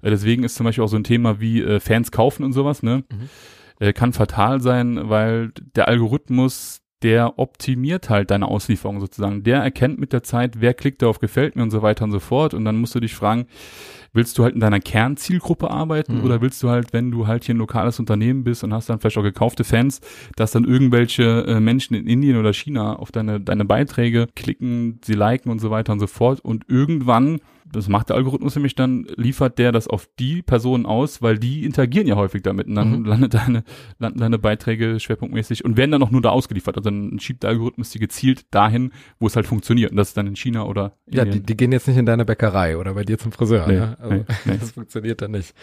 Äh, 0.00 0.10
deswegen 0.10 0.44
ist 0.44 0.54
zum 0.54 0.64
Beispiel 0.64 0.84
auch 0.84 0.88
so 0.88 0.96
ein 0.96 1.04
Thema 1.04 1.40
wie 1.40 1.62
äh, 1.62 1.80
Fans 1.80 2.12
kaufen 2.12 2.44
und 2.44 2.52
sowas, 2.52 2.82
ne? 2.82 3.04
Mhm. 3.10 3.28
Äh, 3.80 3.92
kann 3.92 4.12
fatal 4.12 4.60
sein, 4.60 5.08
weil 5.08 5.50
der 5.74 5.88
Algorithmus 5.88 6.83
der 7.04 7.38
optimiert 7.38 8.08
halt 8.08 8.30
deine 8.30 8.48
Auslieferung 8.48 8.98
sozusagen. 8.98 9.44
Der 9.44 9.58
erkennt 9.58 10.00
mit 10.00 10.14
der 10.14 10.22
Zeit, 10.22 10.60
wer 10.60 10.72
klickt 10.72 11.02
da 11.02 11.08
auf 11.08 11.18
gefällt 11.18 11.54
mir 11.54 11.62
und 11.62 11.70
so 11.70 11.82
weiter 11.82 12.04
und 12.04 12.12
so 12.12 12.18
fort. 12.18 12.54
Und 12.54 12.64
dann 12.64 12.76
musst 12.76 12.94
du 12.94 13.00
dich 13.00 13.14
fragen, 13.14 13.46
willst 14.14 14.38
du 14.38 14.42
halt 14.42 14.54
in 14.54 14.60
deiner 14.60 14.80
Kernzielgruppe 14.80 15.70
arbeiten 15.70 16.18
mhm. 16.18 16.24
oder 16.24 16.40
willst 16.40 16.62
du 16.62 16.70
halt, 16.70 16.94
wenn 16.94 17.10
du 17.10 17.26
halt 17.26 17.44
hier 17.44 17.54
ein 17.54 17.58
lokales 17.58 18.00
Unternehmen 18.00 18.42
bist 18.42 18.64
und 18.64 18.72
hast 18.72 18.88
dann 18.88 19.00
vielleicht 19.00 19.18
auch 19.18 19.22
gekaufte 19.22 19.64
Fans, 19.64 20.00
dass 20.36 20.52
dann 20.52 20.64
irgendwelche 20.64 21.44
äh, 21.46 21.60
Menschen 21.60 21.94
in 21.94 22.06
Indien 22.06 22.38
oder 22.38 22.54
China 22.54 22.96
auf 22.96 23.12
deine, 23.12 23.38
deine 23.38 23.66
Beiträge 23.66 24.26
klicken, 24.34 24.98
sie 25.04 25.14
liken 25.14 25.50
und 25.50 25.58
so 25.58 25.70
weiter 25.70 25.92
und 25.92 26.00
so 26.00 26.06
fort 26.06 26.40
und 26.40 26.64
irgendwann 26.68 27.40
das 27.74 27.88
macht 27.88 28.08
der 28.08 28.16
Algorithmus 28.16 28.54
nämlich 28.54 28.74
dann, 28.74 29.06
liefert 29.16 29.58
der 29.58 29.72
das 29.72 29.88
auf 29.88 30.08
die 30.18 30.42
Personen 30.42 30.86
aus, 30.86 31.22
weil 31.22 31.38
die 31.38 31.64
interagieren 31.64 32.06
ja 32.06 32.16
häufig 32.16 32.42
damit 32.42 32.66
und 32.66 32.74
dann 32.74 33.00
mhm. 33.00 33.04
landet 33.04 33.34
deine, 33.34 33.64
landen 33.98 34.18
deine 34.20 34.38
Beiträge 34.38 34.98
schwerpunktmäßig 35.00 35.64
und 35.64 35.76
werden 35.76 35.90
dann 35.90 36.02
auch 36.02 36.10
nur 36.10 36.22
da 36.22 36.30
ausgeliefert. 36.30 36.76
Also 36.76 36.90
dann 36.90 37.18
schiebt 37.18 37.42
der 37.42 37.50
Algorithmus 37.50 37.90
die 37.90 37.98
gezielt 37.98 38.46
dahin, 38.50 38.92
wo 39.18 39.26
es 39.26 39.36
halt 39.36 39.46
funktioniert. 39.46 39.90
Und 39.90 39.96
das 39.96 40.08
ist 40.08 40.16
dann 40.16 40.26
in 40.26 40.36
China 40.36 40.64
oder 40.64 40.92
Ja, 41.10 41.24
die, 41.24 41.40
die 41.40 41.56
gehen 41.56 41.72
jetzt 41.72 41.88
nicht 41.88 41.96
in 41.96 42.06
deine 42.06 42.24
Bäckerei 42.24 42.76
oder 42.76 42.94
bei 42.94 43.04
dir 43.04 43.18
zum 43.18 43.32
Friseur. 43.32 43.66
Nee, 43.66 43.74
ne? 43.74 43.96
also, 44.00 44.14
nee, 44.14 44.24
nee. 44.44 44.58
Das 44.58 44.72
funktioniert 44.72 45.22
dann 45.22 45.32
nicht. 45.32 45.54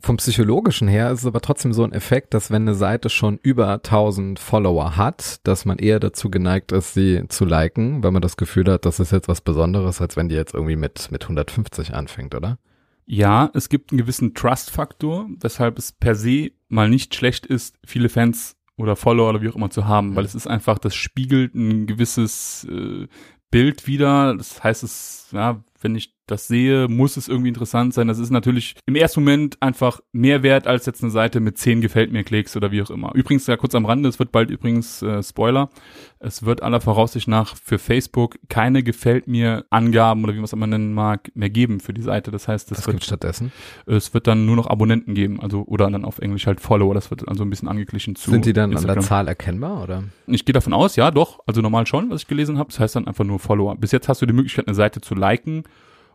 Vom 0.00 0.16
psychologischen 0.16 0.88
her 0.88 1.10
ist 1.10 1.20
es 1.20 1.26
aber 1.26 1.40
trotzdem 1.40 1.72
so 1.72 1.84
ein 1.84 1.92
Effekt, 1.92 2.34
dass 2.34 2.50
wenn 2.50 2.62
eine 2.62 2.74
Seite 2.74 3.10
schon 3.10 3.38
über 3.42 3.68
1000 3.72 4.38
Follower 4.38 4.96
hat, 4.96 5.46
dass 5.46 5.64
man 5.64 5.78
eher 5.78 6.00
dazu 6.00 6.30
geneigt 6.30 6.72
ist, 6.72 6.94
sie 6.94 7.24
zu 7.28 7.44
liken, 7.44 8.02
weil 8.02 8.10
man 8.10 8.22
das 8.22 8.36
Gefühl 8.36 8.70
hat, 8.70 8.84
das 8.84 9.00
ist 9.00 9.12
jetzt 9.12 9.28
was 9.28 9.40
Besonderes, 9.40 10.00
als 10.00 10.16
wenn 10.16 10.28
die 10.28 10.34
jetzt 10.34 10.54
irgendwie 10.54 10.76
mit, 10.76 11.10
mit 11.10 11.24
150 11.38 11.94
anfängt, 11.94 12.34
oder? 12.34 12.58
Ja, 13.06 13.50
es 13.54 13.68
gibt 13.68 13.92
einen 13.92 13.98
gewissen 13.98 14.34
Trust-Faktor, 14.34 15.28
weshalb 15.40 15.78
es 15.78 15.92
per 15.92 16.14
se 16.14 16.52
mal 16.68 16.88
nicht 16.88 17.14
schlecht 17.14 17.46
ist, 17.46 17.76
viele 17.84 18.08
Fans 18.08 18.56
oder 18.76 18.96
Follower 18.96 19.30
oder 19.30 19.42
wie 19.42 19.48
auch 19.48 19.56
immer 19.56 19.70
zu 19.70 19.86
haben, 19.86 20.10
mhm. 20.10 20.16
weil 20.16 20.24
es 20.24 20.34
ist 20.34 20.46
einfach, 20.46 20.78
das 20.78 20.94
spiegelt 20.94 21.54
ein 21.54 21.86
gewisses 21.86 22.66
äh, 22.70 23.06
Bild 23.50 23.86
wieder. 23.86 24.34
Das 24.34 24.64
heißt, 24.64 24.82
es, 24.82 25.28
ja, 25.32 25.62
wenn 25.84 25.94
ich 25.94 26.14
das 26.26 26.48
sehe, 26.48 26.88
muss 26.88 27.16
es 27.18 27.28
irgendwie 27.28 27.48
interessant 27.48 27.92
sein. 27.92 28.08
Das 28.08 28.18
ist 28.18 28.30
natürlich 28.30 28.74
im 28.86 28.96
ersten 28.96 29.20
Moment 29.20 29.60
einfach 29.60 30.00
mehr 30.12 30.42
wert 30.42 30.66
als 30.66 30.86
jetzt 30.86 31.02
eine 31.02 31.10
Seite 31.10 31.38
mit 31.40 31.58
zehn 31.58 31.82
gefällt 31.82 32.10
mir 32.10 32.24
Klicks 32.24 32.56
oder 32.56 32.72
wie 32.72 32.80
auch 32.80 32.90
immer. 32.90 33.14
Übrigens, 33.14 33.46
ja 33.46 33.58
kurz 33.58 33.74
am 33.74 33.84
Rande, 33.84 34.08
es 34.08 34.18
wird 34.18 34.32
bald 34.32 34.50
übrigens 34.50 35.02
äh, 35.02 35.22
Spoiler. 35.22 35.68
Es 36.18 36.46
wird 36.46 36.62
aller 36.62 36.80
Voraussicht 36.80 37.28
nach 37.28 37.54
für 37.56 37.78
Facebook 37.78 38.38
keine 38.48 38.82
gefällt 38.82 39.28
mir 39.28 39.66
Angaben 39.68 40.24
oder 40.24 40.32
wie 40.32 40.38
man 40.38 40.44
es 40.44 40.54
immer 40.54 40.66
nennen 40.66 40.94
mag, 40.94 41.30
mehr 41.34 41.50
geben 41.50 41.80
für 41.80 41.92
die 41.92 42.00
Seite. 42.00 42.30
Das 42.30 42.48
heißt, 42.48 42.72
es 42.72 42.86
wird 42.86 43.04
stattdessen. 43.04 43.52
Es 43.84 44.14
wird 44.14 44.26
dann 44.26 44.46
nur 44.46 44.56
noch 44.56 44.66
Abonnenten 44.66 45.14
geben, 45.14 45.40
also 45.40 45.64
oder 45.66 45.90
dann 45.90 46.06
auf 46.06 46.18
Englisch 46.20 46.46
halt 46.46 46.60
Follower. 46.60 46.94
Das 46.94 47.10
wird 47.10 47.28
also 47.28 47.44
ein 47.44 47.50
bisschen 47.50 47.68
angeglichen 47.68 48.16
zu. 48.16 48.30
Sind 48.30 48.46
die 48.46 48.54
dann 48.54 48.72
Instagram. 48.72 48.96
an 48.96 49.00
der 49.00 49.06
Zahl 49.06 49.28
erkennbar 49.28 49.82
oder? 49.82 50.04
Ich 50.26 50.46
gehe 50.46 50.54
davon 50.54 50.72
aus, 50.72 50.96
ja, 50.96 51.10
doch. 51.10 51.40
Also 51.46 51.60
normal 51.60 51.86
schon, 51.86 52.08
was 52.08 52.22
ich 52.22 52.28
gelesen 52.28 52.58
habe. 52.58 52.70
Das 52.70 52.80
heißt 52.80 52.96
dann 52.96 53.06
einfach 53.06 53.24
nur 53.24 53.38
Follower. 53.38 53.76
Bis 53.76 53.92
jetzt 53.92 54.08
hast 54.08 54.22
du 54.22 54.26
die 54.26 54.32
Möglichkeit, 54.32 54.66
eine 54.66 54.74
Seite 54.74 55.02
zu 55.02 55.14
liken 55.14 55.64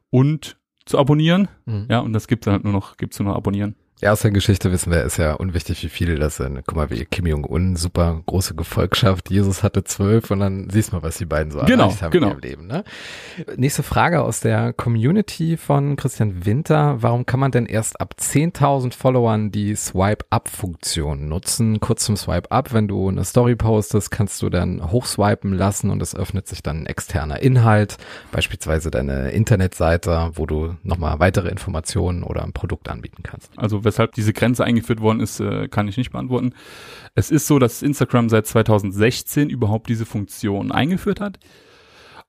und 0.09 0.57
zu 0.85 0.97
abonnieren. 0.97 1.47
Mhm. 1.65 1.87
Ja, 1.89 1.99
und 1.99 2.13
das 2.13 2.27
gibt's 2.27 2.45
dann 2.45 2.53
halt 2.53 2.63
nur 2.63 2.73
noch, 2.73 2.97
gibt's 2.97 3.19
nur 3.19 3.29
noch 3.29 3.35
abonnieren. 3.35 3.75
Ja, 4.01 4.13
aus 4.13 4.21
der 4.21 4.31
Geschichte 4.31 4.71
wissen 4.71 4.93
wir, 4.93 5.03
ist 5.03 5.17
ja 5.17 5.33
unwichtig, 5.33 5.83
wie 5.83 5.89
viele 5.89 6.15
das 6.15 6.37
sind. 6.37 6.63
Guck 6.65 6.77
mal, 6.77 6.89
wie 6.89 7.03
Kim 7.03 7.25
Jong-un, 7.25 7.75
super 7.75 8.21
große 8.27 8.55
Gefolgschaft. 8.55 9.29
Jesus 9.29 9.61
hatte 9.61 9.83
zwölf 9.83 10.31
und 10.31 10.39
dann 10.39 10.69
siehst 10.69 10.93
du 10.93 10.95
mal, 10.95 11.03
was 11.03 11.17
die 11.17 11.25
beiden 11.25 11.51
so 11.51 11.59
genau, 11.65 11.93
haben 12.01 12.09
genau. 12.09 12.31
im 12.31 12.39
Leben. 12.39 12.67
Ne? 12.67 12.85
Nächste 13.57 13.83
Frage 13.83 14.21
aus 14.21 14.39
der 14.39 14.71
Community 14.71 15.57
von 15.57 15.97
Christian 15.97 16.45
Winter. 16.45 16.95
Warum 17.01 17.25
kann 17.25 17.41
man 17.41 17.51
denn 17.51 17.65
erst 17.65 17.99
ab 17.99 18.15
10.000 18.17 18.93
Followern 18.93 19.51
die 19.51 19.75
Swipe-Up-Funktion 19.75 21.27
nutzen? 21.27 21.81
Kurz 21.81 22.05
zum 22.05 22.15
Swipe-Up, 22.15 22.71
wenn 22.71 22.87
du 22.87 23.09
eine 23.09 23.25
Story 23.25 23.57
postest, 23.57 24.11
kannst 24.11 24.41
du 24.41 24.49
dann 24.49 24.93
hochswipen 24.93 25.51
lassen 25.51 25.89
und 25.89 26.01
es 26.01 26.15
öffnet 26.15 26.47
sich 26.47 26.63
dann 26.63 26.83
ein 26.83 26.85
externer 26.85 27.41
Inhalt, 27.41 27.97
beispielsweise 28.31 28.91
deine 28.91 29.31
Internetseite, 29.31 30.31
wo 30.35 30.45
du 30.45 30.77
nochmal 30.83 31.19
weitere 31.19 31.49
Informationen 31.49 32.23
oder 32.23 32.43
ein 32.43 32.53
Produkt 32.53 32.87
anbieten 32.87 33.23
kannst. 33.23 33.51
Also 33.57 33.88
weshalb 33.89 34.13
diese 34.13 34.33
Grenze 34.33 34.63
eingeführt 34.63 35.01
worden 35.01 35.19
ist, 35.19 35.39
äh, 35.39 35.67
kann 35.67 35.87
ich 35.87 35.97
nicht 35.97 36.11
beantworten. 36.11 36.53
Es 37.15 37.31
ist 37.31 37.47
so, 37.47 37.59
dass 37.59 37.81
Instagram 37.81 38.29
seit 38.29 38.47
2016 38.47 39.49
überhaupt 39.49 39.89
diese 39.89 40.05
Funktion 40.05 40.71
eingeführt 40.71 41.19
hat 41.19 41.39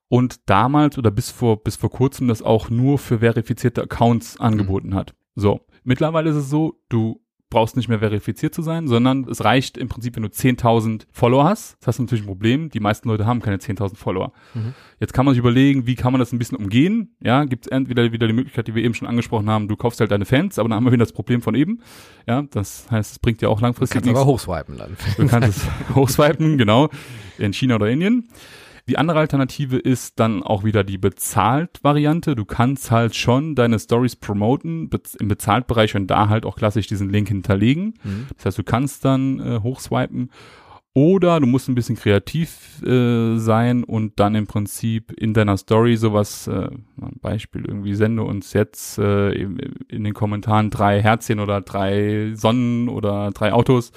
und 0.09 0.49
damals 0.49 0.97
oder 0.97 1.11
bis 1.11 1.29
vor 1.29 1.63
bis 1.63 1.75
vor 1.75 1.89
kurzem 1.89 2.27
das 2.27 2.41
auch 2.41 2.69
nur 2.69 2.97
für 2.97 3.19
verifizierte 3.19 3.83
Accounts 3.83 4.39
angeboten 4.39 4.89
mhm. 4.89 4.95
hat. 4.95 5.13
So, 5.35 5.61
mittlerweile 5.83 6.31
ist 6.31 6.35
es 6.35 6.49
so, 6.49 6.79
du 6.89 7.21
brauchst 7.51 7.77
nicht 7.77 7.89
mehr 7.89 7.99
verifiziert 7.99 8.55
zu 8.55 8.63
sein, 8.63 8.87
sondern 8.87 9.27
es 9.29 9.43
reicht 9.43 9.77
im 9.77 9.89
Prinzip, 9.89 10.15
wenn 10.15 10.23
du 10.23 10.29
10.000 10.29 11.03
Follower 11.11 11.43
hast. 11.43 11.77
Das 11.79 11.87
hast 11.87 11.99
du 11.99 12.03
natürlich 12.03 12.23
ein 12.23 12.27
Problem. 12.27 12.69
Die 12.69 12.79
meisten 12.79 13.09
Leute 13.09 13.27
haben 13.27 13.41
keine 13.41 13.57
10.000 13.57 13.95
Follower. 13.97 14.31
Mhm. 14.55 14.73
Jetzt 14.99 15.13
kann 15.13 15.25
man 15.25 15.35
sich 15.35 15.39
überlegen, 15.39 15.85
wie 15.85 15.95
kann 15.95 16.13
man 16.13 16.19
das 16.19 16.31
ein 16.31 16.39
bisschen 16.39 16.57
umgehen? 16.57 17.13
Ja, 17.21 17.43
gibt 17.43 17.67
es 17.67 17.71
entweder 17.71 18.11
wieder 18.11 18.25
die 18.25 18.33
Möglichkeit, 18.33 18.67
die 18.67 18.73
wir 18.73 18.83
eben 18.83 18.93
schon 18.93 19.07
angesprochen 19.07 19.49
haben, 19.49 19.67
du 19.67 19.75
kaufst 19.75 19.99
halt 19.99 20.11
deine 20.11 20.25
Fans, 20.25 20.57
aber 20.57 20.69
dann 20.69 20.77
haben 20.77 20.85
wir 20.85 20.91
wieder 20.91 21.03
das 21.03 21.13
Problem 21.13 21.41
von 21.41 21.53
eben. 21.53 21.81
Ja, 22.25 22.41
das 22.41 22.89
heißt, 22.89 23.11
es 23.11 23.19
bringt 23.19 23.41
dir 23.41 23.49
auch 23.49 23.61
langfristig. 23.61 24.01
Du 24.01 24.07
kannst 24.07 24.21
aber 24.21 24.31
hochswipen 24.31 24.77
dann. 24.77 24.97
Du 25.17 25.27
kannst 25.27 25.49
es 25.49 25.67
hochswipen, 25.95 26.57
genau, 26.57 26.89
in 27.37 27.53
China 27.53 27.75
oder 27.75 27.89
Indien. 27.89 28.29
Die 28.91 28.97
andere 28.97 29.19
Alternative 29.19 29.77
ist 29.77 30.19
dann 30.19 30.43
auch 30.43 30.65
wieder 30.65 30.83
die 30.83 30.97
Bezahlt-Variante. 30.97 32.35
Du 32.35 32.43
kannst 32.43 32.91
halt 32.91 33.15
schon 33.15 33.55
deine 33.55 33.79
Stories 33.79 34.17
promoten 34.17 34.89
im 35.17 35.27
Bezahlt-Bereich 35.29 35.95
und 35.95 36.07
da 36.07 36.27
halt 36.27 36.45
auch 36.45 36.57
klassisch 36.57 36.87
diesen 36.87 37.09
Link 37.09 37.29
hinterlegen. 37.29 37.93
Mhm. 38.03 38.27
Das 38.35 38.47
heißt, 38.47 38.57
du 38.57 38.63
kannst 38.65 39.05
dann 39.05 39.39
äh, 39.39 39.59
hochswipen 39.63 40.29
Oder 40.93 41.39
du 41.39 41.47
musst 41.47 41.69
ein 41.69 41.75
bisschen 41.75 41.95
kreativ 41.95 42.83
äh, 42.83 43.37
sein 43.37 43.85
und 43.85 44.19
dann 44.19 44.35
im 44.35 44.45
Prinzip 44.45 45.13
in 45.13 45.33
deiner 45.33 45.55
Story 45.55 45.95
sowas, 45.95 46.47
äh, 46.47 46.67
ein 47.01 47.19
Beispiel 47.21 47.63
irgendwie, 47.65 47.95
sende 47.95 48.23
uns 48.23 48.51
jetzt 48.51 48.97
äh, 48.97 49.31
in, 49.31 49.57
in 49.87 50.03
den 50.03 50.13
Kommentaren 50.13 50.69
drei 50.69 51.01
Herzchen 51.01 51.39
oder 51.39 51.61
drei 51.61 52.33
Sonnen 52.35 52.89
oder 52.89 53.31
drei 53.31 53.53
Autos 53.53 53.93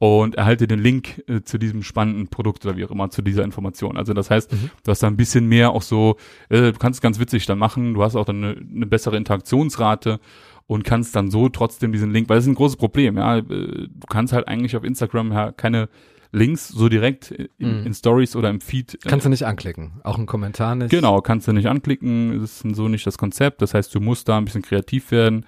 und 0.00 0.36
erhalte 0.36 0.66
den 0.68 0.78
Link 0.78 1.22
äh, 1.28 1.42
zu 1.42 1.58
diesem 1.58 1.82
spannenden 1.82 2.28
Produkt 2.28 2.64
oder 2.64 2.76
wie 2.76 2.84
auch 2.84 2.90
immer, 2.92 3.10
zu 3.10 3.20
dieser 3.22 3.42
Information. 3.44 3.96
Also 3.96 4.14
das 4.14 4.30
heißt, 4.30 4.52
Mhm. 4.52 4.70
du 4.84 4.90
hast 4.90 5.02
da 5.02 5.08
ein 5.08 5.16
bisschen 5.16 5.46
mehr 5.48 5.70
auch 5.72 5.82
so, 5.82 6.16
äh, 6.50 6.72
du 6.72 6.78
kannst 6.78 6.98
es 6.98 7.00
ganz 7.02 7.18
witzig 7.18 7.46
dann 7.46 7.58
machen, 7.58 7.94
du 7.94 8.02
hast 8.02 8.14
auch 8.14 8.24
dann 8.24 8.44
eine, 8.44 8.56
eine 8.74 8.86
bessere 8.86 9.16
Interaktionsrate 9.16 10.20
und 10.66 10.84
kannst 10.84 11.16
dann 11.16 11.30
so 11.30 11.48
trotzdem 11.48 11.92
diesen 11.92 12.12
Link, 12.12 12.28
weil 12.28 12.36
das 12.36 12.44
ist 12.44 12.50
ein 12.50 12.54
großes 12.54 12.76
Problem, 12.76 13.16
ja, 13.16 13.38
äh, 13.38 13.42
du 13.42 13.88
kannst 14.08 14.32
halt 14.32 14.46
eigentlich 14.46 14.76
auf 14.76 14.84
Instagram 14.84 15.32
ja 15.32 15.50
keine 15.52 15.88
Links 16.30 16.68
so 16.68 16.88
direkt 16.90 17.30
in, 17.30 17.48
Mhm. 17.80 17.86
in 17.86 17.94
Stories 17.94 18.36
oder 18.36 18.50
im 18.50 18.60
Feed. 18.60 18.94
äh, 18.94 18.98
Kannst 19.08 19.24
du 19.24 19.30
nicht 19.30 19.46
anklicken. 19.46 19.92
Auch 20.04 20.18
ein 20.18 20.26
Kommentar 20.26 20.74
nicht. 20.74 20.90
Genau, 20.90 21.22
kannst 21.22 21.48
du 21.48 21.52
nicht 21.54 21.66
anklicken, 21.68 22.38
das 22.40 22.62
ist 22.64 22.76
so 22.76 22.86
nicht 22.88 23.06
das 23.06 23.16
Konzept. 23.16 23.62
Das 23.62 23.72
heißt, 23.72 23.94
du 23.94 24.00
musst 24.00 24.28
da 24.28 24.36
ein 24.36 24.44
bisschen 24.44 24.60
kreativ 24.62 25.10
werden. 25.10 25.46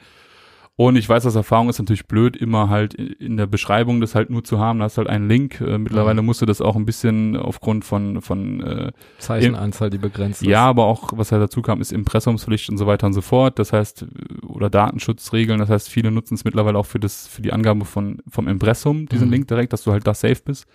Und 0.81 0.97
ich 0.97 1.07
weiß, 1.07 1.27
aus 1.27 1.35
Erfahrung 1.35 1.69
ist 1.69 1.79
natürlich 1.79 2.07
blöd, 2.07 2.39
immer 2.39 2.71
halt 2.71 2.95
in 2.95 3.37
der 3.37 3.47
Beschreibung 3.47 4.01
das 4.01 4.15
halt 4.15 4.31
nur 4.31 4.45
zu 4.45 4.59
haben. 4.59 4.79
Da 4.79 4.87
hast 4.87 4.97
halt 4.97 5.11
einen 5.11 5.29
Link. 5.29 5.61
Äh, 5.61 5.77
mittlerweile 5.77 6.23
musst 6.23 6.41
du 6.41 6.47
das 6.47 6.63
auch 6.63 6.75
ein 6.75 6.87
bisschen 6.87 7.37
aufgrund 7.37 7.85
von, 7.85 8.23
von 8.23 8.63
äh, 8.63 8.93
Zeichenanzahl, 9.19 9.91
die 9.91 9.99
begrenzt 9.99 10.41
ist. 10.41 10.49
ja, 10.49 10.65
aber 10.65 10.87
auch, 10.87 11.13
was 11.15 11.33
halt 11.33 11.43
dazu 11.43 11.61
kam, 11.61 11.83
ist 11.83 11.93
Impressumspflicht 11.93 12.71
und 12.71 12.79
so 12.79 12.87
weiter 12.87 13.07
und 13.07 13.13
so 13.13 13.21
fort. 13.21 13.59
Das 13.59 13.75
heißt, 13.75 14.05
äh, 14.05 14.47
oder 14.47 14.71
Datenschutzregeln. 14.71 15.59
Das 15.59 15.69
heißt, 15.69 15.91
viele 15.91 16.11
nutzen 16.11 16.33
es 16.33 16.45
mittlerweile 16.45 16.79
auch 16.79 16.87
für 16.87 16.99
das, 16.99 17.27
für 17.27 17.43
die 17.43 17.53
Angabe 17.53 17.85
von, 17.85 18.23
vom 18.27 18.49
Impressum, 18.49 19.05
diesen 19.05 19.27
Mhm. 19.27 19.33
Link 19.35 19.49
direkt, 19.49 19.75
dass 19.75 19.83
du 19.83 19.93
halt 19.93 20.07
da 20.07 20.15
safe 20.15 20.41
bist. 20.43 20.67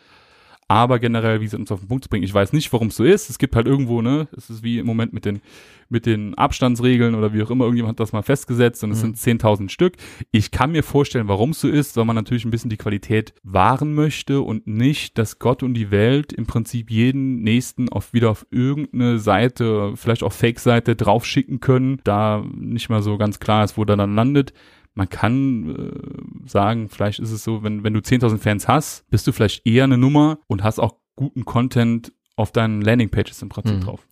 Aber 0.67 0.97
generell, 0.97 1.41
wie 1.41 1.47
sie 1.47 1.57
uns 1.57 1.71
auf 1.71 1.79
den 1.81 1.87
Punkt 1.87 2.05
zu 2.05 2.09
bringen, 2.09 2.23
ich 2.23 2.33
weiß 2.33 2.51
nicht, 2.51 2.73
warum 2.73 2.87
es 2.87 2.95
so 2.95 3.03
ist. 3.03 3.29
Es 3.29 3.37
gibt 3.37 3.55
halt 3.55 3.67
irgendwo, 3.67 4.01
ne, 4.01 4.27
es 4.35 4.49
ist 4.49 4.63
wie 4.63 4.79
im 4.79 4.87
Moment 4.87 5.13
mit 5.13 5.23
den, 5.23 5.41
mit 5.89 6.07
den 6.07 6.33
Abstandsregeln 6.33 7.13
oder 7.13 7.33
wie 7.33 7.43
auch 7.43 7.51
immer, 7.51 7.65
irgendjemand 7.65 7.91
hat 7.91 7.99
das 7.99 8.13
mal 8.13 8.23
festgesetzt 8.23 8.83
und 8.83 8.89
es 8.89 8.97
Mhm. 9.03 9.13
sind 9.13 9.41
10.000 9.43 9.69
Stück. 9.69 9.93
Ich 10.31 10.49
kann 10.49 10.71
mir 10.71 10.81
vorstellen, 10.81 11.27
warum 11.27 11.51
es 11.51 11.61
so 11.61 11.67
ist, 11.67 11.95
weil 11.97 12.05
man 12.05 12.15
natürlich 12.15 12.45
ein 12.45 12.51
bisschen 12.51 12.71
die 12.71 12.77
Qualität 12.77 13.35
wahren 13.43 13.93
möchte 13.93 14.41
und 14.41 14.65
nicht, 14.65 15.19
dass 15.19 15.37
Gott 15.37 15.61
und 15.61 15.75
die 15.75 15.91
Welt 15.91 16.33
im 16.33 16.47
Prinzip 16.47 16.89
jeden 16.89 17.43
nächsten 17.43 17.87
auf 17.89 18.11
wieder 18.13 18.31
auf 18.31 18.47
irgendeine 18.49 19.19
Seite, 19.19 19.93
vielleicht 19.95 20.23
auch 20.23 20.33
Fake-Seite 20.33 20.95
draufschicken 20.95 21.59
können, 21.59 22.01
da 22.03 22.43
nicht 22.55 22.89
mal 22.89 23.03
so 23.03 23.19
ganz 23.19 23.39
klar 23.39 23.63
ist, 23.63 23.77
wo 23.77 23.85
der 23.85 23.97
dann 23.97 24.15
landet. 24.15 24.51
Man 24.95 25.09
kann 25.09 25.75
äh, 25.75 26.49
sagen, 26.49 26.89
vielleicht 26.89 27.19
ist 27.19 27.31
es 27.31 27.43
so, 27.43 27.63
wenn, 27.63 27.83
wenn 27.83 27.93
du 27.93 27.99
10.000 27.99 28.37
Fans 28.39 28.67
hast, 28.67 29.07
bist 29.09 29.27
du 29.27 29.31
vielleicht 29.31 29.65
eher 29.67 29.83
eine 29.83 29.97
Nummer 29.97 30.39
und 30.47 30.63
hast 30.63 30.79
auch 30.79 30.95
guten 31.15 31.45
Content 31.45 32.11
auf 32.37 32.51
deinen 32.51 32.81
Landingpages 32.81 33.41
im 33.41 33.49
Prinzip 33.49 33.75
Mhm. 33.77 33.81
drauf. 33.81 34.07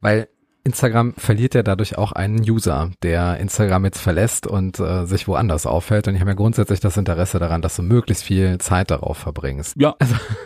Weil 0.00 0.28
Instagram 0.64 1.14
verliert 1.16 1.54
ja 1.54 1.62
dadurch 1.62 1.98
auch 1.98 2.12
einen 2.12 2.38
User, 2.38 2.90
der 3.02 3.38
Instagram 3.38 3.84
jetzt 3.86 4.00
verlässt 4.00 4.46
und 4.46 4.78
äh, 4.78 5.06
sich 5.06 5.26
woanders 5.26 5.66
aufhält. 5.66 6.06
Und 6.06 6.14
ich 6.14 6.20
habe 6.20 6.30
ja 6.30 6.36
grundsätzlich 6.36 6.78
das 6.78 6.96
Interesse 6.96 7.40
daran, 7.40 7.62
dass 7.62 7.76
du 7.76 7.82
möglichst 7.82 8.22
viel 8.22 8.58
Zeit 8.58 8.90
darauf 8.90 9.18
verbringst. 9.18 9.74
Ja, 9.76 9.96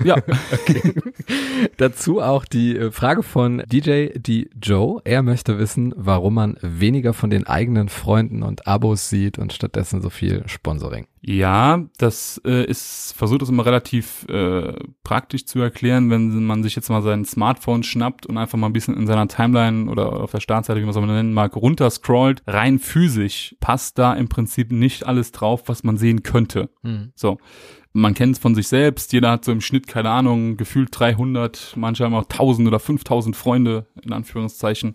ja. 0.05 0.17
Dazu 1.77 2.23
auch 2.23 2.47
die 2.47 2.77
äh, 2.77 2.91
Frage 2.91 3.23
von 3.23 3.63
DJ 3.67 4.09
D. 4.17 4.49
Joe. 4.61 5.03
Er 5.05 5.23
möchte 5.23 5.59
wissen, 5.59 5.93
warum 5.97 6.35
man 6.35 6.57
weniger 6.63 7.13
von 7.13 7.29
den 7.29 7.47
eigenen 7.47 7.89
Freunden 7.91 8.43
und 8.43 8.67
Abos 8.67 9.11
sieht 9.11 9.39
und 9.39 9.53
stattdessen 9.53 10.01
so 10.01 10.09
viel 10.09 10.45
Sponsoring. 10.47 11.07
Ja, 11.23 11.85
das 11.99 12.41
äh, 12.45 12.65
ist, 12.65 13.15
versucht 13.17 13.43
es 13.43 13.49
immer 13.49 13.67
relativ 13.67 14.27
äh, 14.29 14.75
praktisch 15.03 15.47
zu 15.47 15.59
erklären, 15.61 16.11
wenn 16.11 16.45
man 16.45 16.63
sich 16.63 16.77
jetzt 16.77 16.89
mal 16.89 17.03
sein 17.03 17.25
Smartphone 17.25 17.83
schnappt 17.83 18.27
und 18.27 18.39
einfach 18.39 18.59
mal 18.59 18.69
ein 18.69 18.73
bisschen 18.73 18.97
in 18.97 19.07
seiner 19.07 19.27
Timeline 19.27 19.91
oder 19.91 20.13
auf 20.13 20.31
der 20.31 20.41
Startseite, 20.41 20.79
wie 20.79 20.85
man 20.85 20.91
es 20.91 20.97
auch 20.97 21.01
mal 21.01 21.13
nennen 21.13 21.35
mag, 21.35 21.57
runterscrollt. 21.57 22.43
Rein 22.47 22.79
physisch 22.79 23.57
passt 23.61 23.99
da 23.99 24.15
im 24.15 24.29
Prinzip 24.29 24.71
nicht 24.71 25.07
alles 25.07 25.33
drauf, 25.33 25.65
was 25.67 25.83
man 25.83 25.97
sehen 25.97 26.23
könnte. 26.23 26.71
So. 27.17 27.39
Man 27.97 28.13
kennt 28.13 28.37
es 28.37 28.39
von 28.39 28.55
sich 28.55 28.69
selbst. 28.69 29.15
Jeder 29.15 29.31
hat 29.31 29.47
so 29.47 29.53
im 29.53 29.63
Schnitt, 29.63 29.87
keine 29.87 30.11
Ahnung, 30.11 30.59
gefühlt 30.59 30.91
300, 30.93 31.73
manche 31.77 32.05
haben 32.05 32.15
auch 32.15 32.25
1000 32.25 32.69
oder 32.69 32.79
5000 32.79 33.35
Freunde, 33.35 33.87
in 34.03 34.13
Anführungszeichen. 34.13 34.93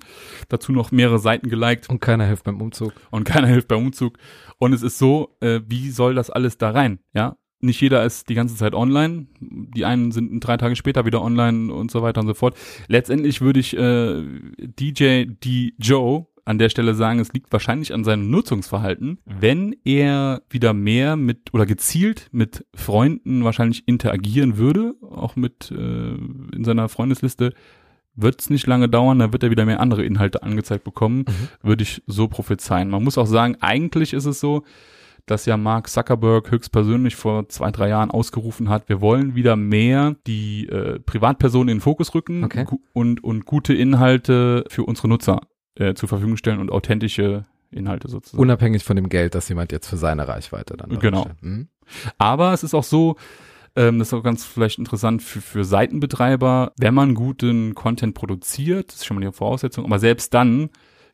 Dazu 0.50 0.72
noch 0.72 0.92
mehrere 0.92 1.18
Seiten 1.18 1.50
geliked 1.50 1.90
Und 1.90 2.00
keiner 2.00 2.26
hilft 2.26 2.44
beim 2.44 2.62
Umzug. 2.62 2.94
und 3.10 3.24
keiner 3.24 3.48
hilft 3.48 3.70
beim 3.70 3.88
Umzug. 3.88 4.20
Und 4.60 4.74
es 4.74 4.84
ist 4.84 5.00
so, 5.00 5.36
äh, 5.40 5.62
wie 5.68 5.90
soll 5.90 6.14
das 6.14 6.30
alles 6.30 6.60
da 6.60 6.70
rein? 6.70 7.00
Ja, 7.12 7.38
nicht 7.60 7.82
jeder 7.82 8.06
ist 8.06 8.30
die 8.30 8.36
ganze 8.36 8.56
Zeit 8.56 8.76
online. 8.76 9.26
Die 9.40 9.86
einen 9.86 10.12
sind 10.12 10.40
drei 10.40 10.58
Tage 10.58 10.76
später 10.76 11.04
wieder 11.04 11.24
online 11.24 11.74
und 11.74 11.90
so 11.90 12.04
weiter 12.04 12.22
und 12.22 12.28
so 12.28 12.36
fort. 12.36 12.56
Letztendlich 12.88 13.42
würde 13.42 13.60
ich 13.60 13.76
äh, 13.76 14.24
DJ 14.60 15.26
D 15.26 15.74
Joe 15.80 16.28
an 16.46 16.58
der 16.58 16.70
Stelle 16.70 16.94
sagen, 16.96 17.20
es 17.20 17.34
liegt 17.34 17.52
wahrscheinlich 17.52 17.94
an 17.94 18.04
seinem 18.04 18.30
Nutzungsverhalten. 18.30 19.20
Wenn 19.26 19.76
er 19.84 20.42
wieder 20.50 20.74
mehr 20.74 21.16
mit 21.16 21.54
oder 21.54 21.66
gezielt 21.66 22.28
mit 22.32 22.66
Freunden 22.74 23.44
wahrscheinlich 23.44 23.88
interagieren 23.88 24.58
würde, 24.58 24.96
auch 25.02 25.36
mit 25.36 25.72
äh, 25.72 25.76
in 25.76 26.64
seiner 26.64 26.90
Freundesliste, 26.90 27.54
wird 28.16 28.42
es 28.42 28.50
nicht 28.50 28.68
lange 28.68 28.90
dauern, 28.90 29.20
dann 29.20 29.32
wird 29.32 29.44
er 29.44 29.52
wieder 29.52 29.66
mehr 29.66 29.80
andere 29.80 30.04
Inhalte 30.04 30.44
angezeigt 30.44 30.84
bekommen, 30.84 31.24
würde 31.64 31.84
ich 31.84 32.04
so 32.08 32.28
prophezeien. 32.28 32.90
Man 32.90 33.04
muss 33.04 33.18
auch 33.18 33.26
sagen, 33.26 33.56
eigentlich 33.62 34.12
ist 34.14 34.26
es 34.26 34.40
so, 34.42 34.64
dass 35.28 35.46
ja 35.46 35.56
Mark 35.56 35.88
Zuckerberg 35.88 36.52
höchstpersönlich 36.52 37.16
vor 37.16 37.48
zwei, 37.48 37.72
drei 37.72 37.88
Jahren 37.90 38.12
ausgerufen 38.12 38.68
hat, 38.70 38.90
wir 38.90 39.00
wollen 39.02 39.36
wieder 39.36 39.56
mehr 39.56 40.16
die 40.28 40.68
äh, 40.68 41.00
Privatpersonen 41.00 41.70
in 41.70 41.76
den 41.78 41.82
Fokus 41.82 42.14
rücken 42.14 42.44
Okay. 42.44 42.66
und, 42.94 43.24
und 43.24 43.46
gute 43.46 43.74
Inhalte 43.74 44.66
für 44.68 44.84
unsere 44.84 45.08
Nutzer 45.08 45.42
äh, 45.82 45.94
zur 45.96 46.08
Verfügung 46.10 46.38
stellen 46.38 46.60
und 46.60 46.72
authentische 46.72 47.46
Inhalte 47.72 48.10
sozusagen. 48.10 48.42
Unabhängig 48.42 48.84
von 48.84 48.96
dem 48.96 49.10
Geld, 49.10 49.34
das 49.36 49.50
jemand 49.50 49.72
jetzt 49.72 49.88
für 49.88 49.98
seine 49.98 50.28
Reichweite 50.28 50.78
dann 50.78 50.90
Genau. 51.00 51.24
bereitstellt. 51.24 51.42
Hm? 51.42 51.68
Aber 52.18 52.54
es 52.54 52.64
ist 52.64 52.74
auch 52.74 52.84
so, 52.84 53.16
ähm, 53.76 54.00
das 54.00 54.10
ist 54.10 54.14
auch 54.14 54.24
ganz 54.24 54.46
vielleicht 54.46 54.78
interessant 54.78 55.24
für, 55.24 55.42
für 55.42 55.64
Seitenbetreiber, 55.64 56.74
wenn 56.78 56.94
man 56.94 57.16
guten 57.16 57.74
Content 57.76 58.14
produziert, 58.14 58.90
das 58.90 58.98
ist 58.98 59.06
schon 59.06 59.16
mal 59.18 59.26
die 59.26 59.32
Voraussetzung, 59.32 59.86
aber 59.86 60.00
selbst 60.00 60.34
dann 60.34 60.70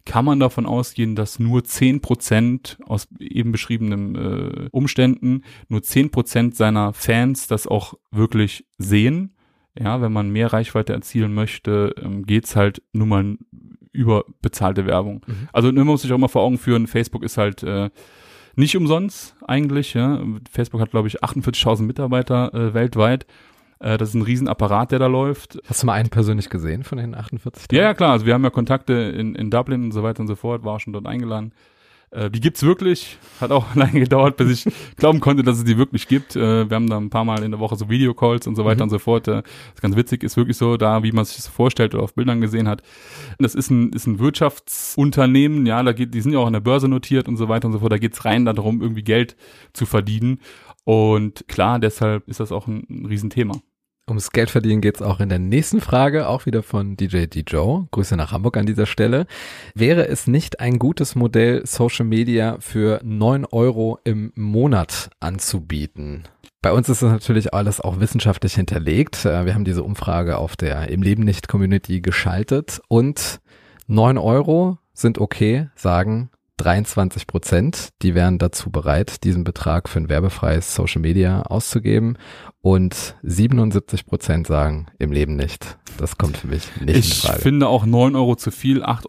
kann 0.05 0.25
man 0.25 0.39
davon 0.39 0.65
ausgehen, 0.65 1.15
dass 1.15 1.37
nur 1.37 1.61
10% 1.61 2.81
aus 2.83 3.07
eben 3.19 3.51
beschriebenen 3.51 4.15
äh, 4.15 4.69
Umständen, 4.71 5.43
nur 5.67 5.81
10% 5.81 6.55
seiner 6.55 6.93
Fans 6.93 7.47
das 7.47 7.67
auch 7.67 7.93
wirklich 8.09 8.65
sehen. 8.77 9.35
Ja, 9.79 10.01
wenn 10.01 10.11
man 10.11 10.29
mehr 10.29 10.51
Reichweite 10.51 10.93
erzielen 10.93 11.33
möchte, 11.33 11.93
ähm, 12.01 12.25
geht's 12.25 12.55
halt 12.55 12.81
nur 12.93 13.07
mal 13.07 13.37
über 13.91 14.25
bezahlte 14.41 14.85
Werbung. 14.85 15.21
Mhm. 15.25 15.49
Also 15.51 15.71
man 15.71 15.87
muss 15.87 16.03
sich 16.03 16.13
auch 16.13 16.17
mal 16.17 16.27
vor 16.27 16.43
Augen 16.43 16.57
führen, 16.57 16.87
Facebook 16.87 17.23
ist 17.23 17.37
halt 17.37 17.63
äh, 17.63 17.89
nicht 18.55 18.75
umsonst 18.75 19.35
eigentlich. 19.47 19.93
Ja. 19.93 20.21
Facebook 20.51 20.81
hat, 20.81 20.91
glaube 20.91 21.07
ich, 21.07 21.23
48.000 21.23 21.83
Mitarbeiter 21.83 22.53
äh, 22.53 22.73
weltweit. 22.73 23.25
Äh, 23.79 23.97
das 23.97 24.09
ist 24.09 24.15
ein 24.15 24.23
Riesenapparat, 24.23 24.91
der 24.91 24.99
da 24.99 25.07
läuft. 25.07 25.59
Hast 25.67 25.83
du 25.83 25.87
mal 25.87 25.93
einen 25.93 26.09
persönlich 26.09 26.49
gesehen 26.49 26.83
von 26.83 26.97
den 26.97 27.15
48? 27.15 27.67
Ja, 27.71 27.83
ja, 27.83 27.93
klar. 27.93 28.11
Also 28.11 28.25
wir 28.25 28.33
haben 28.33 28.43
ja 28.43 28.49
Kontakte 28.49 28.93
in, 28.93 29.35
in 29.35 29.51
Dublin 29.51 29.85
und 29.85 29.91
so 29.91 30.03
weiter 30.03 30.21
und 30.21 30.27
so 30.27 30.35
fort. 30.35 30.63
War 30.63 30.79
schon 30.79 30.93
dort 30.93 31.05
eingeladen. 31.05 31.53
Äh, 32.11 32.29
die 32.31 32.39
gibt's 32.39 32.63
wirklich. 32.63 33.17
Hat 33.41 33.51
auch 33.51 33.65
lange 33.75 33.99
gedauert, 33.99 34.37
bis 34.37 34.65
ich 34.65 34.73
glauben 34.95 35.19
konnte, 35.19 35.43
dass 35.43 35.57
es 35.57 35.63
die 35.65 35.77
wirklich 35.77 36.07
gibt. 36.07 36.35
Äh, 36.35 36.69
wir 36.69 36.75
haben 36.75 36.89
da 36.89 36.97
ein 36.97 37.09
paar 37.09 37.25
Mal 37.25 37.43
in 37.43 37.51
der 37.51 37.59
Woche 37.59 37.75
so 37.75 37.89
Videocalls 37.89 38.47
und 38.47 38.55
so 38.55 38.63
weiter 38.65 38.77
Mhm. 38.77 38.83
und 38.83 38.89
so 38.91 38.99
fort. 38.99 39.27
Äh, 39.27 39.41
das 39.41 39.43
ist 39.75 39.81
ganz 39.81 39.95
witzig, 39.95 40.23
ist 40.23 40.37
wirklich 40.37 40.57
so, 40.57 40.77
da, 40.77 41.03
wie 41.03 41.11
man 41.11 41.25
sich 41.25 41.35
das 41.35 41.47
vorstellt 41.47 41.93
oder 41.95 42.03
auf 42.03 42.15
Bildern 42.15 42.39
gesehen 42.41 42.67
hat. 42.67 42.81
Das 43.39 43.55
ist 43.55 43.69
ein, 43.69 43.91
ist 43.91 44.07
ein 44.07 44.19
Wirtschaftsunternehmen, 44.19 45.65
ja, 45.65 45.83
da 45.83 45.91
geht, 45.91 46.13
die 46.13 46.21
sind 46.21 46.31
ja 46.33 46.39
auch 46.39 46.47
an 46.47 46.53
der 46.53 46.59
Börse 46.61 46.87
notiert 46.87 47.27
und 47.27 47.37
so 47.37 47.49
weiter 47.49 47.67
und 47.67 47.73
so 47.73 47.79
fort. 47.79 47.91
Da 47.91 47.97
geht's 47.97 48.23
rein 48.25 48.45
darum, 48.45 48.81
irgendwie 48.81 49.03
Geld 49.03 49.35
zu 49.73 49.85
verdienen. 49.85 50.39
Und 50.85 51.45
klar, 51.47 51.79
deshalb 51.79 52.27
ist 52.29 52.39
das 52.39 52.51
auch 52.53 52.67
ein, 52.67 52.85
ein 52.89 53.05
Riesenthema. 53.05 53.55
Ums 54.09 54.31
Geld 54.31 54.49
verdienen 54.49 54.79
geht's 54.79 55.01
auch 55.01 55.19
in 55.19 55.27
der 55.27 55.37
nächsten 55.37 55.81
Frage, 55.81 56.29
auch 56.29 56.45
wieder 56.45 56.63
von 56.63 56.95
DJ 56.95 57.25
D. 57.25 57.43
Joe. 57.45 57.89
Grüße 57.91 58.15
nach 58.15 58.31
Hamburg 58.31 58.55
an 58.55 58.65
dieser 58.65 58.85
Stelle. 58.85 59.27
Wäre 59.75 60.07
es 60.07 60.27
nicht 60.27 60.61
ein 60.61 60.79
gutes 60.79 61.15
Modell, 61.15 61.65
Social 61.65 62.05
Media 62.05 62.55
für 62.61 63.01
neun 63.03 63.43
Euro 63.43 63.99
im 64.05 64.31
Monat 64.35 65.09
anzubieten? 65.19 66.23
Bei 66.61 66.71
uns 66.71 66.87
ist 66.87 67.01
das 67.01 67.11
natürlich 67.11 67.53
alles 67.53 67.81
auch 67.81 67.99
wissenschaftlich 67.99 68.55
hinterlegt. 68.55 69.25
Äh, 69.25 69.45
Wir 69.45 69.53
haben 69.53 69.65
diese 69.65 69.83
Umfrage 69.83 70.37
auf 70.37 70.55
der 70.55 70.87
Im 70.87 71.01
Leben 71.01 71.23
nicht 71.23 71.49
Community 71.49 71.99
geschaltet 71.99 72.79
und 72.87 73.41
neun 73.87 74.17
Euro 74.17 74.77
sind 74.93 75.19
okay, 75.19 75.67
sagen 75.75 76.29
23 76.57 77.27
Prozent. 77.27 77.89
Die 78.01 78.15
wären 78.15 78.37
dazu 78.37 78.71
bereit, 78.71 79.23
diesen 79.23 79.43
Betrag 79.43 79.87
für 79.89 79.99
ein 79.99 80.09
werbefreies 80.09 80.73
Social 80.75 81.01
Media 81.01 81.43
auszugeben. 81.43 82.17
Und 82.61 83.15
77 83.23 84.05
Prozent 84.05 84.47
sagen 84.47 84.87
im 84.99 85.11
Leben 85.11 85.35
nicht. 85.35 85.77
Das 85.97 86.17
kommt 86.17 86.37
für 86.37 86.47
mich 86.47 86.63
nicht 86.81 86.97
Ich 86.97 87.23
in 87.23 87.29
Frage. 87.29 87.41
finde 87.41 87.67
auch 87.67 87.85
9 87.85 88.15
Euro 88.15 88.35
zu 88.35 88.51
viel, 88.51 88.83
8,95 88.83 89.07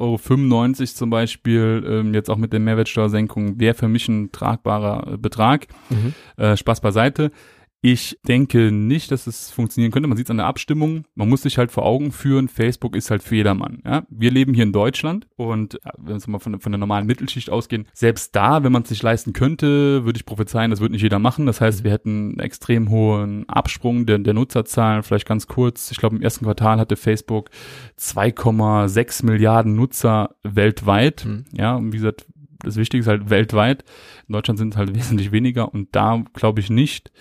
Euro 0.80 0.86
zum 0.86 1.10
Beispiel, 1.10 1.84
ähm, 1.86 2.14
jetzt 2.14 2.30
auch 2.30 2.36
mit 2.36 2.52
der 2.52 2.60
Mehrwertsteuersenkung, 2.60 3.58
wäre 3.58 3.74
für 3.74 3.88
mich 3.88 4.08
ein 4.08 4.30
tragbarer 4.30 5.14
äh, 5.14 5.16
Betrag. 5.16 5.66
Mhm. 5.90 6.14
Äh, 6.36 6.56
Spaß 6.56 6.80
beiseite. 6.80 7.32
Ich 7.80 8.18
denke 8.26 8.72
nicht, 8.72 9.12
dass 9.12 9.28
es 9.28 9.52
funktionieren 9.52 9.92
könnte. 9.92 10.08
Man 10.08 10.16
sieht 10.16 10.26
es 10.26 10.30
an 10.30 10.38
der 10.38 10.46
Abstimmung. 10.46 11.04
Man 11.14 11.28
muss 11.28 11.42
sich 11.42 11.58
halt 11.58 11.70
vor 11.70 11.84
Augen 11.84 12.10
führen, 12.10 12.48
Facebook 12.48 12.96
ist 12.96 13.12
halt 13.12 13.22
für 13.22 13.36
jedermann. 13.36 13.82
Ja? 13.84 14.02
Wir 14.10 14.32
leben 14.32 14.52
hier 14.52 14.64
in 14.64 14.72
Deutschland 14.72 15.28
und 15.36 15.74
äh, 15.84 15.90
wenn 15.96 16.20
wir 16.20 16.30
mal 16.30 16.38
von, 16.40 16.58
von 16.60 16.72
der 16.72 16.78
normalen 16.80 17.06
Mittelschicht 17.06 17.50
ausgehen, 17.50 17.86
selbst 17.92 18.34
da, 18.34 18.64
wenn 18.64 18.72
man 18.72 18.82
es 18.82 18.88
sich 18.88 19.00
leisten 19.00 19.32
könnte, 19.32 20.04
würde 20.04 20.16
ich 20.16 20.26
prophezeien, 20.26 20.72
das 20.72 20.80
würde 20.80 20.92
nicht 20.92 21.02
jeder 21.02 21.20
machen. 21.20 21.46
Das 21.46 21.60
heißt, 21.60 21.84
wir 21.84 21.92
hätten 21.92 22.30
einen 22.30 22.40
extrem 22.40 22.90
hohen 22.90 23.48
Absprung 23.48 24.06
der, 24.06 24.18
der 24.18 24.34
Nutzerzahlen. 24.34 25.04
Vielleicht 25.04 25.28
ganz 25.28 25.46
kurz. 25.46 25.92
Ich 25.92 25.98
glaube, 25.98 26.16
im 26.16 26.22
ersten 26.22 26.46
Quartal 26.46 26.80
hatte 26.80 26.96
Facebook 26.96 27.50
2,6 27.96 29.24
Milliarden 29.24 29.76
Nutzer 29.76 30.34
weltweit. 30.42 31.24
Mhm. 31.24 31.44
Ja, 31.52 31.76
und 31.76 31.92
wie 31.92 31.98
gesagt, 31.98 32.26
das 32.64 32.74
Wichtige 32.74 33.02
ist 33.02 33.06
halt 33.06 33.30
weltweit. 33.30 33.84
In 34.26 34.32
Deutschland 34.32 34.58
sind 34.58 34.74
es 34.74 34.76
halt 34.76 34.94
wesentlich 34.96 35.30
weniger 35.30 35.72
und 35.72 35.94
da 35.94 36.24
glaube 36.34 36.58
ich 36.58 36.70
nicht, 36.70 37.12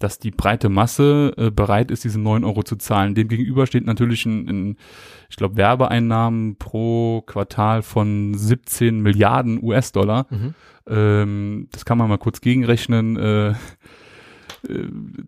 dass 0.00 0.18
die 0.18 0.30
breite 0.30 0.68
Masse 0.70 1.32
äh, 1.36 1.50
bereit 1.50 1.90
ist, 1.90 2.04
diese 2.04 2.18
neun 2.18 2.42
Euro 2.42 2.62
zu 2.62 2.76
zahlen. 2.76 3.14
Dem 3.14 3.28
gegenüber 3.28 3.66
steht 3.66 3.84
natürlich 3.84 4.24
ein, 4.26 4.48
ein 4.48 4.76
ich 5.28 5.36
glaube, 5.36 5.56
Werbeeinnahmen 5.56 6.56
pro 6.56 7.22
Quartal 7.26 7.82
von 7.82 8.34
17 8.34 9.00
Milliarden 9.00 9.62
US-Dollar. 9.62 10.26
Mhm. 10.30 10.54
Ähm, 10.88 11.68
das 11.70 11.84
kann 11.84 11.98
man 11.98 12.08
mal 12.08 12.18
kurz 12.18 12.40
gegenrechnen. 12.40 13.16
Äh, 13.16 13.50
äh 13.50 13.54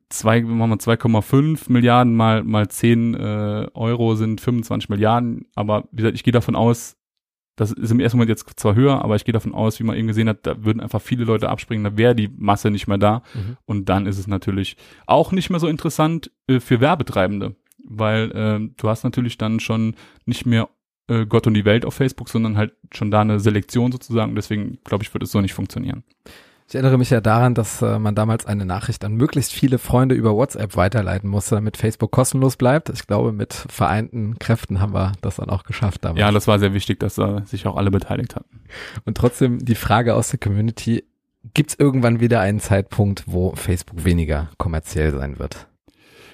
zwei, 0.08 0.40
machen 0.40 0.70
wir 0.70 0.78
2,5 0.78 1.70
Milliarden 1.70 2.16
mal, 2.16 2.42
mal 2.42 2.68
10 2.68 3.14
äh, 3.14 3.68
Euro 3.74 4.14
sind 4.14 4.40
25 4.40 4.88
Milliarden. 4.88 5.44
Aber 5.54 5.84
wie 5.92 5.98
gesagt, 5.98 6.16
ich 6.16 6.24
gehe 6.24 6.32
davon 6.32 6.56
aus, 6.56 6.96
das 7.56 7.70
ist 7.72 7.90
im 7.90 8.00
ersten 8.00 8.16
Moment 8.16 8.30
jetzt 8.30 8.58
zwar 8.58 8.74
höher, 8.74 9.02
aber 9.04 9.16
ich 9.16 9.24
gehe 9.24 9.32
davon 9.32 9.54
aus, 9.54 9.78
wie 9.78 9.84
man 9.84 9.96
eben 9.96 10.08
gesehen 10.08 10.28
hat, 10.28 10.46
da 10.46 10.64
würden 10.64 10.80
einfach 10.80 11.02
viele 11.02 11.24
Leute 11.24 11.48
abspringen, 11.50 11.84
da 11.84 11.96
wäre 11.96 12.14
die 12.14 12.28
Masse 12.28 12.70
nicht 12.70 12.86
mehr 12.86 12.98
da. 12.98 13.22
Mhm. 13.34 13.56
Und 13.66 13.88
dann 13.88 14.06
ist 14.06 14.18
es 14.18 14.26
natürlich 14.26 14.76
auch 15.06 15.32
nicht 15.32 15.50
mehr 15.50 15.60
so 15.60 15.68
interessant 15.68 16.30
äh, 16.46 16.60
für 16.60 16.80
Werbetreibende, 16.80 17.56
weil 17.84 18.30
äh, 18.32 18.72
du 18.76 18.88
hast 18.88 19.04
natürlich 19.04 19.36
dann 19.36 19.60
schon 19.60 19.96
nicht 20.24 20.46
mehr 20.46 20.68
äh, 21.08 21.26
Gott 21.26 21.46
und 21.46 21.54
die 21.54 21.64
Welt 21.64 21.84
auf 21.84 21.94
Facebook, 21.94 22.28
sondern 22.28 22.56
halt 22.56 22.72
schon 22.92 23.10
da 23.10 23.20
eine 23.20 23.38
Selektion 23.38 23.92
sozusagen. 23.92 24.34
Deswegen 24.34 24.78
glaube 24.84 25.04
ich, 25.04 25.12
wird 25.12 25.22
es 25.22 25.32
so 25.32 25.40
nicht 25.40 25.54
funktionieren. 25.54 26.04
Ich 26.72 26.76
erinnere 26.76 26.96
mich 26.96 27.10
ja 27.10 27.20
daran, 27.20 27.54
dass 27.54 27.82
äh, 27.82 27.98
man 27.98 28.14
damals 28.14 28.46
eine 28.46 28.64
Nachricht 28.64 29.04
an 29.04 29.12
möglichst 29.12 29.52
viele 29.52 29.76
Freunde 29.76 30.14
über 30.14 30.34
WhatsApp 30.34 30.74
weiterleiten 30.74 31.28
musste, 31.28 31.56
damit 31.56 31.76
Facebook 31.76 32.10
kostenlos 32.10 32.56
bleibt. 32.56 32.88
Ich 32.88 33.06
glaube, 33.06 33.30
mit 33.30 33.52
vereinten 33.52 34.38
Kräften 34.38 34.80
haben 34.80 34.94
wir 34.94 35.12
das 35.20 35.36
dann 35.36 35.50
auch 35.50 35.64
geschafft 35.64 36.02
damals. 36.02 36.20
Ja, 36.20 36.30
das 36.30 36.48
war 36.48 36.58
sehr 36.58 36.72
wichtig, 36.72 36.98
dass 36.98 37.18
äh, 37.18 37.42
sich 37.44 37.66
auch 37.66 37.76
alle 37.76 37.90
beteiligt 37.90 38.36
hatten. 38.36 38.62
Und 39.04 39.18
trotzdem 39.18 39.62
die 39.62 39.74
Frage 39.74 40.14
aus 40.14 40.30
der 40.30 40.38
Community, 40.38 41.04
gibt 41.52 41.72
es 41.72 41.78
irgendwann 41.78 42.20
wieder 42.20 42.40
einen 42.40 42.58
Zeitpunkt, 42.58 43.24
wo 43.26 43.54
Facebook 43.54 44.06
weniger 44.06 44.48
kommerziell 44.56 45.12
sein 45.12 45.38
wird? 45.38 45.68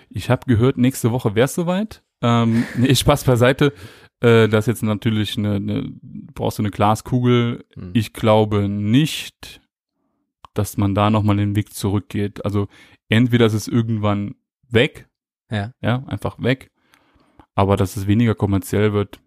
Ich 0.08 0.30
habe 0.30 0.46
gehört, 0.46 0.78
nächste 0.78 1.10
Woche 1.10 1.34
wäre 1.34 1.46
es 1.46 1.54
soweit. 1.54 2.04
Ähm, 2.22 2.62
nee, 2.76 2.94
Spaß 2.94 3.24
beiseite. 3.24 3.72
Äh, 4.20 4.46
das 4.46 4.68
ist 4.68 4.68
jetzt 4.68 4.82
natürlich 4.84 5.36
eine, 5.36 5.56
eine, 5.56 5.90
brauchst 6.32 6.58
du 6.58 6.62
eine 6.62 6.70
Glaskugel. 6.70 7.64
Hm. 7.74 7.90
Ich 7.92 8.12
glaube 8.12 8.68
nicht 8.68 9.62
dass 10.58 10.76
man 10.76 10.94
da 10.94 11.08
nochmal 11.08 11.36
den 11.36 11.54
Weg 11.54 11.72
zurückgeht. 11.72 12.44
Also 12.44 12.68
entweder 13.08 13.46
ist 13.46 13.54
es 13.54 13.68
irgendwann 13.68 14.34
weg, 14.68 15.08
ja, 15.50 15.72
ja 15.80 16.02
einfach 16.06 16.42
weg, 16.42 16.70
aber 17.54 17.76
dass 17.76 17.96
es 17.96 18.06
weniger 18.06 18.34
kommerziell 18.34 18.92
wird, 18.92 19.20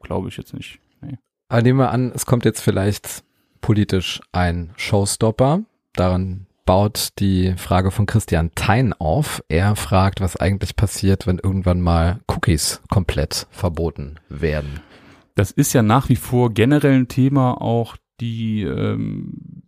glaube 0.00 0.28
ich 0.28 0.36
jetzt 0.36 0.54
nicht. 0.54 0.78
Nee. 1.00 1.18
Aber 1.48 1.62
nehmen 1.62 1.80
wir 1.80 1.90
an, 1.90 2.12
es 2.14 2.26
kommt 2.26 2.44
jetzt 2.44 2.60
vielleicht 2.60 3.24
politisch 3.60 4.20
ein 4.32 4.72
Showstopper. 4.76 5.62
Daran 5.94 6.46
baut 6.64 7.08
die 7.18 7.54
Frage 7.56 7.90
von 7.90 8.06
Christian 8.06 8.52
Thein 8.54 8.92
auf. 8.92 9.42
Er 9.48 9.74
fragt, 9.76 10.20
was 10.20 10.36
eigentlich 10.36 10.76
passiert, 10.76 11.26
wenn 11.26 11.38
irgendwann 11.38 11.80
mal 11.80 12.20
Cookies 12.28 12.80
komplett 12.88 13.48
verboten 13.50 14.20
werden. 14.28 14.80
Das 15.34 15.50
ist 15.50 15.72
ja 15.72 15.82
nach 15.82 16.08
wie 16.08 16.16
vor 16.16 16.52
generell 16.52 17.00
ein 17.00 17.08
Thema, 17.08 17.60
auch 17.60 17.96
die 18.20 18.62
ähm, 18.62 19.61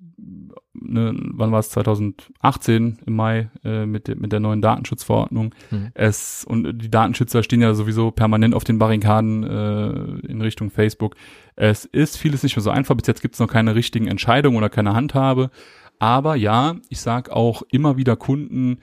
ne, 0.87 1.15
wann 1.17 1.53
war 1.53 1.61
es 1.61 1.71
2018 1.71 2.99
im 3.07 3.17
Mai 3.17 3.51
äh, 3.65 3.87
mit, 3.87 4.09
de, 4.09 4.15
mit 4.15 4.33
der 4.33 4.41
neuen 4.41 4.63
Datenschutzverordnung. 4.63 5.55
Mhm. 5.71 5.91
Es 5.95 6.45
und 6.45 6.79
die 6.79 6.91
Datenschützer 6.91 7.43
stehen 7.43 7.63
ja 7.63 7.75
sowieso 7.75 8.11
permanent 8.11 8.55
auf 8.55 8.65
den 8.65 8.79
Barrikaden 8.79 9.45
äh, 9.45 10.27
in 10.27 10.41
Richtung 10.41 10.71
Facebook. 10.71 11.17
Es 11.57 11.85
ist 11.85 12.17
vieles 12.17 12.43
nicht 12.43 12.57
mehr 12.57 12.63
so 12.63 12.71
einfach. 12.71 12.95
Bis 12.97 13.07
jetzt 13.07 13.23
gibt 13.23 13.35
es 13.35 13.41
noch 13.41 13.49
keine 13.49 13.75
richtigen 13.75 14.07
Entscheidungen 14.07 14.57
oder 14.57 14.69
keine 14.69 14.95
Handhabe. 14.95 15.51
Aber 15.99 16.37
ja, 16.37 16.77
ich 16.89 17.01
sag 17.01 17.31
auch 17.31 17.63
immer 17.71 17.97
wieder 17.97 18.17
Kunden, 18.17 18.79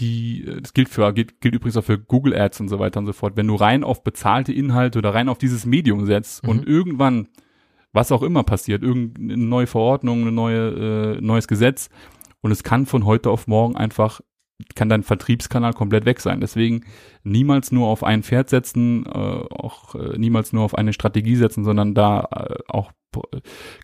die, 0.00 0.44
äh, 0.46 0.60
das 0.60 0.74
gilt 0.74 0.88
für, 0.88 1.12
gilt, 1.12 1.40
gilt 1.40 1.54
übrigens 1.54 1.76
auch 1.76 1.84
für 1.84 1.98
Google 1.98 2.34
Ads 2.34 2.60
und 2.60 2.68
so 2.68 2.78
weiter 2.78 3.00
und 3.00 3.06
so 3.06 3.12
fort. 3.12 3.36
Wenn 3.36 3.46
du 3.46 3.54
rein 3.54 3.84
auf 3.84 4.02
bezahlte 4.02 4.52
Inhalte 4.52 4.98
oder 4.98 5.14
rein 5.14 5.28
auf 5.28 5.38
dieses 5.38 5.66
Medium 5.66 6.06
setzt 6.06 6.42
mhm. 6.42 6.50
und 6.50 6.66
irgendwann 6.66 7.28
was 7.92 8.12
auch 8.12 8.22
immer 8.22 8.44
passiert, 8.44 8.82
irgendeine 8.82 9.36
neue 9.36 9.66
Verordnung, 9.66 10.26
ein 10.26 10.34
neue, 10.34 11.16
äh, 11.16 11.20
neues 11.20 11.48
Gesetz 11.48 11.90
und 12.40 12.50
es 12.50 12.62
kann 12.62 12.86
von 12.86 13.04
heute 13.04 13.30
auf 13.30 13.46
morgen 13.46 13.76
einfach 13.76 14.20
kann 14.74 14.88
dein 14.88 15.02
Vertriebskanal 15.02 15.72
komplett 15.72 16.04
weg 16.04 16.20
sein. 16.20 16.40
Deswegen 16.40 16.84
niemals 17.22 17.72
nur 17.72 17.88
auf 17.88 18.04
ein 18.04 18.22
Pferd 18.22 18.50
setzen, 18.50 19.06
äh, 19.06 19.08
auch 19.08 19.94
äh, 19.94 20.18
niemals 20.18 20.52
nur 20.52 20.64
auf 20.64 20.74
eine 20.74 20.92
Strategie 20.92 21.36
setzen, 21.36 21.64
sondern 21.64 21.94
da 21.94 22.28
äh, 22.30 22.56
auch 22.68 22.92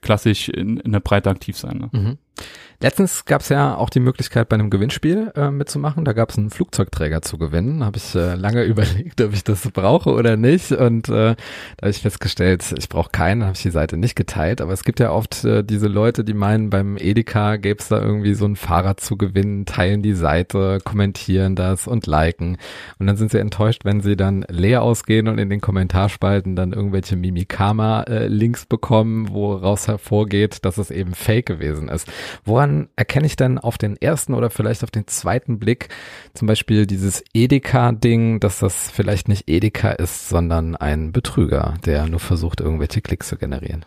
klassisch 0.00 0.48
in, 0.48 0.78
in 0.78 0.92
der 0.92 1.00
Breite 1.00 1.30
aktiv 1.30 1.56
sein. 1.56 1.78
Ne? 1.78 1.88
Mhm. 1.92 2.18
Letztens 2.78 3.24
gab 3.24 3.40
es 3.40 3.48
ja 3.48 3.74
auch 3.74 3.88
die 3.88 4.00
Möglichkeit, 4.00 4.50
bei 4.50 4.54
einem 4.54 4.68
Gewinnspiel 4.68 5.32
äh, 5.34 5.50
mitzumachen. 5.50 6.04
Da 6.04 6.12
gab 6.12 6.28
es 6.28 6.36
einen 6.36 6.50
Flugzeugträger 6.50 7.22
zu 7.22 7.38
gewinnen. 7.38 7.82
Habe 7.82 7.96
ich 7.96 8.14
äh, 8.14 8.34
lange 8.34 8.64
überlegt, 8.64 9.18
ob 9.22 9.32
ich 9.32 9.44
das 9.44 9.70
brauche 9.70 10.10
oder 10.12 10.36
nicht. 10.36 10.72
Und 10.72 11.08
äh, 11.08 11.36
da 11.78 11.82
habe 11.82 11.90
ich 11.90 12.02
festgestellt, 12.02 12.74
ich 12.76 12.90
brauche 12.90 13.08
keinen. 13.10 13.44
Habe 13.44 13.54
ich 13.54 13.62
die 13.62 13.70
Seite 13.70 13.96
nicht 13.96 14.14
geteilt. 14.14 14.60
Aber 14.60 14.74
es 14.74 14.84
gibt 14.84 15.00
ja 15.00 15.10
oft 15.10 15.42
äh, 15.44 15.64
diese 15.64 15.88
Leute, 15.88 16.22
die 16.22 16.34
meinen, 16.34 16.68
beim 16.68 16.98
Edeka 16.98 17.56
gäbe 17.56 17.80
es 17.80 17.88
da 17.88 17.98
irgendwie 17.98 18.34
so 18.34 18.44
ein 18.44 18.56
Fahrrad 18.56 19.00
zu 19.00 19.16
gewinnen, 19.16 19.64
teilen 19.64 20.02
die 20.02 20.14
Seite, 20.14 20.80
kommentieren 20.84 21.56
das 21.56 21.86
und 21.86 22.06
liken. 22.06 22.58
Und 22.98 23.06
dann 23.06 23.16
sind 23.16 23.30
sie 23.30 23.38
enttäuscht, 23.38 23.86
wenn 23.86 24.02
sie 24.02 24.16
dann 24.16 24.44
leer 24.50 24.82
ausgehen 24.82 25.28
und 25.28 25.38
in 25.38 25.48
den 25.48 25.62
Kommentarspalten 25.62 26.56
dann 26.56 26.74
irgendwelche 26.74 27.16
Mimikama-Links 27.16 28.64
äh, 28.64 28.66
bekommen, 29.24 29.35
woraus 29.35 29.88
hervorgeht, 29.88 30.64
dass 30.64 30.79
es 30.79 30.90
eben 30.90 31.14
Fake 31.14 31.46
gewesen 31.46 31.88
ist. 31.88 32.09
Woran 32.44 32.88
erkenne 32.96 33.26
ich 33.26 33.37
denn 33.37 33.59
auf 33.59 33.79
den 33.79 33.96
ersten 33.96 34.35
oder 34.35 34.50
vielleicht 34.50 34.85
auf 34.85 34.90
den 34.90 35.07
zweiten 35.07 35.59
Blick 35.59 35.88
zum 36.35 36.46
Beispiel 36.46 36.87
dieses 36.87 37.24
Edeka-Ding, 37.33 38.40
dass 38.40 38.59
das 38.61 38.90
vielleicht 38.90 39.29
nicht 39.29 39.48
Edeka 39.48 39.90
ist, 39.90 40.29
sondern 40.29 40.76
ein 40.76 41.12
Betrüger, 41.12 41.74
der 41.85 42.07
nur 42.07 42.20
versucht, 42.20 42.61
irgendwelche 42.61 43.00
Klicks 43.00 43.29
zu 43.29 43.37
generieren? 43.37 43.85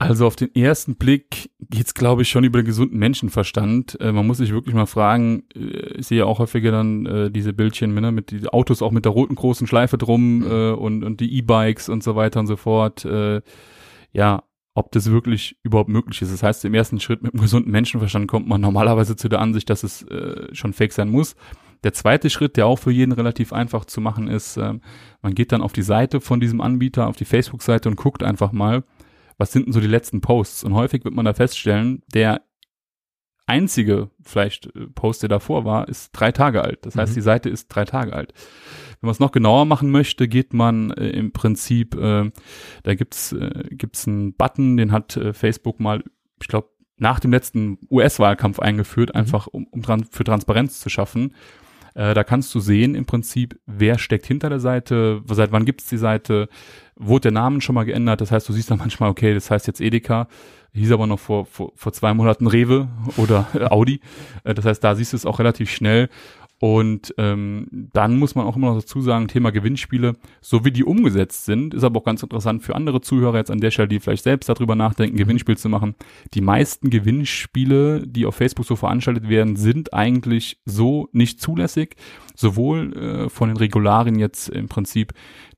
Also 0.00 0.28
auf 0.28 0.36
den 0.36 0.54
ersten 0.54 0.94
Blick 0.94 1.50
geht's, 1.58 1.92
glaube 1.92 2.22
ich, 2.22 2.28
schon 2.28 2.44
über 2.44 2.60
den 2.60 2.66
gesunden 2.66 3.00
Menschenverstand. 3.00 4.00
Äh, 4.00 4.12
man 4.12 4.28
muss 4.28 4.36
sich 4.36 4.52
wirklich 4.52 4.72
mal 4.72 4.86
fragen, 4.86 5.42
äh, 5.56 5.98
ich 5.98 6.06
sehe 6.06 6.24
auch 6.24 6.38
häufiger 6.38 6.70
dann 6.70 7.04
äh, 7.06 7.30
diese 7.32 7.52
Bildchen 7.52 7.94
ne, 7.94 8.12
mit 8.12 8.30
die 8.30 8.46
Autos 8.46 8.80
auch 8.80 8.92
mit 8.92 9.04
der 9.04 9.12
roten 9.12 9.34
großen 9.34 9.66
Schleife 9.66 9.98
drum 9.98 10.38
mhm. 10.38 10.50
äh, 10.50 10.70
und, 10.70 11.02
und 11.02 11.18
die 11.18 11.36
E-Bikes 11.38 11.88
und 11.88 12.04
so 12.04 12.14
weiter 12.14 12.38
und 12.38 12.46
so 12.46 12.56
fort. 12.56 13.04
Äh, 13.04 13.40
ja, 14.12 14.44
ob 14.78 14.92
das 14.92 15.10
wirklich 15.10 15.58
überhaupt 15.64 15.88
möglich 15.88 16.22
ist. 16.22 16.32
Das 16.32 16.42
heißt, 16.44 16.64
im 16.64 16.72
ersten 16.72 17.00
Schritt 17.00 17.22
mit 17.22 17.34
einem 17.34 17.42
gesunden 17.42 17.72
Menschenverstand 17.72 18.28
kommt 18.28 18.46
man 18.46 18.60
normalerweise 18.60 19.16
zu 19.16 19.28
der 19.28 19.40
Ansicht, 19.40 19.68
dass 19.70 19.82
es 19.82 20.02
äh, 20.02 20.54
schon 20.54 20.72
fake 20.72 20.92
sein 20.92 21.08
muss. 21.08 21.34
Der 21.82 21.92
zweite 21.92 22.30
Schritt, 22.30 22.56
der 22.56 22.66
auch 22.66 22.78
für 22.78 22.92
jeden 22.92 23.12
relativ 23.12 23.52
einfach 23.52 23.84
zu 23.84 24.00
machen 24.00 24.28
ist, 24.28 24.56
äh, 24.56 24.74
man 25.20 25.34
geht 25.34 25.50
dann 25.50 25.62
auf 25.62 25.72
die 25.72 25.82
Seite 25.82 26.20
von 26.20 26.38
diesem 26.38 26.60
Anbieter, 26.60 27.08
auf 27.08 27.16
die 27.16 27.24
Facebook-Seite 27.24 27.88
und 27.88 27.96
guckt 27.96 28.22
einfach 28.22 28.52
mal, 28.52 28.84
was 29.36 29.50
sind 29.50 29.66
denn 29.66 29.72
so 29.72 29.80
die 29.80 29.88
letzten 29.88 30.20
Posts. 30.20 30.62
Und 30.64 30.74
häufig 30.74 31.04
wird 31.04 31.14
man 31.14 31.24
da 31.24 31.34
feststellen, 31.34 32.02
der 32.14 32.42
einzige 33.48 34.10
vielleicht 34.22 34.66
äh, 34.76 34.86
Post, 34.94 35.22
der 35.22 35.28
davor 35.28 35.64
war, 35.64 35.88
ist 35.88 36.12
drei 36.12 36.32
Tage 36.32 36.62
alt. 36.62 36.84
Das 36.86 36.96
heißt, 36.96 37.12
mhm. 37.12 37.14
die 37.14 37.22
Seite 37.22 37.48
ist 37.48 37.68
drei 37.68 37.84
Tage 37.84 38.12
alt. 38.12 38.34
Wenn 39.00 39.08
man 39.08 39.12
es 39.12 39.20
noch 39.20 39.32
genauer 39.32 39.64
machen 39.64 39.90
möchte, 39.90 40.28
geht 40.28 40.52
man 40.52 40.90
äh, 40.92 41.08
im 41.10 41.32
Prinzip, 41.32 41.94
äh, 41.94 42.30
da 42.82 42.94
gibt's 42.94 43.32
äh, 43.32 43.64
gibt's 43.70 44.06
einen 44.06 44.34
Button, 44.34 44.76
den 44.76 44.92
hat 44.92 45.16
äh, 45.16 45.32
Facebook 45.32 45.80
mal, 45.80 46.02
ich 46.40 46.48
glaube, 46.48 46.68
nach 46.98 47.20
dem 47.20 47.30
letzten 47.30 47.78
US-Wahlkampf 47.90 48.58
eingeführt, 48.58 49.10
mhm. 49.14 49.20
einfach 49.20 49.46
um, 49.46 49.66
um 49.66 49.82
dran, 49.82 50.04
für 50.10 50.24
Transparenz 50.24 50.80
zu 50.80 50.88
schaffen. 50.88 51.34
Äh, 51.98 52.14
da 52.14 52.22
kannst 52.22 52.54
du 52.54 52.60
sehen 52.60 52.94
im 52.94 53.06
Prinzip, 53.06 53.58
wer 53.66 53.98
steckt 53.98 54.24
hinter 54.24 54.48
der 54.48 54.60
Seite, 54.60 55.20
seit 55.26 55.50
wann 55.50 55.64
gibt's 55.64 55.88
die 55.88 55.96
Seite, 55.98 56.48
wurde 56.94 57.22
der 57.22 57.32
Name 57.32 57.60
schon 57.60 57.74
mal 57.74 57.84
geändert. 57.84 58.20
Das 58.20 58.30
heißt, 58.30 58.48
du 58.48 58.52
siehst 58.52 58.70
dann 58.70 58.78
manchmal, 58.78 59.10
okay, 59.10 59.34
das 59.34 59.50
heißt 59.50 59.66
jetzt 59.66 59.80
Edeka, 59.80 60.28
hieß 60.74 60.92
aber 60.92 61.08
noch 61.08 61.18
vor, 61.18 61.44
vor, 61.46 61.72
vor 61.74 61.92
zwei 61.92 62.14
Monaten 62.14 62.46
Rewe 62.46 62.86
oder 63.16 63.48
Audi. 63.72 64.00
Äh, 64.44 64.54
das 64.54 64.64
heißt, 64.64 64.84
da 64.84 64.94
siehst 64.94 65.12
du 65.12 65.16
es 65.16 65.26
auch 65.26 65.40
relativ 65.40 65.72
schnell 65.72 66.08
Und 66.60 67.14
ähm, 67.18 67.68
dann 67.70 68.18
muss 68.18 68.34
man 68.34 68.46
auch 68.46 68.56
immer 68.56 68.68
noch 68.68 68.80
dazu 68.80 69.00
sagen, 69.00 69.28
Thema 69.28 69.50
Gewinnspiele, 69.50 70.16
so 70.40 70.64
wie 70.64 70.72
die 70.72 70.84
umgesetzt 70.84 71.44
sind, 71.44 71.72
ist 71.72 71.84
aber 71.84 72.00
auch 72.00 72.04
ganz 72.04 72.22
interessant 72.22 72.62
für 72.62 72.74
andere 72.74 73.00
Zuhörer 73.00 73.36
jetzt 73.38 73.50
an 73.50 73.60
der 73.60 73.70
Stelle, 73.70 73.88
die 73.88 74.00
vielleicht 74.00 74.24
selbst 74.24 74.48
darüber 74.48 74.74
nachdenken, 74.74 75.14
Mhm. 75.14 75.18
Gewinnspiel 75.18 75.56
zu 75.56 75.68
machen. 75.68 75.94
Die 76.34 76.40
meisten 76.40 76.90
Gewinnspiele, 76.90 78.06
die 78.06 78.26
auf 78.26 78.34
Facebook 78.34 78.66
so 78.66 78.76
veranstaltet 78.76 79.28
werden, 79.28 79.56
sind 79.56 79.92
eigentlich 79.94 80.60
so 80.64 81.08
nicht 81.12 81.40
zulässig, 81.40 81.96
sowohl 82.34 82.92
äh, 82.96 83.28
von 83.28 83.48
den 83.48 83.56
Regularien 83.56 84.18
jetzt 84.18 84.48
im 84.48 84.68
Prinzip, 84.68 85.12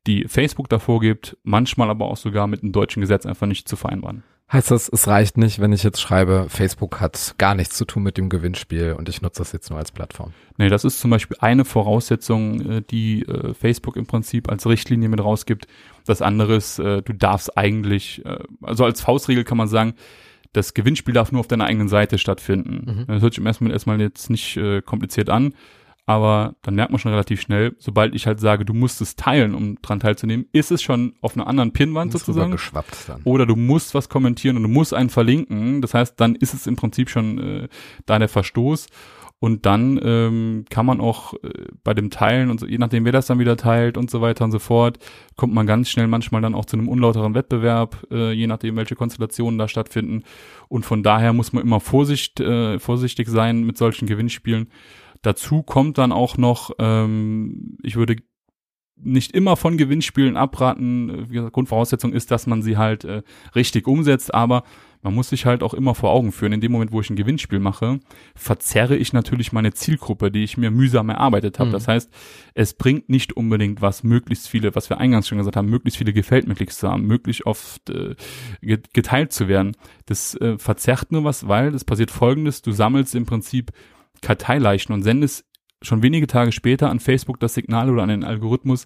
die 0.07 0.27
Facebook 0.29 0.69
davor 0.69 1.01
gibt, 1.01 1.37
manchmal 1.43 1.91
aber 1.91 2.07
auch 2.07 2.17
sogar 2.17 2.47
mit 2.47 2.63
dem 2.63 2.73
deutschen 2.73 3.01
Gesetz 3.01 3.27
einfach 3.27 3.47
nicht 3.47 3.69
zu 3.69 3.77
vereinbaren. 3.77 4.23
Heißt 4.53 4.73
das, 4.73 4.89
es 4.89 5.07
reicht 5.07 5.37
nicht, 5.37 5.61
wenn 5.61 5.73
ich 5.73 5.85
jetzt 5.85 6.01
schreibe, 6.01 6.47
Facebook 6.49 7.01
hat 7.01 7.37
gar 7.39 7.55
nichts 7.55 7.77
zu 7.77 7.85
tun 7.85 8.03
mit 8.03 8.17
dem 8.17 8.29
Gewinnspiel 8.29 8.97
und 8.99 9.09
ich 9.09 9.23
nutze 9.23 9.39
das 9.39 9.53
jetzt 9.53 9.71
nur 9.71 9.79
als 9.79 9.93
Plattform? 9.93 10.33
Nee, 10.57 10.69
das 10.69 10.85
ist 10.85 10.99
zum 10.99 11.13
Beispiel 11.13 11.37
eine 11.39 11.65
Voraussetzung, 11.65 12.61
äh, 12.69 12.83
die 12.83 13.23
äh, 13.23 13.55
Facebook 13.55 13.97
im 13.97 14.07
Prinzip 14.07 14.51
als 14.51 14.67
Richtlinie 14.67 15.09
mit 15.09 15.23
rausgibt. 15.23 15.69
Das 16.05 16.21
andere 16.21 16.57
ist, 16.57 16.81
äh, 16.81 17.01
du 17.01 17.13
darfst 17.13 17.57
eigentlich, 17.57 18.25
also 18.61 18.85
als 18.85 19.01
Faustregel 19.01 19.45
kann 19.45 19.57
man 19.59 19.69
sagen, 19.69 19.95
das 20.53 20.75
Gewinnspiel 20.75 21.15
darf 21.15 21.31
nur 21.31 21.41
auf 21.41 21.47
deiner 21.47 21.67
eigenen 21.67 21.89
Seite 21.89 22.19
stattfinden. 22.19 23.05
Mhm. 23.07 23.07
Das 23.07 23.23
hört 23.23 23.35
sich 23.35 23.39
im 23.39 23.47
ersten 23.47 23.65
Mal 23.65 23.73
erstmal 23.73 24.01
jetzt 24.01 24.31
nicht 24.31 24.59
kompliziert 24.85 25.31
an, 25.31 25.55
aber 26.11 26.57
dann 26.63 26.75
merkt 26.75 26.91
man 26.91 26.99
schon 26.99 27.13
relativ 27.13 27.41
schnell, 27.41 27.77
sobald 27.79 28.17
ich 28.17 28.27
halt 28.27 28.41
sage, 28.41 28.65
du 28.65 28.75
musst 28.75 29.01
es 29.01 29.15
teilen, 29.15 29.55
um 29.55 29.81
dran 29.81 30.01
teilzunehmen, 30.01 30.47
ist 30.51 30.73
es 30.73 30.83
schon 30.83 31.15
auf 31.21 31.37
einer 31.37 31.47
anderen 31.47 31.73
Pinnwand 31.73 32.13
Ist 32.13 32.27
sozusagen. 32.27 32.51
geschwappt 32.51 33.09
dann. 33.09 33.23
Oder 33.23 33.47
du 33.47 33.55
musst 33.55 33.95
was 33.95 34.09
kommentieren 34.09 34.57
und 34.57 34.65
du 34.65 34.69
musst 34.69 34.93
einen 34.93 35.09
verlinken. 35.09 35.81
Das 35.83 35.95
heißt, 35.95 36.21
dann 36.21 36.35
ist 36.35 36.53
es 36.53 36.67
im 36.67 36.75
Prinzip 36.75 37.11
schon 37.11 37.39
äh, 37.39 37.69
da 38.07 38.19
der 38.19 38.29
Verstoß. 38.29 38.89
Und 39.39 39.67
dann 39.67 40.01
ähm, 40.03 40.65
kann 40.69 40.85
man 40.85 41.01
auch 41.01 41.35
äh, 41.35 41.49
bei 41.85 41.95
dem 41.95 42.11
Teilen 42.11 42.51
und 42.51 42.59
so, 42.59 42.67
je 42.67 42.77
nachdem, 42.77 43.05
wer 43.05 43.13
das 43.13 43.27
dann 43.27 43.39
wieder 43.39 43.57
teilt 43.57 43.97
und 43.97 44.11
so 44.11 44.21
weiter 44.21 44.45
und 44.45 44.51
so 44.51 44.59
fort, 44.59 44.99
kommt 45.37 45.55
man 45.55 45.67
ganz 45.69 45.89
schnell 45.89 46.09
manchmal 46.09 46.43
dann 46.43 46.57
auch 46.57 46.65
zu 46.65 46.77
einem 46.77 46.89
unlauteren 46.89 47.37
Wettbewerb, 47.37 48.05
äh, 48.11 48.33
je 48.33 48.49
nachdem, 48.49 48.75
welche 48.75 48.97
Konstellationen 48.97 49.59
da 49.59 49.69
stattfinden. 49.69 50.25
Und 50.69 50.85
von 50.85 51.05
daher 51.05 51.33
muss 51.33 51.53
man 51.53 51.63
immer 51.63 51.79
Vorsicht, 51.79 52.41
äh, 52.41 52.81
vorsichtig 52.81 53.29
sein 53.29 53.63
mit 53.63 53.79
solchen 53.79 54.07
Gewinnspielen. 54.09 54.71
Dazu 55.23 55.63
kommt 55.63 55.99
dann 55.99 56.13
auch 56.13 56.37
noch, 56.37 56.71
ähm, 56.79 57.77
ich 57.83 57.97
würde 57.97 58.17
nicht 59.03 59.33
immer 59.33 59.57
von 59.57 59.79
Gewinnspielen 59.79 60.37
abraten. 60.37 61.29
Gesagt, 61.31 61.55
Grundvoraussetzung 61.55 62.13
ist, 62.13 62.31
dass 62.31 62.47
man 62.47 62.63
sie 62.63 62.77
halt 62.77 63.05
äh, 63.05 63.23
richtig 63.55 63.87
umsetzt, 63.87 64.35
aber 64.35 64.63
man 65.03 65.15
muss 65.15 65.31
sich 65.31 65.47
halt 65.47 65.63
auch 65.63 65.73
immer 65.73 65.95
vor 65.95 66.11
Augen 66.11 66.31
führen, 66.33 66.53
in 66.53 66.61
dem 66.61 66.73
Moment, 66.73 66.93
wo 66.93 67.01
ich 67.01 67.09
ein 67.09 67.17
Gewinnspiel 67.17 67.59
mache, 67.61 68.01
verzerre 68.35 68.97
ich 68.97 69.15
natürlich 69.15 69.53
meine 69.53 69.73
Zielgruppe, 69.73 70.31
die 70.31 70.45
ich 70.45 70.59
mir 70.59 70.71
mühsam 70.71 71.09
erarbeitet 71.09 71.59
habe. 71.59 71.71
Mhm. 71.71 71.73
Das 71.73 71.89
heißt, 71.89 72.11
es 72.53 72.75
bringt 72.75 73.09
nicht 73.09 73.33
unbedingt 73.33 73.81
was, 73.81 74.03
möglichst 74.03 74.49
viele, 74.49 74.75
was 74.75 74.91
wir 74.91 74.99
eingangs 74.99 75.29
schon 75.29 75.39
gesagt 75.39 75.57
haben, 75.57 75.71
möglichst 75.71 75.97
viele 75.97 76.13
gefällt 76.13 76.47
mir 76.47 76.55
Klicks 76.55 76.79
zu 76.79 76.91
haben, 76.91 77.07
möglichst 77.07 77.47
oft 77.47 77.89
äh, 77.89 78.15
ge- 78.61 78.83
geteilt 78.93 79.33
zu 79.33 79.49
werden. 79.49 79.75
Das 80.05 80.35
äh, 80.35 80.59
verzerrt 80.59 81.11
nur 81.11 81.25
was, 81.25 81.49
weil 81.49 81.75
es 81.75 81.87
passiert 81.87 82.11
folgendes, 82.11 82.61
du 82.61 82.73
sammelst 82.73 83.15
im 83.15 83.25
Prinzip 83.25 83.71
Karteileichen 84.23 84.93
und 84.95 85.03
sendest 85.03 85.45
schon 85.83 86.03
wenige 86.03 86.27
Tage 86.27 86.53
später 86.53 86.91
an 86.91 87.01
Facebook 87.01 87.41
das 87.41 87.55
Signal 87.55 87.89
oder 87.91 88.03
an 88.03 88.11
den 88.11 88.25
Algorithmus, 88.25 88.85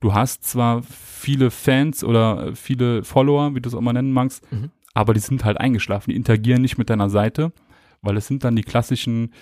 du 0.00 0.14
hast 0.14 0.44
zwar 0.44 0.82
viele 0.84 1.50
Fans 1.50 2.04
oder 2.04 2.54
viele 2.54 3.02
Follower, 3.02 3.54
wie 3.56 3.60
du 3.60 3.68
es 3.68 3.74
auch 3.74 3.80
mal 3.80 3.92
nennen 3.92 4.12
magst, 4.12 4.44
Mhm. 4.52 4.70
aber 4.94 5.12
die 5.12 5.20
sind 5.20 5.44
halt 5.44 5.58
eingeschlafen, 5.58 6.10
die 6.10 6.16
interagieren 6.16 6.62
nicht 6.62 6.78
mit 6.78 6.88
deiner 6.88 7.10
Seite, 7.10 7.52
weil 8.00 8.16
es 8.16 8.26
sind 8.28 8.44
dann 8.44 8.54
die 8.56 8.62
klassischen 8.62 9.32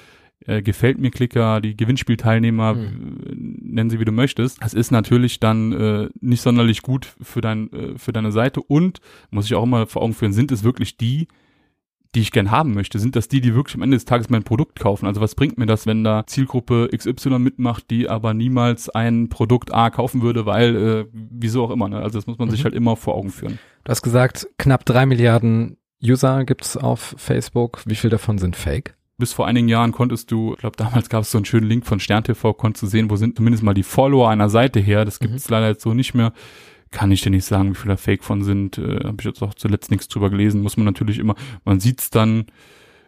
äh, 0.46 0.62
gefällt 0.62 0.98
mir 0.98 1.10
Klicker, 1.10 1.60
die 1.62 1.74
Gewinnspielteilnehmer, 1.76 2.74
Mhm. 2.74 2.82
äh, 3.26 3.34
nennen 3.34 3.88
sie 3.90 3.98
wie 4.00 4.04
du 4.04 4.12
möchtest. 4.12 4.62
Das 4.62 4.74
ist 4.74 4.90
natürlich 4.90 5.40
dann 5.40 5.72
äh, 5.72 6.08
nicht 6.20 6.42
sonderlich 6.42 6.82
gut 6.82 7.14
für 7.22 7.40
dein 7.40 7.72
äh, 7.72 7.98
für 7.98 8.12
deine 8.12 8.30
Seite 8.32 8.60
und 8.60 9.00
muss 9.30 9.46
ich 9.46 9.54
auch 9.54 9.62
immer 9.62 9.86
vor 9.86 10.02
Augen 10.02 10.12
führen, 10.12 10.32
sind 10.34 10.52
es 10.52 10.62
wirklich 10.64 10.96
die, 10.98 11.28
die 12.14 12.20
ich 12.20 12.32
gern 12.32 12.50
haben 12.50 12.74
möchte? 12.74 12.98
Sind 12.98 13.16
das 13.16 13.28
die, 13.28 13.40
die 13.40 13.54
wirklich 13.54 13.74
am 13.76 13.82
Ende 13.82 13.96
des 13.96 14.04
Tages 14.04 14.30
mein 14.30 14.44
Produkt 14.44 14.78
kaufen? 14.78 15.06
Also 15.06 15.20
was 15.20 15.34
bringt 15.34 15.58
mir 15.58 15.66
das, 15.66 15.86
wenn 15.86 16.04
da 16.04 16.24
Zielgruppe 16.26 16.88
XY 16.96 17.38
mitmacht, 17.38 17.90
die 17.90 18.08
aber 18.08 18.34
niemals 18.34 18.88
ein 18.88 19.28
Produkt 19.28 19.72
A 19.74 19.90
kaufen 19.90 20.22
würde, 20.22 20.46
weil, 20.46 20.76
äh, 20.76 21.04
wieso 21.12 21.64
auch 21.64 21.70
immer, 21.70 21.88
ne? 21.88 21.98
Also 22.00 22.18
das 22.18 22.26
muss 22.26 22.38
man 22.38 22.50
sich 22.50 22.60
Mhm. 22.60 22.64
halt 22.64 22.74
immer 22.74 22.96
vor 22.96 23.14
Augen 23.14 23.30
führen. 23.30 23.58
Du 23.84 23.90
hast 23.90 24.02
gesagt, 24.02 24.46
knapp 24.58 24.84
drei 24.84 25.06
Milliarden 25.06 25.76
User 26.02 26.44
gibt's 26.44 26.76
auf 26.76 27.14
Facebook. 27.18 27.82
Wie 27.86 27.94
viel 27.94 28.10
davon 28.10 28.38
sind 28.38 28.56
fake? 28.56 28.94
Bis 29.16 29.32
vor 29.32 29.46
einigen 29.46 29.68
Jahren 29.68 29.92
konntest 29.92 30.30
du, 30.32 30.54
ich 30.54 30.58
glaube 30.58 30.76
damals 30.76 31.08
gab 31.08 31.22
es 31.22 31.30
so 31.30 31.38
einen 31.38 31.44
schönen 31.44 31.66
Link 31.68 31.86
von 31.86 32.00
SternTV, 32.00 32.52
konntest 32.54 32.82
du 32.82 32.86
sehen, 32.88 33.10
wo 33.10 33.16
sind 33.16 33.36
zumindest 33.36 33.62
mal 33.62 33.72
die 33.74 33.84
Follower 33.84 34.28
einer 34.28 34.48
Seite 34.50 34.80
her. 34.80 35.04
Das 35.04 35.20
gibt 35.20 35.34
es 35.34 35.48
leider 35.48 35.68
jetzt 35.68 35.82
so 35.82 35.94
nicht 35.94 36.14
mehr. 36.14 36.32
Kann 36.94 37.10
ich 37.10 37.22
dir 37.22 37.30
nicht 37.30 37.44
sagen, 37.44 37.70
wie 37.70 37.74
viele 37.74 37.94
da 37.94 37.96
Fake 37.96 38.22
von 38.22 38.44
sind. 38.44 38.78
Äh, 38.78 39.00
Habe 39.02 39.16
ich 39.18 39.24
jetzt 39.24 39.42
auch 39.42 39.54
zuletzt 39.54 39.90
nichts 39.90 40.06
drüber 40.06 40.30
gelesen. 40.30 40.62
Muss 40.62 40.76
man 40.76 40.86
natürlich 40.86 41.18
immer, 41.18 41.34
man 41.64 41.80
sieht's 41.80 42.08
dann, 42.08 42.46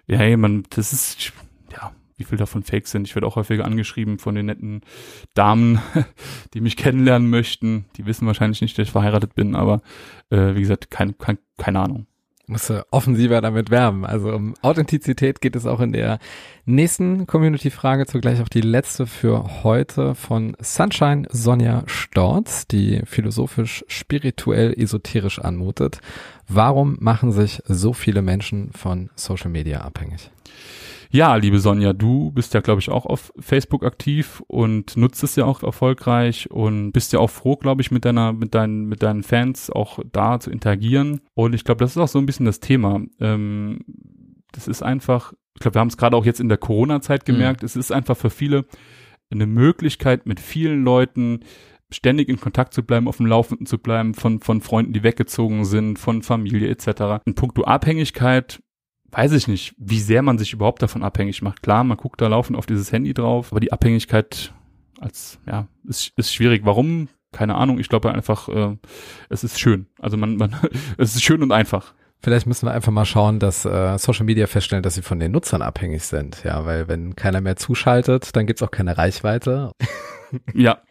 ja, 0.08 0.18
hey, 0.18 0.36
man, 0.36 0.64
das 0.70 0.92
ist, 0.92 1.32
ja, 1.72 1.92
wie 2.16 2.24
viel 2.24 2.36
davon 2.36 2.64
Fake 2.64 2.88
sind. 2.88 3.06
Ich 3.06 3.14
werde 3.14 3.28
auch 3.28 3.36
häufiger 3.36 3.64
angeschrieben 3.64 4.18
von 4.18 4.34
den 4.34 4.46
netten 4.46 4.80
Damen, 5.34 5.78
die 6.54 6.60
mich 6.60 6.76
kennenlernen 6.76 7.30
möchten. 7.30 7.84
Die 7.96 8.06
wissen 8.06 8.26
wahrscheinlich 8.26 8.60
nicht, 8.60 8.76
dass 8.76 8.88
ich 8.88 8.92
verheiratet 8.92 9.36
bin, 9.36 9.54
aber 9.54 9.82
äh, 10.30 10.56
wie 10.56 10.62
gesagt, 10.62 10.90
kein, 10.90 11.16
kein, 11.16 11.38
keine 11.56 11.78
Ahnung. 11.78 12.08
Musst 12.48 12.70
du 12.70 12.86
offensiver 12.92 13.40
damit 13.40 13.70
werben. 13.70 14.06
Also 14.06 14.32
um 14.32 14.54
Authentizität 14.62 15.40
geht 15.40 15.56
es 15.56 15.66
auch 15.66 15.80
in 15.80 15.92
der 15.92 16.20
nächsten 16.64 17.26
Community-Frage, 17.26 18.06
zugleich 18.06 18.40
auch 18.40 18.48
die 18.48 18.60
letzte 18.60 19.06
für 19.06 19.64
heute 19.64 20.14
von 20.14 20.56
Sunshine 20.60 21.26
Sonja 21.28 21.82
Storz, 21.86 22.68
die 22.68 23.02
philosophisch, 23.04 23.84
spirituell, 23.88 24.72
esoterisch 24.80 25.40
anmutet. 25.40 25.98
Warum 26.46 26.96
machen 27.00 27.32
sich 27.32 27.62
so 27.66 27.92
viele 27.92 28.22
Menschen 28.22 28.70
von 28.72 29.10
Social 29.16 29.50
Media 29.50 29.80
abhängig? 29.80 30.30
Ja, 31.10 31.36
liebe 31.36 31.58
Sonja, 31.58 31.92
du 31.92 32.30
bist 32.32 32.54
ja, 32.54 32.60
glaube 32.60 32.80
ich, 32.80 32.90
auch 32.90 33.06
auf 33.06 33.32
Facebook 33.38 33.84
aktiv 33.84 34.42
und 34.48 34.96
nutzt 34.96 35.22
es 35.22 35.36
ja 35.36 35.44
auch 35.44 35.62
erfolgreich 35.62 36.50
und 36.50 36.92
bist 36.92 37.12
ja 37.12 37.20
auch 37.20 37.30
froh, 37.30 37.56
glaube 37.56 37.82
ich, 37.82 37.90
mit 37.90 38.04
deiner, 38.04 38.32
mit 38.32 38.54
deinen, 38.54 38.86
mit 38.86 39.02
deinen 39.02 39.22
Fans 39.22 39.70
auch 39.70 40.00
da 40.12 40.40
zu 40.40 40.50
interagieren. 40.50 41.20
Und 41.34 41.54
ich 41.54 41.64
glaube, 41.64 41.78
das 41.78 41.92
ist 41.92 41.98
auch 41.98 42.08
so 42.08 42.18
ein 42.18 42.26
bisschen 42.26 42.46
das 42.46 42.60
Thema. 42.60 43.00
Ähm, 43.20 43.80
das 44.52 44.68
ist 44.68 44.82
einfach, 44.82 45.32
ich 45.54 45.60
glaube, 45.60 45.76
wir 45.76 45.80
haben 45.80 45.88
es 45.88 45.96
gerade 45.96 46.16
auch 46.16 46.24
jetzt 46.24 46.40
in 46.40 46.48
der 46.48 46.58
Corona-Zeit 46.58 47.24
gemerkt, 47.24 47.62
es 47.62 47.76
ist 47.76 47.92
einfach 47.92 48.16
für 48.16 48.30
viele 48.30 48.64
eine 49.30 49.46
Möglichkeit, 49.46 50.26
mit 50.26 50.40
vielen 50.40 50.84
Leuten 50.84 51.40
ständig 51.90 52.28
in 52.28 52.40
Kontakt 52.40 52.74
zu 52.74 52.82
bleiben, 52.82 53.08
auf 53.08 53.18
dem 53.18 53.26
Laufenden 53.26 53.66
zu 53.66 53.78
bleiben, 53.78 54.14
von, 54.14 54.40
von 54.40 54.60
Freunden, 54.60 54.92
die 54.92 55.02
weggezogen 55.02 55.64
sind, 55.64 55.98
von 55.98 56.22
Familie 56.22 56.68
etc. 56.68 57.22
In 57.24 57.34
puncto 57.34 57.62
Abhängigkeit 57.64 58.60
weiß 59.10 59.32
ich 59.32 59.48
nicht, 59.48 59.74
wie 59.78 60.00
sehr 60.00 60.22
man 60.22 60.38
sich 60.38 60.52
überhaupt 60.52 60.82
davon 60.82 61.02
abhängig 61.02 61.42
macht. 61.42 61.62
Klar, 61.62 61.84
man 61.84 61.96
guckt 61.96 62.20
da 62.20 62.28
laufend 62.28 62.58
auf 62.58 62.66
dieses 62.66 62.92
Handy 62.92 63.14
drauf, 63.14 63.52
aber 63.52 63.60
die 63.60 63.72
Abhängigkeit 63.72 64.52
als, 65.00 65.38
ja, 65.46 65.68
ist, 65.84 66.12
ist 66.16 66.32
schwierig. 66.32 66.62
Warum? 66.64 67.08
Keine 67.32 67.54
Ahnung. 67.56 67.78
Ich 67.78 67.88
glaube 67.88 68.12
einfach, 68.12 68.48
äh, 68.48 68.76
es 69.28 69.44
ist 69.44 69.60
schön. 69.60 69.86
Also 69.98 70.16
man, 70.16 70.36
man, 70.36 70.56
es 70.98 71.14
ist 71.14 71.22
schön 71.24 71.42
und 71.42 71.52
einfach. 71.52 71.94
Vielleicht 72.22 72.46
müssen 72.46 72.66
wir 72.66 72.72
einfach 72.72 72.92
mal 72.92 73.04
schauen, 73.04 73.38
dass 73.38 73.64
äh, 73.64 73.98
Social 73.98 74.24
Media 74.24 74.46
feststellen, 74.46 74.82
dass 74.82 74.94
sie 74.94 75.02
von 75.02 75.20
den 75.20 75.32
Nutzern 75.32 75.62
abhängig 75.62 76.02
sind. 76.02 76.42
Ja, 76.44 76.64
weil 76.64 76.88
wenn 76.88 77.14
keiner 77.14 77.40
mehr 77.40 77.56
zuschaltet, 77.56 78.34
dann 78.34 78.46
gibt's 78.46 78.62
auch 78.62 78.70
keine 78.70 78.96
Reichweite. 78.96 79.72
Ja. 80.54 80.78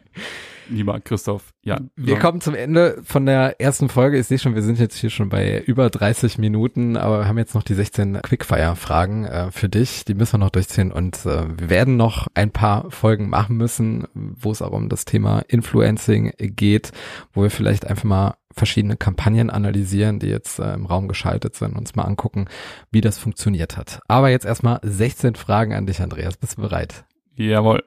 Lieber 0.68 1.00
Christoph, 1.00 1.52
ja. 1.62 1.78
Wir 1.96 2.14
so. 2.14 2.20
kommen 2.20 2.40
zum 2.40 2.54
Ende 2.54 3.00
von 3.04 3.26
der 3.26 3.60
ersten 3.60 3.88
Folge. 3.88 4.18
Ich 4.18 4.26
sehe 4.26 4.38
schon, 4.38 4.54
wir 4.54 4.62
sind 4.62 4.78
jetzt 4.78 4.96
hier 4.96 5.10
schon 5.10 5.28
bei 5.28 5.60
über 5.60 5.90
30 5.90 6.38
Minuten, 6.38 6.96
aber 6.96 7.20
wir 7.20 7.28
haben 7.28 7.38
jetzt 7.38 7.54
noch 7.54 7.62
die 7.62 7.74
16 7.74 8.20
Quickfire-Fragen 8.22 9.24
äh, 9.26 9.50
für 9.52 9.68
dich. 9.68 10.04
Die 10.04 10.14
müssen 10.14 10.34
wir 10.34 10.38
noch 10.38 10.50
durchziehen 10.50 10.92
und 10.92 11.24
äh, 11.26 11.44
wir 11.58 11.70
werden 11.70 11.96
noch 11.96 12.26
ein 12.34 12.50
paar 12.50 12.90
Folgen 12.90 13.28
machen 13.28 13.56
müssen, 13.56 14.06
wo 14.14 14.50
es 14.50 14.62
auch 14.62 14.72
um 14.72 14.88
das 14.88 15.04
Thema 15.04 15.40
Influencing 15.48 16.32
geht, 16.38 16.92
wo 17.32 17.42
wir 17.42 17.50
vielleicht 17.50 17.86
einfach 17.86 18.04
mal 18.04 18.34
verschiedene 18.56 18.96
Kampagnen 18.96 19.50
analysieren, 19.50 20.18
die 20.18 20.28
jetzt 20.28 20.58
äh, 20.58 20.74
im 20.74 20.86
Raum 20.86 21.08
geschaltet 21.08 21.54
sind, 21.54 21.76
uns 21.76 21.94
mal 21.94 22.04
angucken, 22.04 22.46
wie 22.90 23.00
das 23.00 23.18
funktioniert 23.18 23.76
hat. 23.76 24.00
Aber 24.08 24.30
jetzt 24.30 24.46
erstmal 24.46 24.80
16 24.82 25.34
Fragen 25.34 25.74
an 25.74 25.86
dich, 25.86 26.00
Andreas. 26.00 26.36
Bist 26.36 26.56
du 26.56 26.62
bereit? 26.62 27.04
Jawohl. 27.36 27.84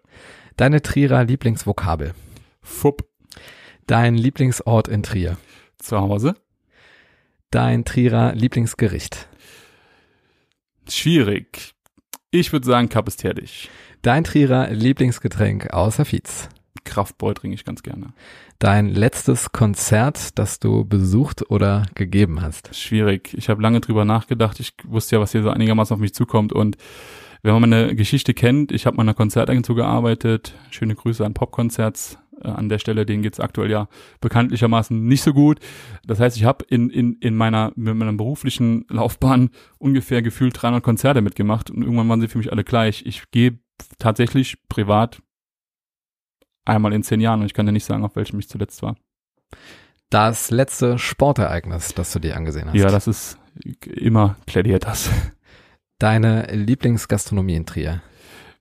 Deine 0.58 0.82
Trierer 0.82 1.24
Lieblingsvokabel. 1.24 2.14
Fupp. 2.62 3.08
Dein 3.88 4.16
Lieblingsort 4.16 4.88
in 4.88 5.04
Trier. 5.04 5.38
Zu 5.78 6.00
Hause. 6.00 6.36
Dein 7.52 7.86
Trierer 7.86 8.34
Lieblingsgericht. 8.34 9.28
Schwierig. 10.88 11.74
Ich 12.32 12.52
würde 12.52 12.66
sagen, 12.66 12.90
Cup 12.90 13.08
ist 13.08 13.24
herrlich. 13.24 13.70
Dein 14.02 14.24
Trierer 14.24 14.70
Lieblingsgetränk 14.70 15.74
außer 15.74 16.06
Fietz. 16.06 16.50
Kraftbräu 16.84 17.34
trinke 17.34 17.56
ich 17.56 17.66
ganz 17.66 17.84
gerne. 17.84 18.14
Dein 18.60 18.90
letztes 18.90 19.52
Konzert, 19.52 20.38
das 20.38 20.60
du 20.60 20.86
besucht 20.86 21.50
oder 21.50 21.86
gegeben 21.96 22.42
hast. 22.42 22.76
Schwierig. 22.76 23.34
Ich 23.36 23.50
habe 23.50 23.62
lange 23.62 23.80
drüber 23.82 24.06
nachgedacht. 24.06 24.60
Ich 24.60 24.74
wusste 24.86 25.16
ja, 25.16 25.22
was 25.22 25.32
hier 25.32 25.44
so 25.44 25.50
einigermaßen 25.50 25.94
auf 25.94 26.00
mich 26.00 26.14
zukommt 26.14 26.54
und 26.54 26.78
wenn 27.42 27.54
man 27.54 27.70
meine 27.70 27.96
Geschichte 27.96 28.34
kennt, 28.34 28.72
ich 28.72 28.86
habe 28.86 28.98
mal 28.98 29.04
in 29.04 29.10
einer 29.10 29.16
Konzertagentur 29.16 29.76
gearbeitet. 29.76 30.56
Schöne 30.72 30.96
Grüße 30.96 31.26
an 31.26 31.34
Popkonzerts. 31.34 32.18
Äh, 32.44 32.50
an 32.50 32.70
der 32.70 32.80
Stelle, 32.80 33.06
denen 33.06 33.24
geht's 33.24 33.40
aktuell 33.40 33.70
ja 33.70 33.88
bekanntlichermaßen 34.22 35.06
nicht 35.06 35.22
so 35.22 35.34
gut. 35.34 35.60
Das 36.06 36.20
heißt, 36.20 36.38
ich 36.38 36.44
habe 36.44 36.66
in, 36.70 36.90
in, 36.90 37.14
in 37.16 37.36
meiner, 37.36 37.74
in 37.76 37.98
meiner 37.98 38.14
beruflichen 38.14 38.86
Laufbahn 38.90 39.50
ungefähr 39.78 40.22
gefühlt 40.22 40.62
300 40.62 40.84
Konzerte 40.84 41.22
mitgemacht 41.22 41.70
und 41.70 41.82
irgendwann 41.82 42.10
waren 42.10 42.22
sie 42.22 42.28
für 42.28 42.38
mich 42.38 42.52
alle 42.52 42.64
gleich. 42.64 43.06
Ich 43.06 43.30
gehe 43.32 43.60
tatsächlich 43.98 44.58
privat 44.68 45.22
einmal 46.66 46.94
in 46.94 47.04
zehn 47.04 47.22
Jahren 47.22 47.42
und 47.42 47.46
ich 47.46 47.54
kann 47.54 47.66
dir 47.66 47.72
nicht 47.72 47.86
sagen, 47.86 48.04
auf 48.04 48.16
welchem 48.16 48.40
ich 48.40 48.50
zuletzt 48.50 48.82
war. 48.84 48.96
Das 50.10 50.50
letzte 50.50 50.98
Sportereignis, 50.98 51.94
das 51.94 52.12
du 52.12 52.20
dir 52.20 52.36
angesehen 52.36 52.68
hast. 52.68 52.76
Ja, 52.76 52.90
das 52.90 53.08
ist 53.08 53.38
immer 53.86 54.38
plädiert 54.46 54.86
das. 54.86 55.10
Deine 56.00 56.48
Lieblingsgastronomie 56.56 57.56
in 57.56 57.66
Trier. 57.66 58.02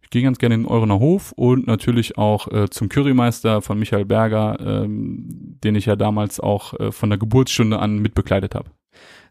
Ich 0.09 0.11
gehe 0.11 0.23
ganz 0.23 0.39
gerne 0.39 0.55
in 0.55 0.63
den 0.63 0.71
Eurener 0.71 1.01
Hof 1.01 1.33
und 1.33 1.67
natürlich 1.67 2.17
auch 2.17 2.51
äh, 2.51 2.71
zum 2.71 2.89
Currymeister 2.89 3.61
von 3.61 3.79
Michael 3.79 4.07
Berger, 4.07 4.59
ähm, 4.59 5.59
den 5.63 5.75
ich 5.75 5.85
ja 5.85 5.97
damals 5.97 6.41
auch 6.41 6.73
äh, 6.81 6.93
von 6.93 7.11
der 7.11 7.19
Geburtsstunde 7.19 7.79
an 7.79 7.99
mitbegleitet 7.99 8.55
habe. 8.55 8.71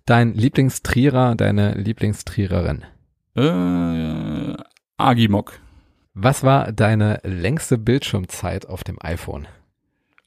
Dein 0.05 0.36
Lieblingstrierer, 0.36 1.34
deine 1.34 1.73
Lieblingstriererin? 1.73 2.86
Äh, 3.36 4.55
Agimok. 4.97 5.53
Was 6.13 6.43
war 6.43 6.71
deine 6.71 7.21
längste 7.23 7.80
Bildschirmzeit 7.80 8.67
auf 8.69 8.84
dem 8.84 8.97
iPhone? 9.01 9.47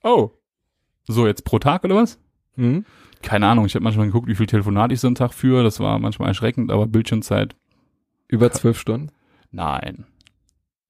Oh. 0.03 0.31
So, 1.05 1.29
jetzt 1.29 1.45
pro 1.45 1.61
Tag 1.61 1.85
oder 1.85 1.95
was? 1.95 2.19
Hm? 2.57 2.85
Keine 3.23 3.47
Ahnung, 3.47 3.67
ich 3.67 3.77
habe 3.77 3.85
manchmal 3.85 4.07
geguckt, 4.07 4.27
wie 4.27 4.35
viel 4.35 4.47
Telefonat 4.47 4.91
ich 4.91 4.99
so 4.99 5.07
einen 5.07 5.15
Tag 5.15 5.33
führe. 5.33 5.63
Das 5.63 5.79
war 5.79 5.97
manchmal 6.01 6.27
erschreckend, 6.27 6.73
aber 6.73 6.89
Bildschirmzeit. 6.89 7.55
Über 8.27 8.51
zwölf 8.51 8.81
Stunden? 8.81 9.13
Nein. 9.53 10.07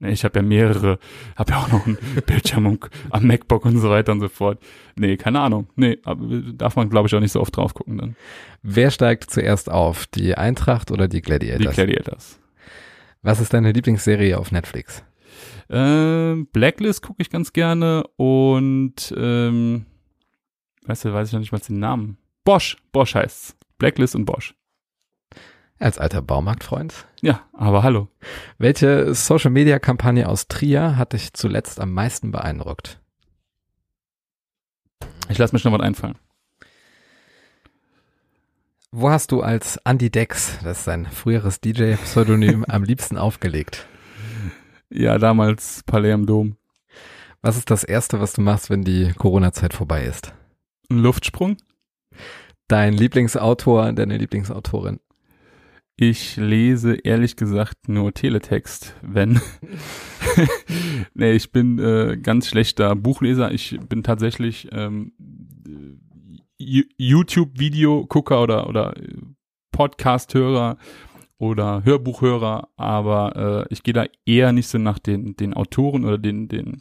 Nee, 0.03 0.13
ich 0.13 0.25
habe 0.25 0.39
ja 0.39 0.43
mehrere, 0.43 0.99
habe 1.37 1.53
ja 1.53 1.59
auch 1.59 1.71
noch 1.71 1.87
einen 1.87 1.99
Bildschirm 2.27 2.79
am 3.11 3.27
MacBook 3.27 3.67
und 3.67 3.79
so 3.79 3.91
weiter 3.91 4.13
und 4.13 4.21
so 4.21 4.29
fort. 4.29 4.59
Nee, 4.97 5.19
keine 5.19 5.41
Ahnung. 5.41 5.69
Nee, 5.77 5.99
darf 6.55 6.77
man, 6.77 6.89
glaube 6.89 7.07
ich, 7.07 7.15
auch 7.15 7.21
nicht 7.21 7.33
so 7.33 7.41
oft 7.41 7.55
drauf 7.55 7.75
gucken 7.75 7.99
dann. 7.99 8.17
Wer 8.63 8.91
steigt 8.91 9.31
zuerst 9.31 9.71
auf? 9.71 10.07
Die 10.07 10.35
Eintracht 10.35 10.91
oder 10.91 11.07
die 11.07 11.21
Gladiators? 11.21 11.69
Die 11.69 11.75
Gladiators. 11.75 12.41
Was 13.23 13.41
ist 13.41 13.53
deine 13.53 13.73
Lieblingsserie 13.73 14.39
auf 14.39 14.53
Netflix? 14.53 15.05
Ähm, 15.69 16.49
Blacklist 16.51 17.03
gucke 17.03 17.21
ich 17.21 17.29
ganz 17.29 17.53
gerne 17.53 18.05
und 18.17 19.15
ähm, 19.17 19.85
weißt 20.87 21.05
du, 21.05 21.13
weiß 21.13 21.29
ich 21.29 21.33
noch 21.35 21.41
nicht 21.41 21.53
mal 21.53 21.59
den 21.59 21.79
Namen. 21.79 22.17
Bosch, 22.45 22.79
Bosch 22.93 23.15
heißt's. 23.15 23.55
Blacklist 23.79 24.17
und 24.17 24.25
Bosch. 24.25 24.55
Als 25.81 25.99
alter 25.99 26.21
Baumarktfreund? 26.21 27.07
Ja, 27.23 27.49
aber 27.55 27.83
hallo. 27.83 28.09
Welche 28.59 29.15
Social-Media-Kampagne 29.15 30.29
aus 30.29 30.47
Trier 30.47 30.99
hat 30.99 31.15
dich 31.15 31.33
zuletzt 31.33 31.81
am 31.81 31.95
meisten 31.95 32.31
beeindruckt? 32.31 33.01
Ich 35.31 35.39
lasse 35.39 35.55
mir 35.55 35.59
schon 35.59 35.73
was 35.73 35.81
einfallen. 35.81 36.19
Wo 38.93 39.09
hast 39.09 39.33
du 39.33 39.41
als 39.41 39.79
Andy 39.79 40.11
Dex, 40.11 40.59
das 40.63 40.81
ist 40.81 40.85
sein 40.85 41.07
früheres 41.07 41.63
DJ-Pseudonym, 41.63 42.65
am 42.69 42.85
liebsten 42.85 43.17
aufgelegt? 43.17 43.89
Ja, 44.91 45.17
damals 45.17 45.83
Palais 45.85 46.13
am 46.13 46.27
Dom. 46.27 46.57
Was 47.41 47.57
ist 47.57 47.71
das 47.71 47.85
Erste, 47.85 48.21
was 48.21 48.35
du 48.35 48.43
machst, 48.43 48.69
wenn 48.69 48.83
die 48.83 49.15
Corona-Zeit 49.17 49.73
vorbei 49.73 50.05
ist? 50.05 50.35
Ein 50.91 50.99
Luftsprung? 50.99 51.57
Dein 52.69 52.93
Lieblingsautor, 52.93 53.93
deine 53.93 54.19
Lieblingsautorin? 54.19 55.01
Ich 56.03 56.37
lese 56.37 56.95
ehrlich 56.95 57.37
gesagt 57.37 57.91
nur 57.91 58.15
Teletext, 58.15 58.97
wenn. 59.03 59.39
nee, 61.15 61.33
ich 61.33 61.53
bin 61.53 61.79
äh, 61.79 62.17
ganz 62.17 62.49
schlechter 62.49 62.97
Buchleser. 62.97 63.53
Ich 63.53 63.79
bin 63.87 64.03
tatsächlich 64.03 64.67
ähm, 64.73 65.13
YouTube-Video-Gucker 66.57 68.43
oder, 68.43 68.67
oder 68.71 68.95
Podcast-Hörer 69.73 70.79
oder 71.37 71.85
Hörbuchhörer, 71.85 72.71
aber 72.77 73.67
äh, 73.69 73.73
ich 73.75 73.83
gehe 73.83 73.93
da 73.93 74.07
eher 74.25 74.53
nicht 74.53 74.69
so 74.69 74.79
nach 74.79 74.99
den, 74.99 75.37
den 75.37 75.53
Autoren 75.53 76.07
oder 76.07 76.17
den, 76.17 76.49
den, 76.49 76.81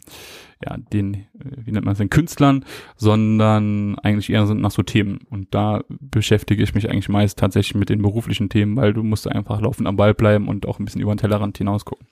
ja, 0.64 0.78
den, 0.78 1.14
äh, 1.14 1.26
wie 1.40 1.72
nennt 1.72 1.86
man 1.86 1.94
es, 1.94 2.00
den 2.00 2.10
Künstlern, 2.10 2.66
sondern 2.96 3.98
eigentlich 4.00 4.30
eher 4.30 4.46
so 4.46 4.54
nach 4.54 4.72
so 4.72 4.84
Themen. 4.84 5.20
Und 5.30 5.54
da 5.54 5.84
beschäftige 5.90 6.64
ich 6.64 6.74
mich 6.74 6.90
eigentlich 6.90 7.10
meist 7.10 7.40
tatsächlich 7.40 7.76
mit 7.76 7.90
den 7.90 8.02
beruflichen 8.02 8.50
Themen, 8.50 8.76
weil 8.76 8.94
du 8.94 9.04
musst 9.04 9.28
einfach 9.28 9.62
laufend 9.62 9.88
am 9.88 9.96
Ball 9.96 10.14
bleiben 10.14 10.48
und 10.48 10.66
auch 10.66 10.80
ein 10.80 10.86
bisschen 10.86 11.02
über 11.02 11.14
den 11.14 11.20
Tellerrand 11.20 11.58
hinaus 11.58 11.86
gucken. 11.86 12.08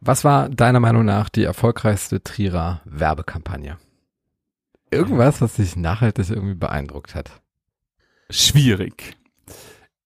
Was 0.00 0.24
war 0.24 0.48
deiner 0.48 0.80
Meinung 0.80 1.04
nach 1.04 1.28
die 1.28 1.44
erfolgreichste 1.44 2.22
Trierer 2.22 2.82
Werbekampagne? 2.84 3.78
Irgendwas, 4.90 5.40
was 5.40 5.56
dich 5.56 5.76
nachhaltig 5.76 6.30
irgendwie 6.30 6.54
beeindruckt 6.54 7.14
hat? 7.14 7.40
Schwierig. 8.30 9.16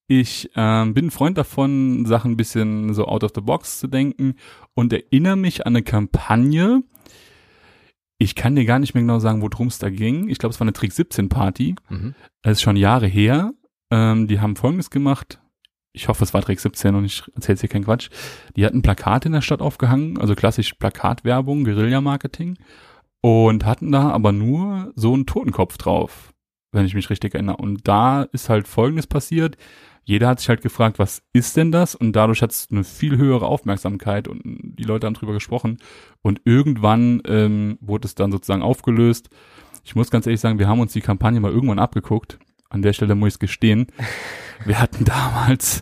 Ich 0.07 0.51
ähm, 0.55 0.93
bin 0.93 1.05
ein 1.05 1.11
Freund 1.11 1.37
davon, 1.37 2.05
Sachen 2.05 2.31
ein 2.31 2.37
bisschen 2.37 2.93
so 2.93 3.05
out 3.05 3.23
of 3.23 3.31
the 3.33 3.41
box 3.41 3.79
zu 3.79 3.87
denken 3.87 4.35
und 4.73 4.91
erinnere 4.91 5.37
mich 5.37 5.65
an 5.65 5.75
eine 5.75 5.83
Kampagne. 5.83 6.83
Ich 8.21 8.35
kann 8.35 8.55
dir 8.55 8.65
gar 8.65 8.77
nicht 8.77 8.93
mehr 8.93 9.01
genau 9.01 9.17
sagen, 9.17 9.41
worum 9.41 9.65
es 9.65 9.79
da 9.79 9.89
ging. 9.89 10.29
Ich 10.29 10.37
glaube, 10.37 10.53
es 10.53 10.59
war 10.59 10.65
eine 10.65 10.73
Trick 10.73 10.91
17 10.91 11.27
Party. 11.27 11.73
Mhm. 11.89 12.13
Das 12.43 12.51
ist 12.51 12.61
schon 12.61 12.75
Jahre 12.75 13.07
her. 13.07 13.51
Ähm, 13.89 14.27
die 14.27 14.39
haben 14.39 14.55
Folgendes 14.55 14.91
gemacht. 14.91 15.39
Ich 15.91 16.07
hoffe, 16.07 16.23
es 16.23 16.31
war 16.31 16.43
Trick 16.43 16.59
17 16.59 16.93
und 16.93 17.03
ich 17.03 17.23
erzähle 17.33 17.55
jetzt 17.55 17.61
hier 17.61 17.69
keinen 17.69 17.85
Quatsch. 17.85 18.11
Die 18.55 18.63
hatten 18.63 18.83
Plakate 18.83 19.27
in 19.27 19.31
der 19.31 19.41
Stadt 19.41 19.59
aufgehangen, 19.59 20.19
also 20.19 20.35
klassisch 20.35 20.75
Plakatwerbung, 20.75 21.63
Guerilla-Marketing 21.63 22.59
und 23.21 23.65
hatten 23.65 23.91
da 23.91 24.11
aber 24.11 24.31
nur 24.31 24.93
so 24.95 25.15
einen 25.15 25.25
Totenkopf 25.25 25.79
drauf, 25.79 26.31
wenn 26.71 26.85
ich 26.85 26.93
mich 26.93 27.09
richtig 27.09 27.33
erinnere. 27.33 27.57
Und 27.57 27.87
da 27.87 28.21
ist 28.21 28.49
halt 28.49 28.67
Folgendes 28.67 29.07
passiert 29.07 29.57
jeder 30.03 30.27
hat 30.29 30.39
sich 30.39 30.49
halt 30.49 30.61
gefragt, 30.61 30.99
was 30.99 31.21
ist 31.33 31.57
denn 31.57 31.71
das? 31.71 31.95
Und 31.95 32.13
dadurch 32.15 32.41
hat 32.41 32.51
es 32.51 32.67
eine 32.71 32.83
viel 32.83 33.17
höhere 33.17 33.45
Aufmerksamkeit 33.45 34.27
und 34.27 34.41
die 34.43 34.83
Leute 34.83 35.07
haben 35.07 35.13
drüber 35.13 35.33
gesprochen. 35.33 35.77
Und 36.21 36.41
irgendwann 36.43 37.21
ähm, 37.25 37.77
wurde 37.81 38.07
es 38.07 38.15
dann 38.15 38.31
sozusagen 38.31 38.61
aufgelöst. 38.63 39.29
Ich 39.83 39.95
muss 39.95 40.11
ganz 40.11 40.25
ehrlich 40.25 40.41
sagen, 40.41 40.59
wir 40.59 40.67
haben 40.67 40.79
uns 40.79 40.93
die 40.93 41.01
Kampagne 41.01 41.39
mal 41.39 41.51
irgendwann 41.51 41.79
abgeguckt. 41.79 42.39
An 42.69 42.81
der 42.81 42.93
Stelle 42.93 43.15
muss 43.15 43.29
ich 43.29 43.33
es 43.35 43.39
gestehen. 43.39 43.87
Wir 44.65 44.79
hatten 44.79 45.03
damals 45.05 45.81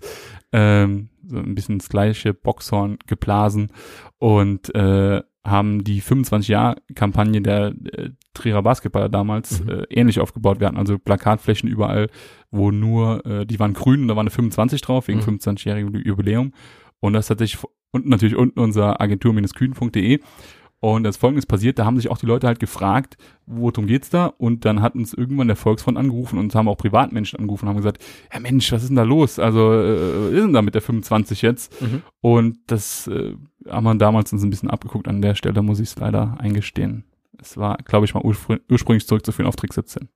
ähm, 0.52 1.10
so 1.28 1.38
ein 1.38 1.54
bisschen 1.54 1.78
das 1.80 1.90
gleiche 1.90 2.34
Boxhorn 2.34 2.98
geblasen 3.06 3.72
und 4.18 4.74
äh, 4.74 5.22
haben 5.46 5.84
die 5.84 6.02
25-Jahr-Kampagne 6.02 7.42
der 7.42 7.68
äh, 7.94 8.10
Trierer 8.34 8.64
Basketballer 8.64 9.10
damals 9.10 9.64
Mhm. 9.64 9.70
äh, 9.70 9.84
ähnlich 9.90 10.20
aufgebaut. 10.20 10.60
Wir 10.60 10.68
hatten 10.68 10.78
also 10.78 10.98
Plakatflächen 10.98 11.70
überall, 11.70 12.10
wo 12.52 12.72
nur, 12.72 13.26
äh, 13.26 13.46
die 13.46 13.60
waren 13.60 13.74
grün 13.74 14.02
und 14.04 14.08
da 14.08 14.16
waren 14.16 14.24
eine 14.24 14.30
25 14.32 14.82
drauf, 14.82 15.08
wegen 15.08 15.20
Mhm. 15.20 15.24
25-jährigen 15.40 15.94
Jubiläum. 16.06 16.54
Und 17.00 17.14
das 17.14 17.30
hat 17.30 17.40
sich, 17.40 17.58
und 17.92 18.08
natürlich 18.08 18.36
unten 18.36 18.60
unser 18.60 19.00
agentur-kühn.de. 19.02 20.20
Und 20.82 21.04
das 21.04 21.18
folgendes 21.18 21.46
passiert, 21.46 21.78
da 21.78 21.84
haben 21.86 21.98
sich 21.98 22.10
auch 22.10 22.18
die 22.20 22.26
Leute 22.26 22.48
halt 22.48 22.62
gefragt, 22.62 23.18
worum 23.46 23.86
geht's 23.86 24.10
da? 24.10 24.28
Und 24.28 24.64
dann 24.64 24.82
hat 24.82 24.96
uns 24.96 25.14
irgendwann 25.14 25.48
der 25.48 25.58
Volksfront 25.58 25.98
angerufen 25.98 26.38
und 26.40 26.46
uns 26.46 26.56
haben 26.56 26.70
auch 26.70 26.78
Privatmenschen 26.78 27.38
angerufen 27.38 27.66
und 27.66 27.70
haben 27.72 27.78
gesagt, 27.78 28.02
ja 28.34 28.40
Mensch, 28.40 28.72
was 28.72 28.84
ist 28.84 28.88
denn 28.88 28.96
da 28.96 29.04
los? 29.04 29.40
Also, 29.40 29.74
äh, 29.74 30.28
was 30.28 30.32
ist 30.32 30.42
denn 30.44 30.54
da 30.54 30.62
mit 30.62 30.76
der 30.76 30.82
25 30.82 31.42
jetzt? 31.42 31.82
Mhm. 31.82 32.02
Und 32.22 32.60
das 32.68 33.08
äh, 33.08 33.34
haben 33.68 33.84
wir 33.84 33.96
damals 33.96 34.32
uns 34.32 34.42
ein 34.42 34.50
bisschen 34.50 34.70
abgeguckt. 34.70 35.10
An 35.10 35.22
der 35.22 35.36
Stelle 35.36 35.62
muss 35.62 35.82
ich 35.82 35.90
es 35.90 35.98
leider 36.00 36.38
eingestehen. 36.40 37.04
Es 37.38 37.58
war, 37.58 37.76
glaube 37.84 38.06
ich, 38.06 38.14
mal 38.14 38.24
urspr 38.24 38.60
ursprünglich 38.70 39.06
zurückzuführen 39.06 39.48
auf 39.50 39.58
Trick 39.58 39.74
17. 39.74 40.08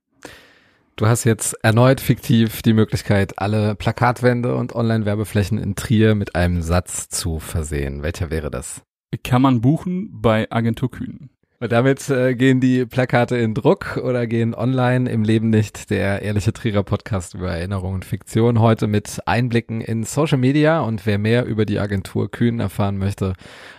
Du 0.96 1.08
hast 1.08 1.24
jetzt 1.24 1.54
erneut 1.64 2.00
fiktiv 2.00 2.62
die 2.62 2.72
Möglichkeit, 2.72 3.40
alle 3.40 3.74
Plakatwände 3.74 4.54
und 4.54 4.76
Online-Werbeflächen 4.76 5.58
in 5.58 5.74
Trier 5.74 6.14
mit 6.14 6.36
einem 6.36 6.62
Satz 6.62 7.08
zu 7.08 7.40
versehen. 7.40 8.04
Welcher 8.04 8.30
wäre 8.30 8.48
das? 8.48 8.82
Kann 9.24 9.42
man 9.42 9.60
buchen 9.60 10.10
bei 10.12 10.48
Agentur 10.52 10.92
Kühn. 10.92 11.30
Und 11.64 11.72
damit 11.72 12.10
äh, 12.10 12.34
gehen 12.34 12.60
die 12.60 12.84
Plakate 12.84 13.38
in 13.38 13.54
Druck 13.54 13.96
oder 13.96 14.26
gehen 14.26 14.54
online 14.54 15.08
im 15.08 15.22
Leben 15.22 15.48
nicht. 15.48 15.88
Der 15.88 16.20
ehrliche 16.20 16.52
Trierer 16.52 16.82
Podcast 16.82 17.32
über 17.32 17.52
Erinnerung 17.52 17.94
und 17.94 18.04
Fiktion 18.04 18.60
heute 18.60 18.86
mit 18.86 19.22
Einblicken 19.24 19.80
in 19.80 20.04
Social 20.04 20.36
Media 20.36 20.80
und 20.80 21.06
wer 21.06 21.16
mehr 21.16 21.46
über 21.46 21.64
die 21.64 21.78
Agentur 21.78 22.30
Kühn 22.30 22.60
erfahren 22.60 22.98
möchte, 22.98 23.32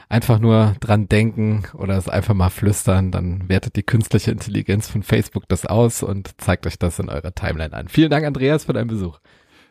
einfach 0.10 0.40
nur 0.40 0.74
dran 0.80 1.08
denken 1.10 1.66
oder 1.76 1.96
es 1.96 2.10
einfach 2.10 2.34
mal 2.34 2.50
flüstern, 2.50 3.12
dann 3.12 3.50
wertet 3.50 3.76
die 3.76 3.84
künstliche 3.84 4.32
Intelligenz 4.32 4.90
von 4.90 5.04
Facebook 5.04 5.48
das 5.48 5.68
aus 5.68 6.02
und 6.02 6.42
zeigt 6.42 6.66
euch 6.66 6.80
das 6.80 6.98
in 6.98 7.10
eurer 7.10 7.36
Timeline 7.36 7.76
an. 7.76 7.88
Vielen 7.88 8.10
Dank, 8.10 8.26
Andreas, 8.26 8.66
für 8.66 8.74
deinen 8.74 8.88
Besuch. 8.88 9.20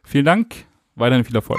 Vielen 0.05 0.27
Dank, 0.27 0.55
weiterhin 0.95 1.25
viel 1.25 1.35
Erfolg. 1.35 1.59